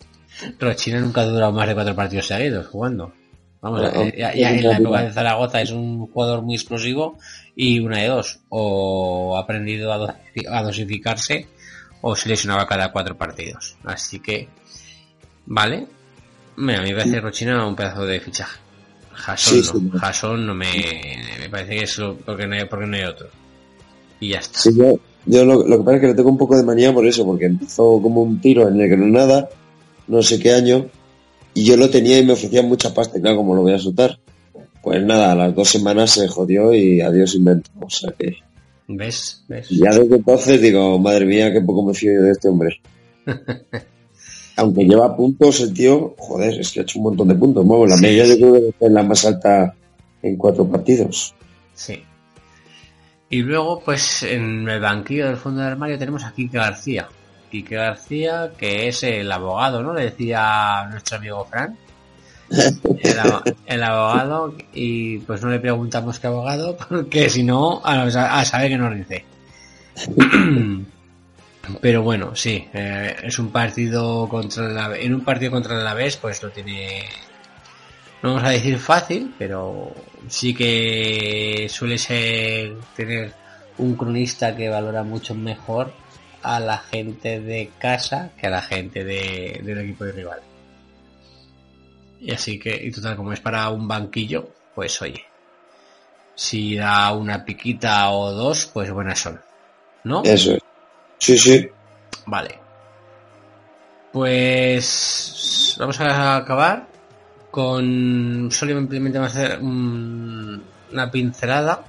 Rochina 0.60 1.00
nunca 1.00 1.22
ha 1.22 1.26
durado 1.26 1.54
más 1.54 1.66
de 1.70 1.74
cuatro 1.76 1.96
partidos 1.96 2.28
seguidos 2.28 2.68
jugando. 2.68 3.14
Vamos, 3.62 3.82
Ah, 3.86 4.02
eh, 4.04 4.14
ya, 4.18 4.36
ya 4.36 4.52
en 4.52 4.64
la 4.68 4.78
época 4.78 5.02
de 5.04 5.14
Zaragoza 5.14 5.62
es 5.62 5.72
un 5.72 6.06
jugador 6.08 6.42
muy 6.42 6.56
explosivo 6.56 7.18
y 7.56 7.80
una 7.80 8.00
de 8.00 8.08
dos, 8.10 8.40
o 8.50 9.38
ha 9.38 9.42
aprendido 9.44 9.94
a, 9.94 9.98
dosifi- 9.98 10.46
a 10.52 10.62
dosificarse 10.62 11.48
o 12.02 12.18
se 12.18 12.28
lesionaba 12.28 12.68
cada 12.68 12.92
cuatro 12.92 13.16
partidos. 13.18 13.78
Así 13.86 14.20
que, 14.20 14.50
vale, 15.46 15.88
Mira, 16.58 16.80
a 16.80 16.84
mí 16.84 16.90
me 16.92 16.98
parece 16.98 17.20
Rochina 17.22 17.66
un 17.66 17.76
pedazo 17.78 18.06
de 18.06 18.20
fichaje. 18.20 18.60
Jason 19.14 19.64
Sí, 19.64 19.90
no. 19.94 20.00
Jason 20.00 20.46
no 20.46 20.54
me, 20.54 20.68
me 21.40 21.50
parece 21.50 21.78
que 21.78 21.84
es 21.84 21.98
lo- 21.98 22.18
porque 22.18 22.46
no 22.46 22.56
hay, 22.56 22.66
porque 22.66 22.86
no 22.88 22.98
hay 22.98 23.04
otro. 23.04 23.28
Y 24.20 24.30
ya 24.30 24.40
está. 24.40 24.60
Sí, 24.60 24.70
yo, 24.78 24.96
yo 25.26 25.46
lo, 25.46 25.68
lo 25.68 25.78
que 25.78 25.84
pasa 25.84 25.96
es 25.96 26.02
que 26.02 26.08
le 26.08 26.14
tengo 26.14 26.30
un 26.30 26.38
poco 26.38 26.56
de 26.56 26.64
manía 26.64 26.94
por 26.94 27.06
eso, 27.06 27.26
porque 27.26 27.46
empezó 27.46 28.02
como 28.02 28.22
un 28.22 28.40
tiro 28.40 28.68
en 28.68 28.80
el 28.80 28.90
Granada, 28.90 29.50
no 30.08 30.22
sé 30.22 30.40
qué 30.40 30.54
año, 30.54 30.88
y 31.54 31.64
yo 31.66 31.78
lo 31.78 31.90
tenía 31.90 32.20
y 32.20 32.26
me 32.26 32.34
ofrecían 32.34 32.68
mucha 32.68 32.94
pasta, 32.94 33.18
y 33.18 33.22
claro, 33.22 33.38
como 33.38 33.56
lo 33.56 33.62
voy 33.62 33.74
a 33.74 33.80
soltar. 33.80 34.20
Pues 34.84 35.04
nada, 35.04 35.32
a 35.32 35.36
las 35.36 35.56
dos 35.56 35.70
semanas 35.70 36.12
se 36.12 36.28
jodió 36.28 36.72
y 36.72 37.02
adiós 37.02 37.34
invento. 37.34 37.72
O 37.82 37.90
sea 37.90 38.14
que 38.18 38.36
¿Ves? 38.88 39.44
¿Ves? 39.48 39.70
ya 39.70 39.90
desde 39.92 40.16
entonces 40.16 40.62
digo, 40.62 41.00
madre 41.00 41.26
mía, 41.26 41.52
qué 41.52 41.62
poco 41.62 41.84
me 41.84 41.94
fío 41.96 42.14
yo 42.14 42.22
de 42.22 42.32
este 42.32 42.50
hombre. 42.50 42.80
Aunque 44.58 44.84
lleva 44.84 45.18
puntos 45.18 45.60
el 45.62 45.74
tío, 45.74 46.14
joder, 46.18 46.60
es 46.60 46.72
que 46.72 46.80
ha 46.80 46.84
hecho 46.84 47.00
un 47.00 47.06
montón 47.06 47.28
de 47.28 47.36
puntos. 47.36 47.66
Bueno, 47.66 47.88
la 47.88 47.96
Sí, 47.98 48.04
media 48.04 48.26
yo 48.26 48.38
creo 48.38 48.54
que 48.54 48.86
es 48.86 48.92
la 48.92 49.04
más 49.04 49.26
alta 49.26 49.76
en 50.22 50.38
cuatro 50.38 50.66
partidos. 50.68 51.34
Sí. 51.74 52.00
Y 53.30 53.42
luego, 53.42 53.82
pues 53.84 54.24
en 54.24 54.68
el 54.70 54.80
banquillo 54.80 55.28
del 55.28 55.38
fondo 55.38 55.62
del 55.62 55.72
armario 55.72 55.98
tenemos 55.98 56.24
a 56.24 56.32
Quique 56.34 56.58
García. 56.58 57.08
Quique 57.52 57.76
García, 57.76 58.52
que 58.58 58.88
es 58.88 59.04
el 59.04 59.32
abogado, 59.32 59.82
¿no? 59.82 59.94
Le 59.94 60.06
decía 60.06 60.88
nuestro 60.92 61.18
amigo 61.18 61.46
Fran. 61.46 61.78
El, 62.50 63.20
abo- 63.20 63.42
el 63.66 63.84
abogado, 63.84 64.56
y 64.74 65.18
pues 65.20 65.42
no 65.42 65.50
le 65.50 65.60
preguntamos 65.60 66.20
qué 66.20 66.28
abogado, 66.28 66.78
porque 66.90 67.30
si 67.30 67.44
no, 67.44 67.82
a, 67.84 68.04
a 68.04 68.46
saber 68.46 68.70
que 68.70 68.78
nos 68.78 68.96
dice. 68.96 69.26
Pero 71.82 72.04
bueno, 72.04 72.36
sí, 72.36 72.68
eh, 72.74 73.16
es 73.24 73.40
un 73.40 73.52
partido 73.52 74.30
contra 74.30 74.68
la 74.70 74.96
en 74.98 75.16
un 75.16 75.24
partido 75.24 75.52
contra 75.52 75.74
el 75.74 75.82
Alavés, 75.82 76.16
pues 76.18 76.44
lo 76.44 76.52
tiene 76.52 77.06
no 78.22 78.34
vamos 78.36 78.44
a 78.48 78.52
decir 78.52 78.78
fácil, 78.78 79.34
pero 79.40 79.92
sí 80.28 80.54
que 80.54 81.68
suele 81.70 81.98
ser 81.98 82.76
tener 82.96 83.34
un 83.78 83.96
cronista 83.96 84.56
que 84.56 84.70
valora 84.70 85.04
mucho 85.04 85.36
mejor 85.36 85.94
a 86.42 86.60
la 86.60 86.78
gente 86.78 87.40
de 87.40 87.72
casa 87.80 88.32
que 88.40 88.48
a 88.48 88.52
la 88.52 88.62
gente 88.62 89.04
de, 89.04 89.62
del 89.64 89.80
equipo 89.80 90.06
de 90.06 90.12
rival. 90.12 90.40
Y 92.20 92.32
así 92.32 92.60
que, 92.60 92.76
y 92.76 92.92
total, 92.92 93.16
como 93.16 93.34
es 93.34 93.40
para 93.40 93.70
un 93.70 93.88
banquillo, 93.88 94.50
pues 94.74 95.02
oye, 95.02 95.26
si 96.34 96.76
da 96.76 97.14
una 97.14 97.44
piquita 97.44 98.10
o 98.12 98.32
dos, 98.32 98.66
pues 98.68 98.92
buenas 98.92 99.20
son. 99.20 99.42
¿No? 100.04 100.24
Eso 100.24 100.54
es. 100.54 100.62
Sí, 101.18 101.38
sí. 101.38 101.68
Vale. 102.26 102.60
Pues 104.12 105.76
vamos 105.80 106.00
a 106.00 106.38
acabar 106.38 106.95
con 107.56 108.50
simplemente 108.52 109.00
vamos 109.00 109.34
a 109.34 109.40
hacer 109.46 109.60
un- 109.62 110.62
una 110.92 111.10
pincelada 111.10 111.86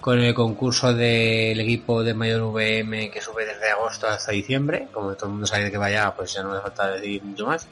con 0.00 0.18
el 0.18 0.34
concurso 0.34 0.92
del 0.92 1.60
equipo 1.60 2.02
de 2.02 2.12
Mayor 2.12 2.42
VM 2.52 3.08
que 3.08 3.20
sube 3.20 3.46
desde 3.46 3.70
agosto 3.70 4.08
hasta 4.08 4.32
diciembre. 4.32 4.88
Como 4.92 5.14
todo 5.14 5.26
el 5.26 5.32
mundo 5.34 5.46
sabe 5.46 5.70
que 5.70 5.78
vaya, 5.78 6.12
pues 6.16 6.34
ya 6.34 6.42
no 6.42 6.52
me 6.52 6.60
falta 6.60 6.88
decir 6.90 7.22
mucho 7.22 7.46
más. 7.46 7.68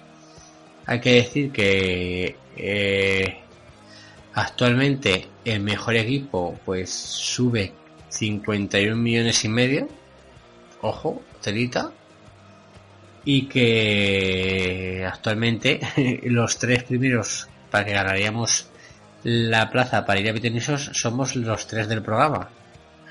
Hay 0.87 1.01
que 1.01 1.15
decir 1.15 1.51
que 1.51 2.37
eh, 2.57 3.37
actualmente 4.35 5.27
el 5.45 5.59
mejor 5.59 5.97
equipo 5.97 6.57
pues 6.65 6.89
sube 6.91 7.73
51 8.11 8.95
millones 8.97 9.45
y 9.45 9.49
medio. 9.49 9.89
Ojo, 10.83 11.21
telita. 11.43 11.91
Y 13.25 13.47
que 13.47 15.07
actualmente 15.11 15.81
los 16.25 16.59
tres 16.59 16.83
primeros 16.85 17.49
para 17.71 17.85
que 17.85 17.93
ganaríamos 17.93 18.69
la 19.25 19.71
plaza 19.71 20.05
para 20.05 20.21
ir 20.21 20.29
a 20.29 20.33
Vitenisos 20.33 20.91
somos 20.95 21.37
los 21.37 21.67
tres 21.67 21.89
del 21.89 22.03
programa. 22.03 22.49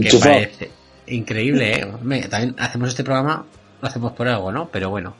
que 0.00 0.10
parece 0.20 0.70
increíble, 1.06 1.80
¿eh? 1.80 1.84
Hombre, 1.84 2.20
También 2.28 2.54
hacemos 2.58 2.90
este 2.90 3.02
programa, 3.04 3.44
lo 3.80 3.88
hacemos 3.88 4.12
por 4.12 4.28
algo, 4.28 4.52
¿no? 4.52 4.68
Pero 4.70 4.90
bueno, 4.90 5.16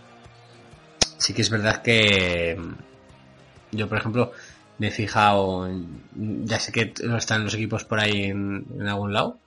sí 1.17 1.33
que 1.35 1.43
es 1.43 1.51
verdad 1.51 1.83
que 1.83 2.57
mm, 2.59 3.77
yo, 3.77 3.89
por 3.89 3.99
ejemplo, 3.99 4.33
me 4.79 4.89
he 4.89 4.91
fijado, 4.91 5.67
en- 5.67 6.47
ya 6.47 6.61
sé 6.61 6.73
que 6.73 6.93
están 7.17 7.45
los 7.45 7.55
equipos 7.55 7.85
por 7.85 7.99
ahí 8.01 8.25
en, 8.25 8.67
en 8.79 8.87
algún 8.87 9.13
lado, 9.13 9.39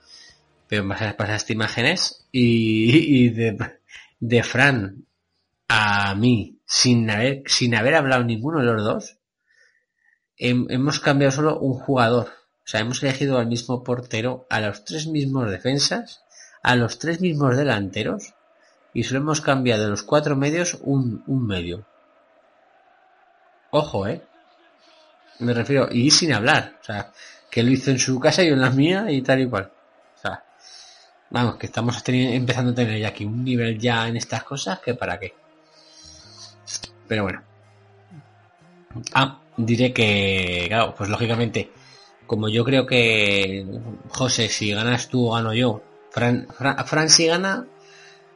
pero 0.67 0.83
me 0.83 0.95
estas 0.95 1.49
imágenes 1.49 2.25
y, 2.31 3.25
y 3.25 3.29
de, 3.29 3.57
de 4.21 4.43
Fran 4.43 5.05
a 5.67 6.15
mí, 6.15 6.59
sin 6.65 7.09
haber, 7.09 7.43
sin 7.47 7.75
haber 7.75 7.95
hablado 7.95 8.23
ninguno 8.23 8.59
de 8.59 8.65
los 8.65 8.83
dos, 8.83 9.17
hem- 10.37 10.67
hemos 10.69 10.99
cambiado 11.01 11.31
solo 11.31 11.59
un 11.59 11.73
jugador. 11.73 12.27
O 12.63 12.67
sea, 12.71 12.79
hemos 12.79 13.01
elegido 13.03 13.37
al 13.37 13.47
mismo 13.47 13.83
portero, 13.83 14.45
a 14.49 14.61
los 14.61 14.85
tres 14.85 15.07
mismos 15.07 15.49
defensas, 15.51 16.23
a 16.63 16.75
los 16.75 16.99
tres 16.99 17.19
mismos 17.19 17.57
delanteros 17.57 18.33
y 18.93 19.03
solo 19.03 19.21
hemos 19.21 19.41
cambiado 19.41 19.83
de 19.83 19.89
los 19.89 20.03
cuatro 20.03 20.35
medios 20.35 20.77
un, 20.81 21.23
un 21.27 21.47
medio. 21.47 21.85
Ojo, 23.71 24.07
eh. 24.07 24.21
Me 25.39 25.53
refiero, 25.53 25.87
y 25.91 26.11
sin 26.11 26.33
hablar. 26.33 26.77
O 26.81 26.83
sea, 26.83 27.11
que 27.49 27.63
lo 27.63 27.71
hizo 27.71 27.89
en 27.89 27.99
su 27.99 28.19
casa 28.19 28.43
y 28.43 28.49
en 28.49 28.61
la 28.61 28.69
mía 28.69 29.09
y 29.09 29.21
tal 29.23 29.41
y 29.41 29.49
cual. 29.49 29.71
Vamos, 31.31 31.55
que 31.55 31.67
estamos 31.67 32.03
empezando 32.07 32.71
a 32.71 32.75
tener 32.75 32.99
ya 32.99 33.07
aquí 33.07 33.23
un 33.23 33.43
nivel 33.43 33.79
ya 33.79 34.07
en 34.07 34.17
estas 34.17 34.43
cosas 34.43 34.79
que 34.79 34.93
para 34.93 35.17
qué. 35.17 35.33
Pero 37.07 37.23
bueno. 37.23 37.41
Ah, 39.13 39.39
diré 39.55 39.93
que, 39.93 40.65
claro, 40.67 40.93
pues 40.93 41.09
lógicamente, 41.09 41.71
como 42.27 42.49
yo 42.49 42.65
creo 42.65 42.85
que, 42.85 43.65
José, 44.09 44.49
si 44.49 44.73
ganas 44.73 45.07
tú 45.07 45.27
o 45.29 45.33
gano 45.33 45.53
yo, 45.53 45.81
Fran, 46.11 46.47
Fran, 46.53 46.85
Fran 46.85 47.09
si 47.09 47.27
gana, 47.27 47.65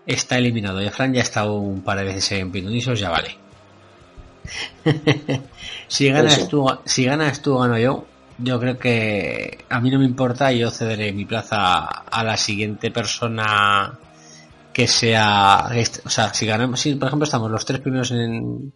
está 0.05 0.37
eliminado. 0.37 0.81
Ya 0.81 0.91
Fran 0.91 1.13
ya 1.13 1.19
ha 1.19 1.23
estado 1.23 1.55
un 1.55 1.81
par 1.81 1.97
de 1.97 2.05
veces 2.05 2.31
en 2.31 2.51
Pitonisos, 2.51 2.97
ya 2.97 3.09
vale. 3.09 3.37
si 5.89 6.07
ganas 6.09 6.37
Eso. 6.37 6.47
tú, 6.47 6.67
si 6.85 7.03
ganas 7.03 7.41
tú 7.41 7.57
gano 7.57 7.77
yo, 7.77 8.05
yo 8.37 8.59
creo 8.59 8.77
que 8.77 9.65
a 9.69 9.79
mí 9.79 9.89
no 9.89 9.99
me 9.99 10.05
importa, 10.05 10.51
yo 10.51 10.69
cederé 10.71 11.13
mi 11.13 11.25
plaza 11.25 11.85
a 11.85 12.23
la 12.23 12.37
siguiente 12.37 12.91
persona 12.91 13.97
que 14.73 14.87
sea, 14.87 15.69
este- 15.73 16.01
o 16.05 16.09
sea, 16.09 16.33
si 16.33 16.45
ganamos, 16.45 16.81
si 16.81 16.95
por 16.95 17.07
ejemplo 17.07 17.23
estamos 17.23 17.49
los 17.49 17.65
tres 17.65 17.79
primeros 17.79 18.11
en, 18.11 18.73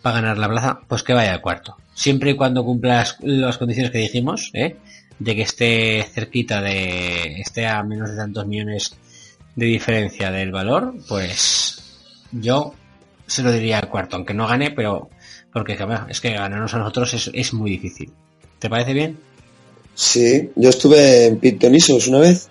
para 0.00 0.20
ganar 0.20 0.38
la 0.38 0.48
plaza, 0.48 0.80
pues 0.88 1.02
que 1.02 1.12
vaya 1.12 1.34
al 1.34 1.42
cuarto. 1.42 1.76
Siempre 1.94 2.30
y 2.30 2.36
cuando 2.36 2.64
cumpla 2.64 3.04
las, 3.20 3.58
condiciones 3.58 3.90
que 3.90 3.98
dijimos, 3.98 4.50
¿eh? 4.54 4.76
de 5.18 5.34
que 5.34 5.42
esté 5.42 6.02
cerquita 6.10 6.62
de, 6.62 7.40
esté 7.40 7.66
a 7.66 7.82
menos 7.82 8.10
de 8.10 8.16
tantos 8.16 8.46
millones 8.46 8.96
de 9.54 9.66
diferencia 9.66 10.30
del 10.30 10.52
valor, 10.52 10.94
pues 11.08 11.98
yo 12.32 12.74
se 13.26 13.42
lo 13.42 13.52
diría 13.52 13.78
al 13.78 13.88
cuarto, 13.88 14.16
aunque 14.16 14.34
no 14.34 14.46
gane, 14.46 14.70
pero 14.70 15.10
porque 15.52 15.76
es 16.08 16.20
que 16.20 16.32
ganarnos 16.32 16.74
a 16.74 16.78
nosotros 16.78 17.14
es, 17.14 17.30
es 17.34 17.52
muy 17.52 17.70
difícil. 17.70 18.12
¿Te 18.58 18.68
parece 18.70 18.92
bien? 18.92 19.18
Sí, 19.94 20.50
yo 20.56 20.68
estuve 20.70 21.26
en 21.26 21.38
Pitonisos 21.38 22.06
una 22.08 22.18
vez. 22.20 22.48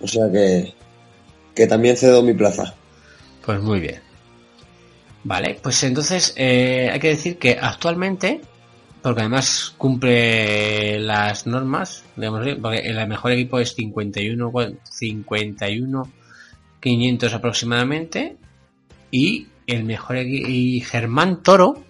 O 0.00 0.06
sea 0.08 0.30
que, 0.32 0.74
que 1.54 1.66
también 1.66 1.96
cedo 1.96 2.22
mi 2.22 2.34
plaza. 2.34 2.74
Pues 3.44 3.60
muy 3.60 3.80
bien. 3.80 4.00
Vale, 5.24 5.58
pues 5.62 5.82
entonces 5.84 6.34
eh, 6.36 6.90
hay 6.92 6.98
que 6.98 7.08
decir 7.08 7.38
que 7.38 7.56
actualmente, 7.60 8.40
porque 9.02 9.20
además 9.20 9.72
cumple 9.78 10.98
las 10.98 11.46
normas, 11.46 12.02
digamos, 12.16 12.44
porque 12.60 12.80
el 12.80 13.06
mejor 13.06 13.30
equipo 13.32 13.60
es 13.60 13.74
51, 13.74 14.50
cua- 14.50 14.76
51 14.82 16.10
500 16.80 17.32
aproximadamente, 17.34 18.36
y 19.12 19.46
el 19.68 19.84
mejor 19.84 20.16
equipo, 20.16 20.48
y 20.48 20.80
Germán 20.80 21.44
Toro, 21.44 21.84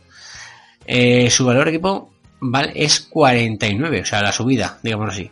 eh, 0.84 1.30
su 1.30 1.46
valor 1.46 1.68
equipo 1.68 2.11
vale, 2.42 2.72
es 2.74 3.00
49, 3.00 4.02
o 4.02 4.04
sea, 4.04 4.20
la 4.20 4.32
subida, 4.32 4.78
digamos 4.82 5.10
así. 5.10 5.30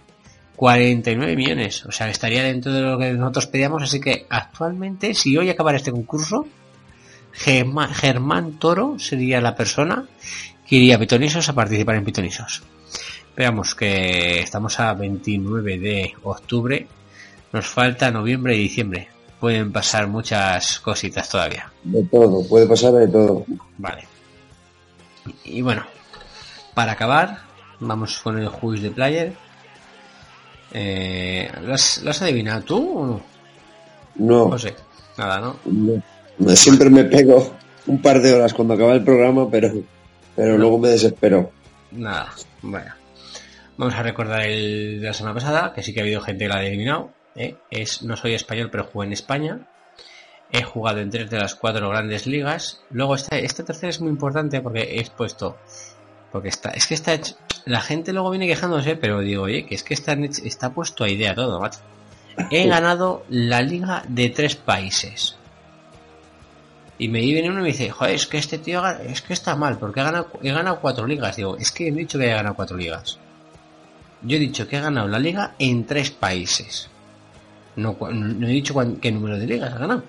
49 0.56 1.36
millones, 1.36 1.84
o 1.86 1.92
sea, 1.92 2.08
estaría 2.08 2.42
dentro 2.44 2.72
de 2.72 2.82
lo 2.82 2.98
que 2.98 3.12
nosotros 3.12 3.46
pedíamos, 3.46 3.82
así 3.82 4.00
que 4.00 4.26
actualmente, 4.28 5.14
si 5.14 5.36
hoy 5.36 5.48
acabara 5.48 5.78
este 5.78 5.90
concurso, 5.90 6.46
Germán, 7.32 7.92
Germán 7.94 8.58
Toro 8.58 8.98
sería 8.98 9.40
la 9.40 9.54
persona 9.54 10.06
que 10.66 10.76
iría 10.76 10.96
a 10.96 10.98
Pitonisos 10.98 11.48
a 11.48 11.54
participar 11.54 11.96
en 11.96 12.04
Pitonisos. 12.04 12.62
Veamos 13.36 13.74
que 13.74 14.40
estamos 14.40 14.78
a 14.80 14.92
29 14.94 15.78
de 15.78 16.12
octubre, 16.22 16.86
nos 17.52 17.66
falta 17.66 18.10
noviembre 18.10 18.54
y 18.54 18.60
diciembre. 18.60 19.08
Pueden 19.40 19.72
pasar 19.72 20.06
muchas 20.06 20.78
cositas 20.80 21.28
todavía. 21.28 21.72
De 21.82 22.04
todo, 22.04 22.46
puede 22.46 22.66
pasar 22.66 22.92
de 22.92 23.08
todo. 23.08 23.46
Vale. 23.78 24.04
Y 25.44 25.62
bueno, 25.62 25.84
para 26.74 26.92
acabar, 26.92 27.38
vamos 27.80 28.20
con 28.20 28.38
el 28.38 28.48
juice 28.48 28.84
de 28.84 28.90
player. 28.90 29.32
Eh, 30.72 31.50
¿lo, 31.62 31.74
has, 31.74 32.02
lo 32.02 32.10
has 32.10 32.22
adivinado 32.22 32.62
tú 32.62 32.98
o 32.98 33.06
no? 33.06 33.20
No, 34.16 34.48
No 34.48 34.58
sé, 34.58 34.74
nada, 35.16 35.40
¿no? 35.40 35.56
no. 35.64 36.56
Siempre 36.56 36.90
me 36.90 37.04
pego 37.04 37.54
un 37.86 38.00
par 38.00 38.20
de 38.20 38.32
horas 38.32 38.54
cuando 38.54 38.74
acaba 38.74 38.92
el 38.94 39.04
programa, 39.04 39.50
pero, 39.50 39.72
pero 40.36 40.56
luego 40.56 40.78
me 40.78 40.88
desespero. 40.88 41.50
Nada, 41.92 42.30
bueno. 42.62 42.94
Vamos 43.76 43.94
a 43.94 44.02
recordar 44.02 44.42
el 44.42 45.00
de 45.00 45.06
la 45.06 45.14
semana 45.14 45.34
pasada, 45.34 45.72
que 45.72 45.82
sí 45.82 45.92
que 45.94 46.00
ha 46.00 46.02
habido 46.02 46.20
gente 46.20 46.44
que 46.44 46.48
la 46.48 46.56
ha 46.56 46.58
adivinado. 46.58 47.12
¿eh? 47.34 47.56
Es, 47.70 48.02
no 48.02 48.16
soy 48.16 48.34
español, 48.34 48.68
pero 48.70 48.84
jugué 48.84 49.06
en 49.06 49.12
España. 49.12 49.68
He 50.52 50.62
jugado 50.62 51.00
en 51.00 51.10
tres 51.10 51.30
de 51.30 51.38
las 51.38 51.54
cuatro 51.54 51.88
grandes 51.88 52.26
ligas. 52.26 52.82
Luego 52.90 53.14
este, 53.14 53.44
este 53.44 53.62
tercero 53.62 53.88
es 53.88 54.00
muy 54.00 54.10
importante 54.10 54.60
porque 54.60 54.82
he 54.82 55.10
puesto. 55.10 55.56
Porque 56.32 56.48
está, 56.48 56.70
es 56.70 56.86
que 56.86 56.94
está 56.94 57.14
hecho- 57.14 57.34
La 57.64 57.80
gente 57.80 58.12
luego 58.12 58.30
viene 58.30 58.46
quejándose, 58.46 58.96
pero 58.96 59.20
digo, 59.20 59.42
oye, 59.44 59.66
que 59.66 59.74
es 59.74 59.82
que 59.82 59.94
está, 59.94 60.12
está 60.14 60.70
puesto 60.72 61.04
a 61.04 61.08
idea 61.10 61.34
todo, 61.34 61.60
macho. 61.60 61.80
He 62.50 62.66
ganado 62.68 63.24
la 63.28 63.60
liga 63.60 64.02
de 64.08 64.30
tres 64.30 64.54
países. 64.56 65.36
Y 66.98 67.08
me 67.08 67.20
viene 67.20 67.48
uno 67.50 67.60
y 67.60 67.62
me 67.62 67.68
dice, 67.68 67.90
joder, 67.90 68.14
es 68.14 68.26
que 68.26 68.38
este 68.38 68.58
tío 68.58 68.86
es 68.86 69.22
que 69.22 69.32
está 69.32 69.56
mal, 69.56 69.78
porque 69.78 70.00
he 70.00 70.02
ganado, 70.04 70.28
he 70.42 70.52
ganado 70.52 70.80
cuatro 70.80 71.06
ligas. 71.06 71.36
Digo, 71.36 71.56
es 71.56 71.72
que 71.72 71.88
he 71.88 71.92
dicho 71.92 72.18
que 72.18 72.26
he 72.30 72.34
ganado 72.34 72.54
cuatro 72.54 72.76
ligas. 72.76 73.18
Yo 74.22 74.36
he 74.36 74.40
dicho 74.40 74.68
que 74.68 74.76
he 74.76 74.80
ganado 74.80 75.08
la 75.08 75.18
liga 75.18 75.54
en 75.58 75.84
tres 75.86 76.10
países. 76.10 76.88
No, 77.76 77.96
no 78.10 78.46
he 78.46 78.50
dicho 78.50 78.74
cuán- 78.74 78.96
qué 78.96 79.10
número 79.12 79.38
de 79.38 79.46
ligas 79.46 79.72
ha 79.72 79.78
ganado. 79.78 80.04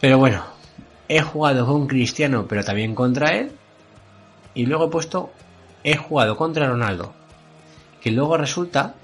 Pero 0.00 0.18
bueno, 0.18 0.42
he 1.08 1.20
jugado 1.20 1.66
con 1.66 1.86
Cristiano, 1.86 2.46
pero 2.48 2.64
también 2.64 2.94
contra 2.94 3.36
él. 3.36 3.52
Y 4.54 4.66
luego 4.66 4.86
he 4.86 4.90
puesto, 4.90 5.32
he 5.84 5.96
jugado 5.96 6.36
contra 6.36 6.68
Ronaldo. 6.68 7.12
Que 8.00 8.10
luego 8.10 8.36
resulta 8.36 8.94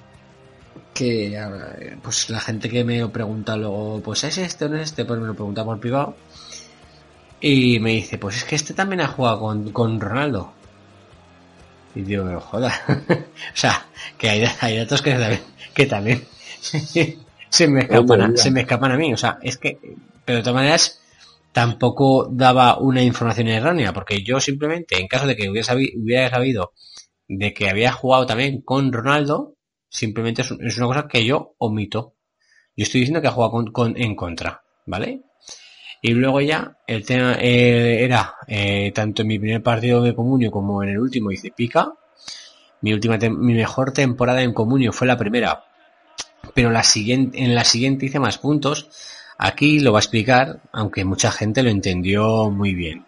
que 0.92 1.96
pues 2.02 2.28
la 2.30 2.40
gente 2.40 2.68
que 2.68 2.84
me 2.84 2.98
lo 2.98 3.12
pregunta 3.12 3.56
luego, 3.56 4.00
pues 4.02 4.24
es 4.24 4.38
este 4.38 4.64
o 4.64 4.68
no 4.68 4.76
es 4.76 4.82
este, 4.82 5.04
pues 5.04 5.20
me 5.20 5.26
lo 5.26 5.34
pregunta 5.34 5.64
por 5.64 5.78
privado. 5.78 6.16
Y 7.40 7.78
me 7.78 7.90
dice, 7.90 8.18
pues 8.18 8.36
es 8.38 8.44
que 8.44 8.56
este 8.56 8.74
también 8.74 9.00
ha 9.00 9.08
jugado 9.08 9.40
con, 9.40 9.70
con 9.70 10.00
Ronaldo. 10.00 10.52
Y 11.94 12.02
digo, 12.02 12.24
pero 12.24 12.40
joda. 12.40 12.72
o 12.88 13.56
sea, 13.56 13.86
que 14.16 14.28
hay, 14.28 14.44
hay 14.60 14.78
datos 14.78 15.02
que 15.02 15.12
también, 15.14 15.40
que 15.74 15.86
también 15.86 16.24
se 17.48 17.68
me 17.68 17.80
escapan, 17.82 18.36
se 18.36 18.50
me 18.50 18.60
escapan 18.62 18.92
a 18.92 18.96
mí. 18.96 19.12
O 19.12 19.16
sea, 19.16 19.38
es 19.42 19.56
que, 19.56 19.78
pero 20.24 20.38
de 20.38 20.42
todas 20.42 20.56
maneras, 20.56 21.00
tampoco 21.60 22.28
daba 22.30 22.78
una 22.78 23.02
información 23.02 23.48
errónea, 23.48 23.92
porque 23.92 24.22
yo 24.22 24.40
simplemente, 24.40 25.00
en 25.00 25.08
caso 25.08 25.26
de 25.26 25.34
que 25.36 25.48
hubiera, 25.50 25.66
sabi- 25.66 25.92
hubiera 26.00 26.30
sabido 26.30 26.72
de 27.28 27.52
que 27.54 27.68
había 27.68 27.92
jugado 27.92 28.26
también 28.26 28.62
con 28.62 28.92
Ronaldo, 28.92 29.56
simplemente 29.90 30.42
es, 30.42 30.50
un- 30.52 30.64
es 30.64 30.76
una 30.78 30.86
cosa 30.86 31.08
que 31.08 31.24
yo 31.24 31.54
omito. 31.58 32.14
Yo 32.76 32.84
estoy 32.84 33.00
diciendo 33.00 33.20
que 33.22 33.28
ha 33.28 33.32
jugado 33.32 33.72
con, 33.72 33.96
en 33.96 34.14
contra, 34.16 34.62
¿vale? 34.86 35.22
Y 36.02 36.12
luego 36.14 36.40
ya 36.40 36.78
el 36.86 37.04
tema 37.06 37.36
eh, 37.40 38.04
era 38.04 38.34
eh, 38.46 38.92
tanto 38.94 39.22
en 39.22 39.28
mi 39.28 39.38
primer 39.40 39.62
partido 39.62 40.02
de 40.02 40.14
comunio 40.14 40.50
como 40.52 40.82
en 40.82 40.90
el 40.90 40.98
último 41.00 41.32
hice 41.32 41.50
pica. 41.50 41.92
Mi 42.82 42.92
última 42.92 43.18
mi 43.18 43.54
mejor 43.54 43.92
temporada 43.92 44.42
en 44.42 44.54
comunio 44.54 44.92
fue 44.92 45.06
la 45.08 45.16
primera, 45.16 45.64
pero 46.54 46.70
la 46.70 46.82
siguiente 46.82 47.42
en 47.42 47.54
la 47.54 47.64
siguiente 47.64 48.06
hice 48.06 48.18
más 48.20 48.38
puntos. 48.38 48.88
Aquí 49.38 49.78
lo 49.78 49.92
va 49.92 50.00
a 50.00 50.00
explicar, 50.00 50.60
aunque 50.72 51.04
mucha 51.04 51.30
gente 51.30 51.62
lo 51.62 51.70
entendió 51.70 52.50
muy 52.50 52.74
bien. 52.74 53.06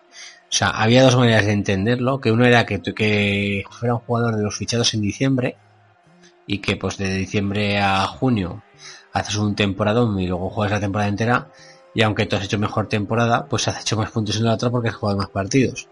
O 0.51 0.53
sea, 0.53 0.69
había 0.69 1.03
dos 1.03 1.17
maneras 1.17 1.47
de 1.47 1.53
entenderlo, 1.53 2.21
que 2.21 2.31
uno 2.31 2.45
era 2.45 2.67
que, 2.67 2.81
que 2.81 3.65
fuera 3.71 3.95
un 3.95 4.01
jugador 4.01 4.37
de 4.37 4.43
los 4.45 4.57
fichados 4.57 4.95
en 4.95 5.03
diciembre 5.03 5.57
y 6.47 6.59
que 6.59 6.77
pues 6.77 6.99
de 6.99 7.15
diciembre 7.15 7.79
a 7.79 8.07
junio 8.07 8.63
haces 9.13 9.37
un 9.37 9.55
temporadón 9.55 10.19
y 10.21 10.27
luego 10.27 10.51
juegas 10.51 10.73
la 10.73 10.81
temporada 10.81 11.09
entera 11.09 11.49
y 11.95 12.03
aunque 12.03 12.27
tú 12.27 12.37
has 12.37 12.45
hecho 12.45 12.59
mejor 12.59 12.89
temporada, 12.89 13.47
pues 13.47 13.67
has 13.69 13.81
hecho 13.81 13.97
más 13.97 14.11
puntos 14.11 14.37
en 14.37 14.45
la 14.45 14.55
otra 14.55 14.71
porque 14.71 14.89
has 14.89 14.95
jugado 14.95 15.19
más 15.19 15.29
partidos. 15.31 15.89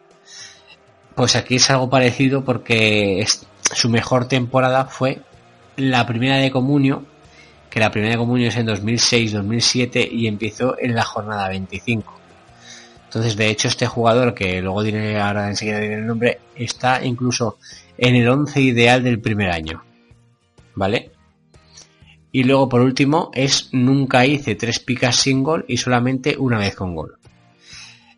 Pues 1.15 1.35
aquí 1.35 1.57
es 1.57 1.71
algo 1.71 1.91
parecido 1.91 2.45
porque 2.45 3.27
su 3.75 3.89
mejor 3.89 4.29
temporada 4.29 4.85
fue 4.85 5.21
la 5.77 6.07
primera 6.07 6.37
de 6.37 6.51
Comunio, 6.51 7.05
la 7.79 7.91
primera 7.91 8.13
de 8.13 8.19
Comunio 8.19 8.49
es 8.49 8.57
en 8.57 8.67
2006-2007 8.67 10.09
y 10.11 10.27
empezó 10.27 10.79
en 10.79 10.95
la 10.95 11.05
jornada 11.05 11.49
25. 11.49 12.19
Entonces, 13.05 13.37
de 13.37 13.49
hecho, 13.49 13.69
este 13.69 13.87
jugador, 13.87 14.35
que 14.35 14.61
luego 14.61 14.83
diré, 14.83 15.19
ahora 15.21 15.49
enseguida 15.49 15.81
diré 15.81 15.95
el 15.95 16.07
nombre, 16.07 16.41
está 16.55 17.05
incluso 17.05 17.59
en 17.97 18.17
el 18.17 18.29
11 18.29 18.61
ideal 18.61 19.03
del 19.03 19.21
primer 19.21 19.51
año. 19.51 19.83
¿Vale? 20.75 21.11
Y 22.33 22.45
luego, 22.45 22.69
por 22.69 22.83
último, 22.83 23.31
es 23.33 23.71
nunca 23.73 24.27
hice 24.27 24.55
tres 24.55 24.79
picas 24.79 25.17
sin 25.17 25.43
gol 25.43 25.65
y 25.67 25.79
solamente 25.79 26.37
una 26.39 26.59
vez 26.59 26.75
con 26.75 26.95
gol. 26.95 27.19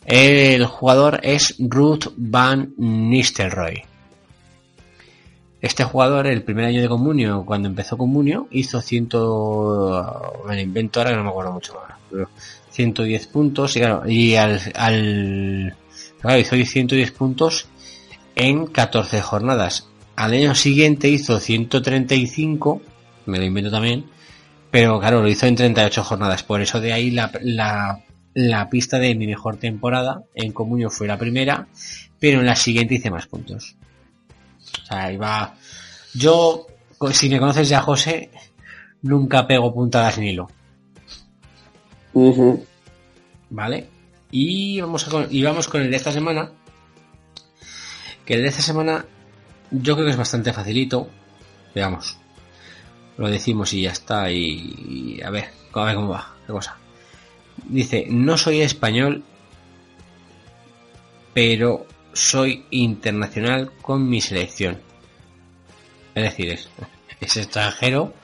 El 0.05 0.67
jugador 0.67 1.21
es 1.23 1.55
Ruth 1.59 2.13
Van 2.17 2.75
Nistelrooy. 2.77 3.90
Este 5.61 5.85
jugador, 5.85 6.27
el 6.27 6.43
primer 6.43 6.65
año 6.65 6.81
de 6.81 6.89
Comunio, 6.89 7.45
cuando 7.45 7.69
empezó 7.69 7.99
Comunio, 7.99 8.49
hizo 8.51 8.81
ciento... 8.81 10.43
Me 10.49 10.55
lo 10.55 10.61
invento 10.61 11.01
ahora 11.01 11.11
que 11.11 11.17
no 11.17 11.25
me 11.25 11.31
acuerdo 11.31 11.53
mucho 11.53 11.79
ahora. 11.79 11.99
Pero 12.11 12.29
110 12.71 13.27
puntos 13.27 13.77
y 13.77 14.37
al, 14.37 14.61
al 14.75 15.77
claro, 16.21 16.39
hizo 16.39 16.57
110 16.57 17.13
puntos 17.13 17.69
en 18.37 18.67
14 18.67 19.21
jornadas. 19.21 19.89
Al 20.17 20.33
año 20.33 20.55
siguiente 20.55 21.09
hizo 21.09 21.39
135, 21.41 22.83
me 23.27 23.39
lo 23.39 23.45
invento 23.45 23.71
también, 23.71 24.07
pero 24.71 24.99
claro, 24.99 25.21
lo 25.21 25.29
hizo 25.29 25.47
en 25.47 25.57
38 25.57 26.05
jornadas. 26.05 26.43
Por 26.43 26.63
eso 26.63 26.81
de 26.81 26.93
ahí 26.93 27.11
la 27.11 28.69
pista 28.71 28.99
de 28.99 29.15
mi 29.15 29.27
mejor 29.27 29.57
temporada 29.57 30.25
en 30.35 30.53
Comunio 30.53 30.91
fue 30.91 31.07
la 31.07 31.19
primera, 31.19 31.69
pero 32.19 32.41
en 32.41 32.47
la 32.47 32.57
siguiente 32.57 32.95
hice 32.95 33.11
más 33.11 33.27
puntos. 33.27 33.77
O 34.91 34.93
sea, 34.93 35.13
iba... 35.13 35.55
Yo, 36.15 36.67
si 37.13 37.29
me 37.29 37.39
conoces 37.39 37.69
ya, 37.69 37.81
José, 37.81 38.31
nunca 39.03 39.47
pego 39.47 39.73
puntadas 39.73 40.19
en 40.19 40.25
hilo. 40.25 40.49
Ujú. 42.13 42.67
¿Vale? 43.51 43.87
Y 44.33 44.81
vamos, 44.81 45.07
a 45.07 45.11
con, 45.11 45.27
y 45.31 45.43
vamos 45.45 45.69
con 45.69 45.83
el 45.83 45.91
de 45.91 45.97
esta 45.97 46.11
semana. 46.11 46.51
Que 48.25 48.35
el 48.35 48.43
de 48.43 48.49
esta 48.49 48.63
semana 48.63 49.05
yo 49.71 49.95
creo 49.95 50.07
que 50.07 50.13
es 50.13 50.19
bastante 50.19 50.53
facilito. 50.53 51.09
Veamos. 51.73 52.19
Lo 53.17 53.29
decimos 53.29 53.73
y 53.75 53.83
ya 53.83 53.93
está. 53.93 54.29
Y, 54.33 55.19
y 55.19 55.23
a 55.23 55.31
ver, 55.31 55.51
a 55.73 55.85
ver 55.85 55.95
cómo 55.95 56.09
va. 56.09 56.35
Qué 56.47 56.53
cosa. 56.53 56.77
Dice, 57.69 58.07
no 58.09 58.37
soy 58.37 58.63
español, 58.63 59.23
pero 61.33 61.87
soy 62.13 62.65
internacional 62.71 63.73
con 63.83 64.09
mi 64.09 64.21
selección. 64.21 64.81
Es 66.15 66.23
decir, 66.25 66.51
es, 66.51 66.69
es 67.21 67.37
extranjero 67.37 68.15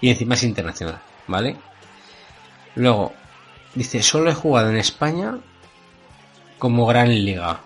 y 0.00 0.10
encima 0.10 0.34
es 0.34 0.42
internacional, 0.42 1.00
¿vale? 1.26 1.56
Luego, 2.74 3.12
dice, 3.74 4.02
solo 4.02 4.30
he 4.30 4.34
jugado 4.34 4.70
en 4.70 4.76
España 4.76 5.38
como 6.58 6.86
gran 6.86 7.08
liga. 7.08 7.60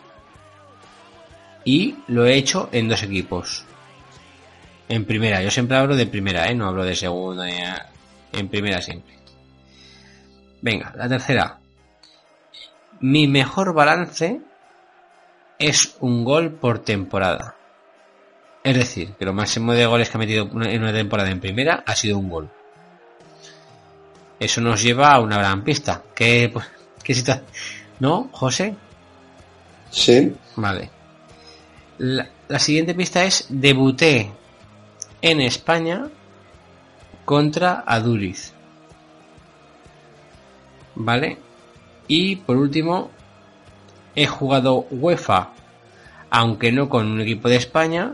Y 1.65 1.97
lo 2.07 2.27
he 2.27 2.35
hecho 2.35 2.69
en 2.73 2.89
dos 2.89 3.03
equipos. 3.03 3.65
En 4.89 5.05
primera, 5.05 5.43
yo 5.43 5.51
siempre 5.51 5.77
hablo 5.77 5.95
de 5.95 6.07
primera, 6.07 6.49
¿eh? 6.49 6.55
No 6.55 6.67
hablo 6.67 6.85
de 6.85 6.97
segunda, 6.97 7.47
en 8.33 8.49
primera 8.49 8.81
siempre. 8.81 9.15
Venga, 10.63 10.93
la 10.97 11.09
tercera. 11.09 11.59
Mi 13.01 13.27
mejor 13.29 13.73
balance 13.73 14.41
es 15.61 15.97
un 16.01 16.25
gol 16.25 16.53
por 16.53 16.81
temporada. 16.81 17.55
Es 18.65 18.77
decir, 18.77 19.13
que 19.13 19.27
lo 19.27 19.33
máximo 19.33 19.75
de 19.75 19.87
goles 19.87 20.09
que 20.09 20.17
ha 20.17 20.19
metido 20.19 20.45
en 20.63 20.83
una 20.83 20.93
temporada 20.93 21.31
en 21.31 21.39
primera 21.39 21.85
ha 21.87 21.95
sido 21.95 22.19
un 22.19 22.29
gol. 22.29 22.51
Eso 24.41 24.63
nos 24.63 24.83
lleva 24.83 25.13
a 25.13 25.21
una 25.21 25.37
gran 25.39 25.63
pista. 25.63 26.03
¿Qué, 26.15 26.51
pues, 26.51 26.67
qué 27.05 27.15
situación? 27.15 27.45
¿No, 28.01 28.31
José? 28.33 28.75
Sí. 29.91 30.35
Vale. 30.57 30.91
La, 31.99 32.27
la 32.49 32.59
siguiente 32.59 32.95
pista 32.95 33.23
es 33.25 33.47
debuté 33.51 34.33
en 35.21 35.43
España 35.43 36.09
contra 37.27 37.85
Aduriz. 37.87 38.55
¿Vale? 40.95 41.37
Y 42.09 42.37
por 42.37 42.57
último, 42.57 43.11
he 44.23 44.27
jugado 44.27 44.87
UEFA, 44.91 45.51
aunque 46.31 46.73
no 46.73 46.91
con 46.91 47.07
un 47.07 47.21
equipo 47.23 47.49
de 47.49 47.57
España, 47.57 48.13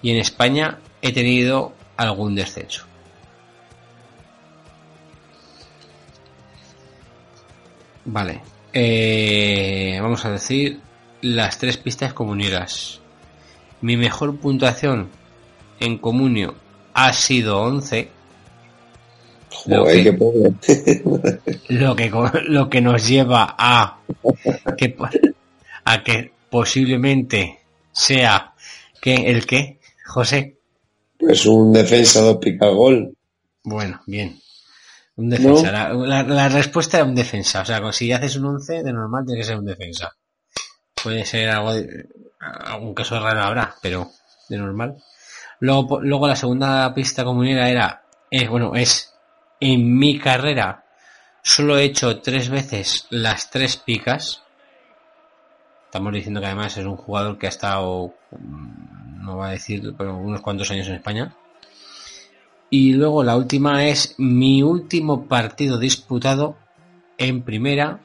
y 0.00 0.10
en 0.10 0.16
España 0.16 0.78
he 1.02 1.12
tenido 1.12 1.74
algún 1.96 2.34
descenso. 2.34 2.86
Vale. 8.06 8.40
Eh, 8.72 9.98
vamos 10.00 10.24
a 10.24 10.30
decir 10.30 10.80
las 11.20 11.58
tres 11.58 11.76
pistas 11.76 12.14
comuneras. 12.14 13.00
Mi 13.82 13.98
mejor 13.98 14.38
puntuación 14.38 15.10
en 15.80 15.98
comunio 15.98 16.54
ha 16.94 17.12
sido 17.12 17.60
11. 17.60 18.10
Lo 19.66 19.82
Joder, 19.82 19.96
que- 19.96 20.02
qué 20.04 20.12
pobre. 20.12 20.52
lo 21.68 21.94
que 21.96 22.10
lo 22.48 22.68
que 22.70 22.80
nos 22.80 23.06
lleva 23.06 23.54
a 23.58 23.98
que 24.76 24.96
a 25.84 26.02
que 26.02 26.32
posiblemente 26.50 27.58
sea 27.92 28.54
que 29.00 29.14
el 29.30 29.46
que 29.46 29.78
José 30.06 30.56
Pues 31.18 31.46
un 31.46 31.72
defensa 31.72 32.20
dos 32.20 32.38
pica 32.38 32.68
gol. 32.68 33.14
bueno 33.64 34.00
bien. 34.06 34.38
Un 35.16 35.28
defensa. 35.30 35.70
No. 35.92 36.06
la, 36.06 36.22
la- 36.22 36.34
la 36.34 36.48
respuesta 36.48 36.96
era 36.98 37.06
un 37.06 37.14
defensa. 37.14 37.60
O 37.60 37.64
sea 37.64 37.92
si 37.92 38.10
haces 38.12 38.36
un 38.36 38.46
11 38.46 38.82
de 38.82 38.92
normal 38.92 39.24
tiene 39.26 39.40
que 39.40 39.46
ser 39.46 39.58
un 39.58 39.66
defensa. 39.66 40.12
Puede 41.02 41.24
ser 41.24 41.50
algo 41.50 41.74
de- 41.74 42.06
algún 42.40 42.94
caso 42.94 43.20
raro 43.20 43.42
habrá 43.42 43.74
pero 43.82 44.10
de 44.48 44.58
normal. 44.58 44.96
Luego 45.60 46.00
luego 46.00 46.26
la 46.26 46.34
segunda 46.36 46.92
pista 46.94 47.24
comunera 47.24 47.68
era 47.70 48.02
es 48.30 48.48
bueno 48.48 48.74
es 48.74 49.11
en 49.62 49.96
mi 49.96 50.18
carrera 50.18 50.84
solo 51.40 51.78
he 51.78 51.84
hecho 51.84 52.20
tres 52.20 52.48
veces 52.48 53.06
las 53.10 53.48
tres 53.48 53.76
picas. 53.76 54.42
Estamos 55.84 56.12
diciendo 56.12 56.40
que 56.40 56.46
además 56.46 56.76
es 56.76 56.84
un 56.84 56.96
jugador 56.96 57.38
que 57.38 57.46
ha 57.46 57.50
estado, 57.50 58.12
mm, 58.32 59.24
no 59.24 59.36
va 59.36 59.48
a 59.48 59.52
decir, 59.52 59.94
pero 59.96 60.16
unos 60.16 60.40
cuantos 60.40 60.68
años 60.72 60.88
en 60.88 60.96
España. 60.96 61.36
Y 62.70 62.94
luego 62.94 63.22
la 63.22 63.36
última 63.36 63.86
es 63.86 64.16
mi 64.18 64.64
último 64.64 65.28
partido 65.28 65.78
disputado 65.78 66.56
en 67.16 67.42
primera 67.42 68.00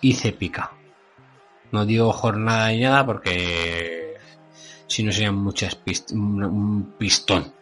hice 0.00 0.32
pica. 0.32 0.72
No 1.70 1.84
dio 1.84 2.10
jornada 2.12 2.68
ni 2.68 2.80
nada 2.80 3.04
porque 3.04 4.14
si 4.86 5.02
no 5.02 5.12
serían 5.12 5.34
muchas 5.34 5.74
pist 5.74 6.12
un 6.12 6.94
pistón. 6.96 7.52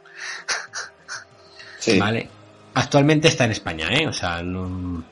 Sí. 1.81 1.99
Vale. 1.99 2.36
Actualmente 2.79 3.29
está 3.29 3.47
en 3.47 3.53
España, 3.53 3.89
¿eh? 3.91 4.07
O 4.07 4.13
sea, 4.13 4.43
no... 4.43 5.03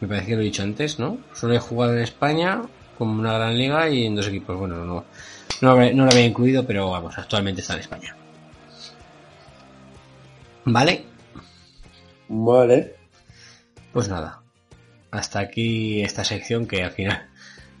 Me 0.00 0.06
parece 0.06 0.28
que 0.28 0.34
lo 0.36 0.42
he 0.42 0.44
dicho 0.44 0.62
antes, 0.62 0.96
¿no? 0.98 1.18
Solo 1.34 1.54
he 1.54 1.58
jugado 1.58 1.92
en 1.94 2.02
España 2.02 2.62
como 2.96 3.18
una 3.18 3.32
gran 3.34 3.58
liga 3.58 3.88
y 3.90 4.04
en 4.06 4.14
dos 4.14 4.28
equipos. 4.28 4.56
Bueno, 4.56 4.76
no, 4.76 4.84
no, 4.84 5.04
lo 5.60 5.70
había- 5.70 5.92
no 5.92 6.04
lo 6.04 6.12
había 6.12 6.24
incluido, 6.24 6.64
pero 6.64 6.88
vamos, 6.90 7.18
actualmente 7.18 7.62
está 7.62 7.74
en 7.74 7.80
España. 7.80 8.14
¿Vale? 10.64 11.04
Vale. 12.28 12.94
Pues 13.92 14.08
nada. 14.08 14.40
Hasta 15.10 15.40
aquí 15.40 16.00
esta 16.02 16.22
sección 16.24 16.66
que 16.66 16.84
al 16.84 16.92
final... 16.92 17.28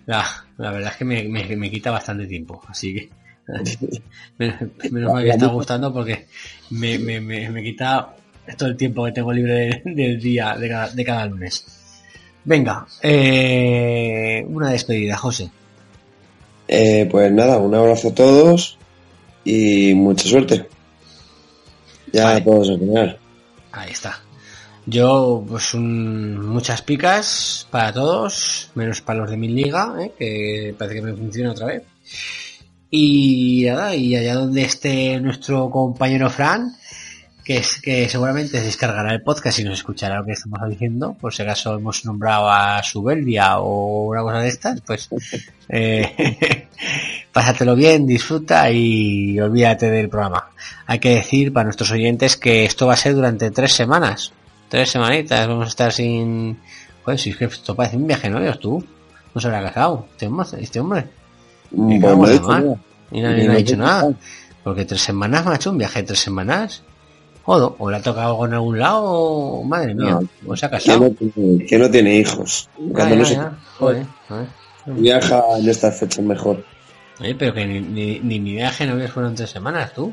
La, 0.06 0.24
la 0.58 0.72
verdad 0.72 0.90
es 0.90 0.96
que 0.96 1.04
me, 1.04 1.22
me- 1.28 1.56
me 1.56 1.70
quita 1.70 1.92
bastante 1.92 2.26
tiempo, 2.26 2.60
así 2.68 2.94
que... 2.94 3.10
menos, 4.38 4.60
menos 4.90 5.12
mal 5.12 5.22
que 5.24 5.30
está 5.30 5.46
gustando 5.46 5.92
porque 5.92 6.26
me, 6.70 6.98
me, 6.98 7.20
me, 7.20 7.48
me 7.50 7.62
quita 7.62 8.14
todo 8.56 8.68
el 8.68 8.76
tiempo 8.76 9.04
que 9.04 9.12
tengo 9.12 9.32
libre 9.32 9.82
de- 9.84 9.94
del 9.94 10.20
día, 10.20 10.56
de 10.56 10.68
cada, 10.68 10.88
de 10.90 11.04
cada 11.04 11.26
lunes. 11.26 11.64
Venga, 12.44 12.86
eh, 13.02 14.44
una 14.48 14.70
despedida, 14.70 15.16
José. 15.16 15.50
Eh, 16.68 17.06
pues 17.10 17.30
nada, 17.32 17.58
un 17.58 17.74
abrazo 17.74 18.08
a 18.08 18.14
todos 18.14 18.78
y 19.44 19.94
mucha 19.94 20.28
suerte. 20.28 20.68
Ya 22.12 22.24
Vale. 22.24 22.40
todos 22.42 22.70
a 22.70 22.78
final. 22.78 23.18
Ahí 23.72 23.90
está. 23.92 24.20
Yo, 24.86 25.44
pues 25.48 25.74
un- 25.74 26.44
muchas 26.48 26.82
picas 26.82 27.66
para 27.70 27.92
todos, 27.92 28.70
menos 28.74 29.00
para 29.00 29.20
los 29.20 29.30
de 29.30 29.36
mi 29.36 29.48
liga, 29.48 29.94
¿eh? 30.00 30.12
que 30.18 30.74
parece 30.76 30.96
que 30.96 31.02
me 31.02 31.14
funciona 31.14 31.52
otra 31.52 31.66
vez. 31.66 31.82
Y 32.90 33.62
nada, 33.66 33.94
y 33.94 34.14
allá 34.16 34.34
donde 34.34 34.62
esté 34.62 35.18
nuestro 35.20 35.70
compañero 35.70 36.28
Fran, 36.28 36.76
que 37.44 37.56
es 37.56 37.80
que 37.80 38.08
seguramente 38.08 38.58
se 38.58 38.64
descargará 38.64 39.12
el 39.12 39.22
podcast 39.22 39.58
y 39.58 39.64
nos 39.64 39.78
escuchará 39.78 40.18
lo 40.18 40.24
que 40.24 40.32
estamos 40.32 40.60
diciendo, 40.68 41.16
por 41.20 41.34
si 41.34 41.42
acaso 41.42 41.74
hemos 41.74 42.04
nombrado 42.04 42.48
a 42.48 42.82
Subeldia 42.82 43.58
o 43.58 44.10
una 44.10 44.22
cosa 44.22 44.38
de 44.38 44.48
estas, 44.48 44.80
pues 44.80 45.08
eh, 45.68 46.68
pásatelo 47.32 47.74
bien, 47.74 48.06
disfruta 48.06 48.70
y 48.70 49.38
olvídate 49.40 49.90
del 49.90 50.08
programa. 50.08 50.50
Hay 50.86 50.98
que 50.98 51.16
decir 51.16 51.52
para 51.52 51.64
nuestros 51.64 51.90
oyentes 51.90 52.36
que 52.36 52.64
esto 52.64 52.86
va 52.86 52.94
a 52.94 52.96
ser 52.96 53.14
durante 53.14 53.50
tres 53.50 53.72
semanas, 53.72 54.32
tres 54.68 54.90
semanitas, 54.90 55.46
vamos 55.48 55.66
a 55.66 55.68
estar 55.68 55.92
sin... 55.92 56.58
Joder, 57.04 57.18
si 57.18 57.30
es 57.30 57.36
que 57.36 57.46
esto 57.46 57.74
parece 57.74 57.96
un 57.96 58.06
viaje 58.06 58.28
de 58.28 58.34
novios, 58.34 58.60
tú. 58.60 58.84
No 59.34 59.40
se 59.40 59.48
habrá 59.48 59.62
casado, 59.62 60.06
este 60.12 60.26
hombre. 60.26 60.60
Este 60.60 60.78
hombre. 60.78 61.08
No 61.72 62.48
nada. 62.48 62.76
Y 63.10 63.20
nadie 63.20 63.42
Ni 63.42 63.46
no 63.46 63.52
ha 63.52 63.56
dicho 63.56 63.76
nada. 63.76 64.12
Porque 64.62 64.84
tres 64.84 65.02
semanas, 65.02 65.44
macho, 65.44 65.70
un 65.70 65.78
viaje 65.78 66.00
de 66.00 66.06
tres 66.06 66.20
semanas. 66.20 66.82
O 67.44 67.90
le 67.90 67.96
ha 67.96 68.02
tocado 68.02 68.44
en 68.46 68.54
algún 68.54 68.78
lado, 68.78 69.02
o 69.04 69.64
madre 69.64 69.94
mía, 69.94 70.18
No. 70.20 70.28
o 70.52 70.56
se 70.56 70.66
ha 70.66 70.70
Que 70.70 70.76
casado. 70.76 71.00
no, 71.00 71.10
tiene, 71.10 71.66
que 71.66 71.78
no 71.78 71.90
tiene 71.90 72.16
hijos. 72.16 72.68
Ya, 72.78 72.92
Cuando 72.94 73.14
ya, 73.14 73.20
no 73.20 73.24
se 73.24 73.34
ya. 73.34 73.58
Joder, 73.78 74.06
joder. 74.28 74.46
viaja 74.86 75.42
en 75.58 75.68
estas 75.68 75.98
fechas 75.98 76.24
mejor. 76.24 76.64
Oye, 77.20 77.34
pero 77.34 77.52
que 77.54 77.66
ni, 77.66 77.80
ni, 77.80 78.20
ni 78.20 78.40
mi 78.40 78.52
viaje 78.52 78.86
no 78.86 79.08
fueron 79.08 79.34
tres 79.34 79.50
semanas, 79.50 79.92
tú. 79.92 80.12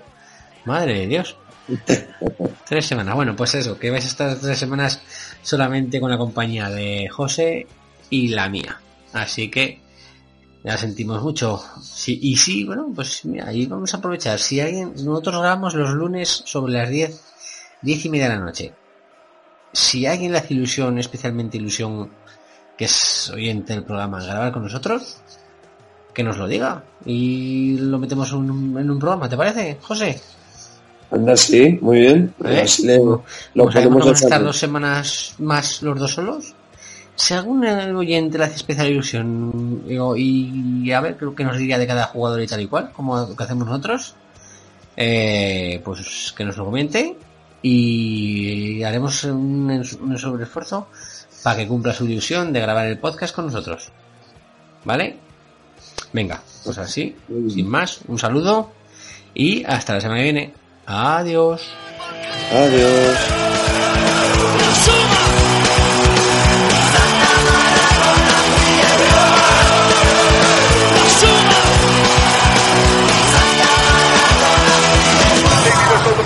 Madre 0.65 0.99
de 1.01 1.07
Dios. 1.07 1.35
tres 2.67 2.85
semanas. 2.85 3.15
Bueno, 3.15 3.35
pues 3.35 3.53
eso, 3.55 3.77
que 3.77 3.89
vais 3.91 4.03
a 4.05 4.07
estar 4.07 4.35
tres 4.39 4.57
semanas 4.57 5.01
solamente 5.41 5.99
con 5.99 6.09
la 6.11 6.17
compañía 6.17 6.69
de 6.69 7.07
José 7.09 7.67
y 8.09 8.29
la 8.29 8.49
mía. 8.49 8.79
Así 9.13 9.49
que 9.49 9.79
ya 10.63 10.77
sentimos 10.77 11.21
mucho. 11.21 11.61
Sí, 11.81 12.19
y 12.21 12.35
sí, 12.35 12.63
bueno, 12.65 12.91
pues 12.93 13.25
mira, 13.25 13.47
ahí 13.47 13.65
vamos 13.65 13.93
a 13.93 13.97
aprovechar. 13.97 14.39
Si 14.39 14.59
alguien, 14.59 14.93
nosotros 14.95 15.39
grabamos 15.39 15.73
los 15.73 15.91
lunes 15.91 16.43
sobre 16.45 16.73
las 16.73 16.89
10, 16.89 17.21
10 17.81 18.05
y 18.05 18.09
media 18.09 18.29
de 18.29 18.35
la 18.35 18.41
noche. 18.45 18.73
Si 19.71 20.05
alguien 20.05 20.31
le 20.31 20.39
hace 20.39 20.53
ilusión, 20.53 20.97
especialmente 20.97 21.57
ilusión, 21.57 22.09
que 22.77 22.85
es 22.85 23.29
oyente 23.29 23.73
del 23.73 23.83
programa, 23.83 24.23
grabar 24.23 24.51
con 24.51 24.63
nosotros, 24.63 25.17
que 26.13 26.23
nos 26.23 26.37
lo 26.37 26.47
diga 26.47 26.83
y 27.05 27.77
lo 27.77 27.99
metemos 27.99 28.31
en 28.31 28.37
un, 28.49 28.77
en 28.79 28.89
un 28.89 28.99
programa, 28.99 29.29
¿te 29.29 29.37
parece, 29.37 29.77
José? 29.81 30.19
Anda, 31.11 31.35
sí, 31.37 31.77
muy 31.81 31.99
bien. 31.99 32.33
¿Eh? 32.43 32.65
Le- 32.83 32.97
lo 32.97 33.23
podemos 33.69 33.99
vamos 34.05 34.21
a 34.21 34.25
estar 34.25 34.43
dos 34.43 34.57
semanas 34.57 35.35
más 35.39 35.81
los 35.81 35.99
dos 35.99 36.11
solos, 36.13 36.53
si 37.19 37.33
algún 37.33 37.65
oyente 37.65 38.37
le 38.37 38.45
hace 38.45 38.55
especial 38.55 38.87
ilusión 38.87 39.83
digo, 39.85 40.15
y, 40.15 40.83
y 40.83 40.91
a 40.93 41.01
ver 41.01 41.17
creo 41.17 41.35
que 41.35 41.43
nos 41.43 41.57
diría 41.57 41.77
de 41.77 41.85
cada 41.85 42.05
jugador 42.05 42.41
y 42.41 42.47
tal 42.47 42.61
y 42.61 42.67
cual, 42.67 42.91
como 42.93 43.17
lo 43.17 43.35
que 43.35 43.43
hacemos 43.43 43.67
nosotros, 43.67 44.15
eh, 44.95 45.81
pues 45.83 46.33
que 46.35 46.45
nos 46.45 46.55
lo 46.55 46.63
comente 46.65 47.17
y 47.61 48.81
haremos 48.83 49.25
un, 49.25 49.83
un 50.01 50.17
sobreesfuerzo 50.17 50.87
para 51.43 51.57
que 51.57 51.67
cumpla 51.67 51.93
su 51.93 52.05
ilusión 52.05 52.53
de 52.53 52.61
grabar 52.61 52.85
el 52.85 52.99
podcast 52.99 53.35
con 53.35 53.47
nosotros. 53.47 53.91
¿Vale? 54.85 55.17
Venga, 56.13 56.41
pues 56.63 56.77
así, 56.77 57.17
sin 57.27 57.67
más, 57.67 57.99
un 58.07 58.17
saludo 58.17 58.71
y 59.33 59.65
hasta 59.65 59.95
la 59.95 60.01
semana 60.01 60.19
que 60.19 60.23
viene. 60.23 60.53
Adiós. 60.85 61.69
Adiós. 62.53 63.17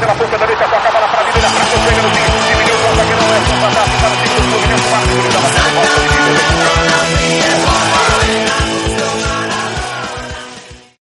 pela 0.04 0.16
ponta 0.16 0.38
toca 0.68 0.90
a 0.90 0.92
no 1.02 1.08
para 1.08 1.24
do 4.10 4.50
Fluminense, 4.52 4.90
Marcos, 4.92 5.22
que 5.22 5.30
dá 5.30 5.40
uma. 8.58 8.63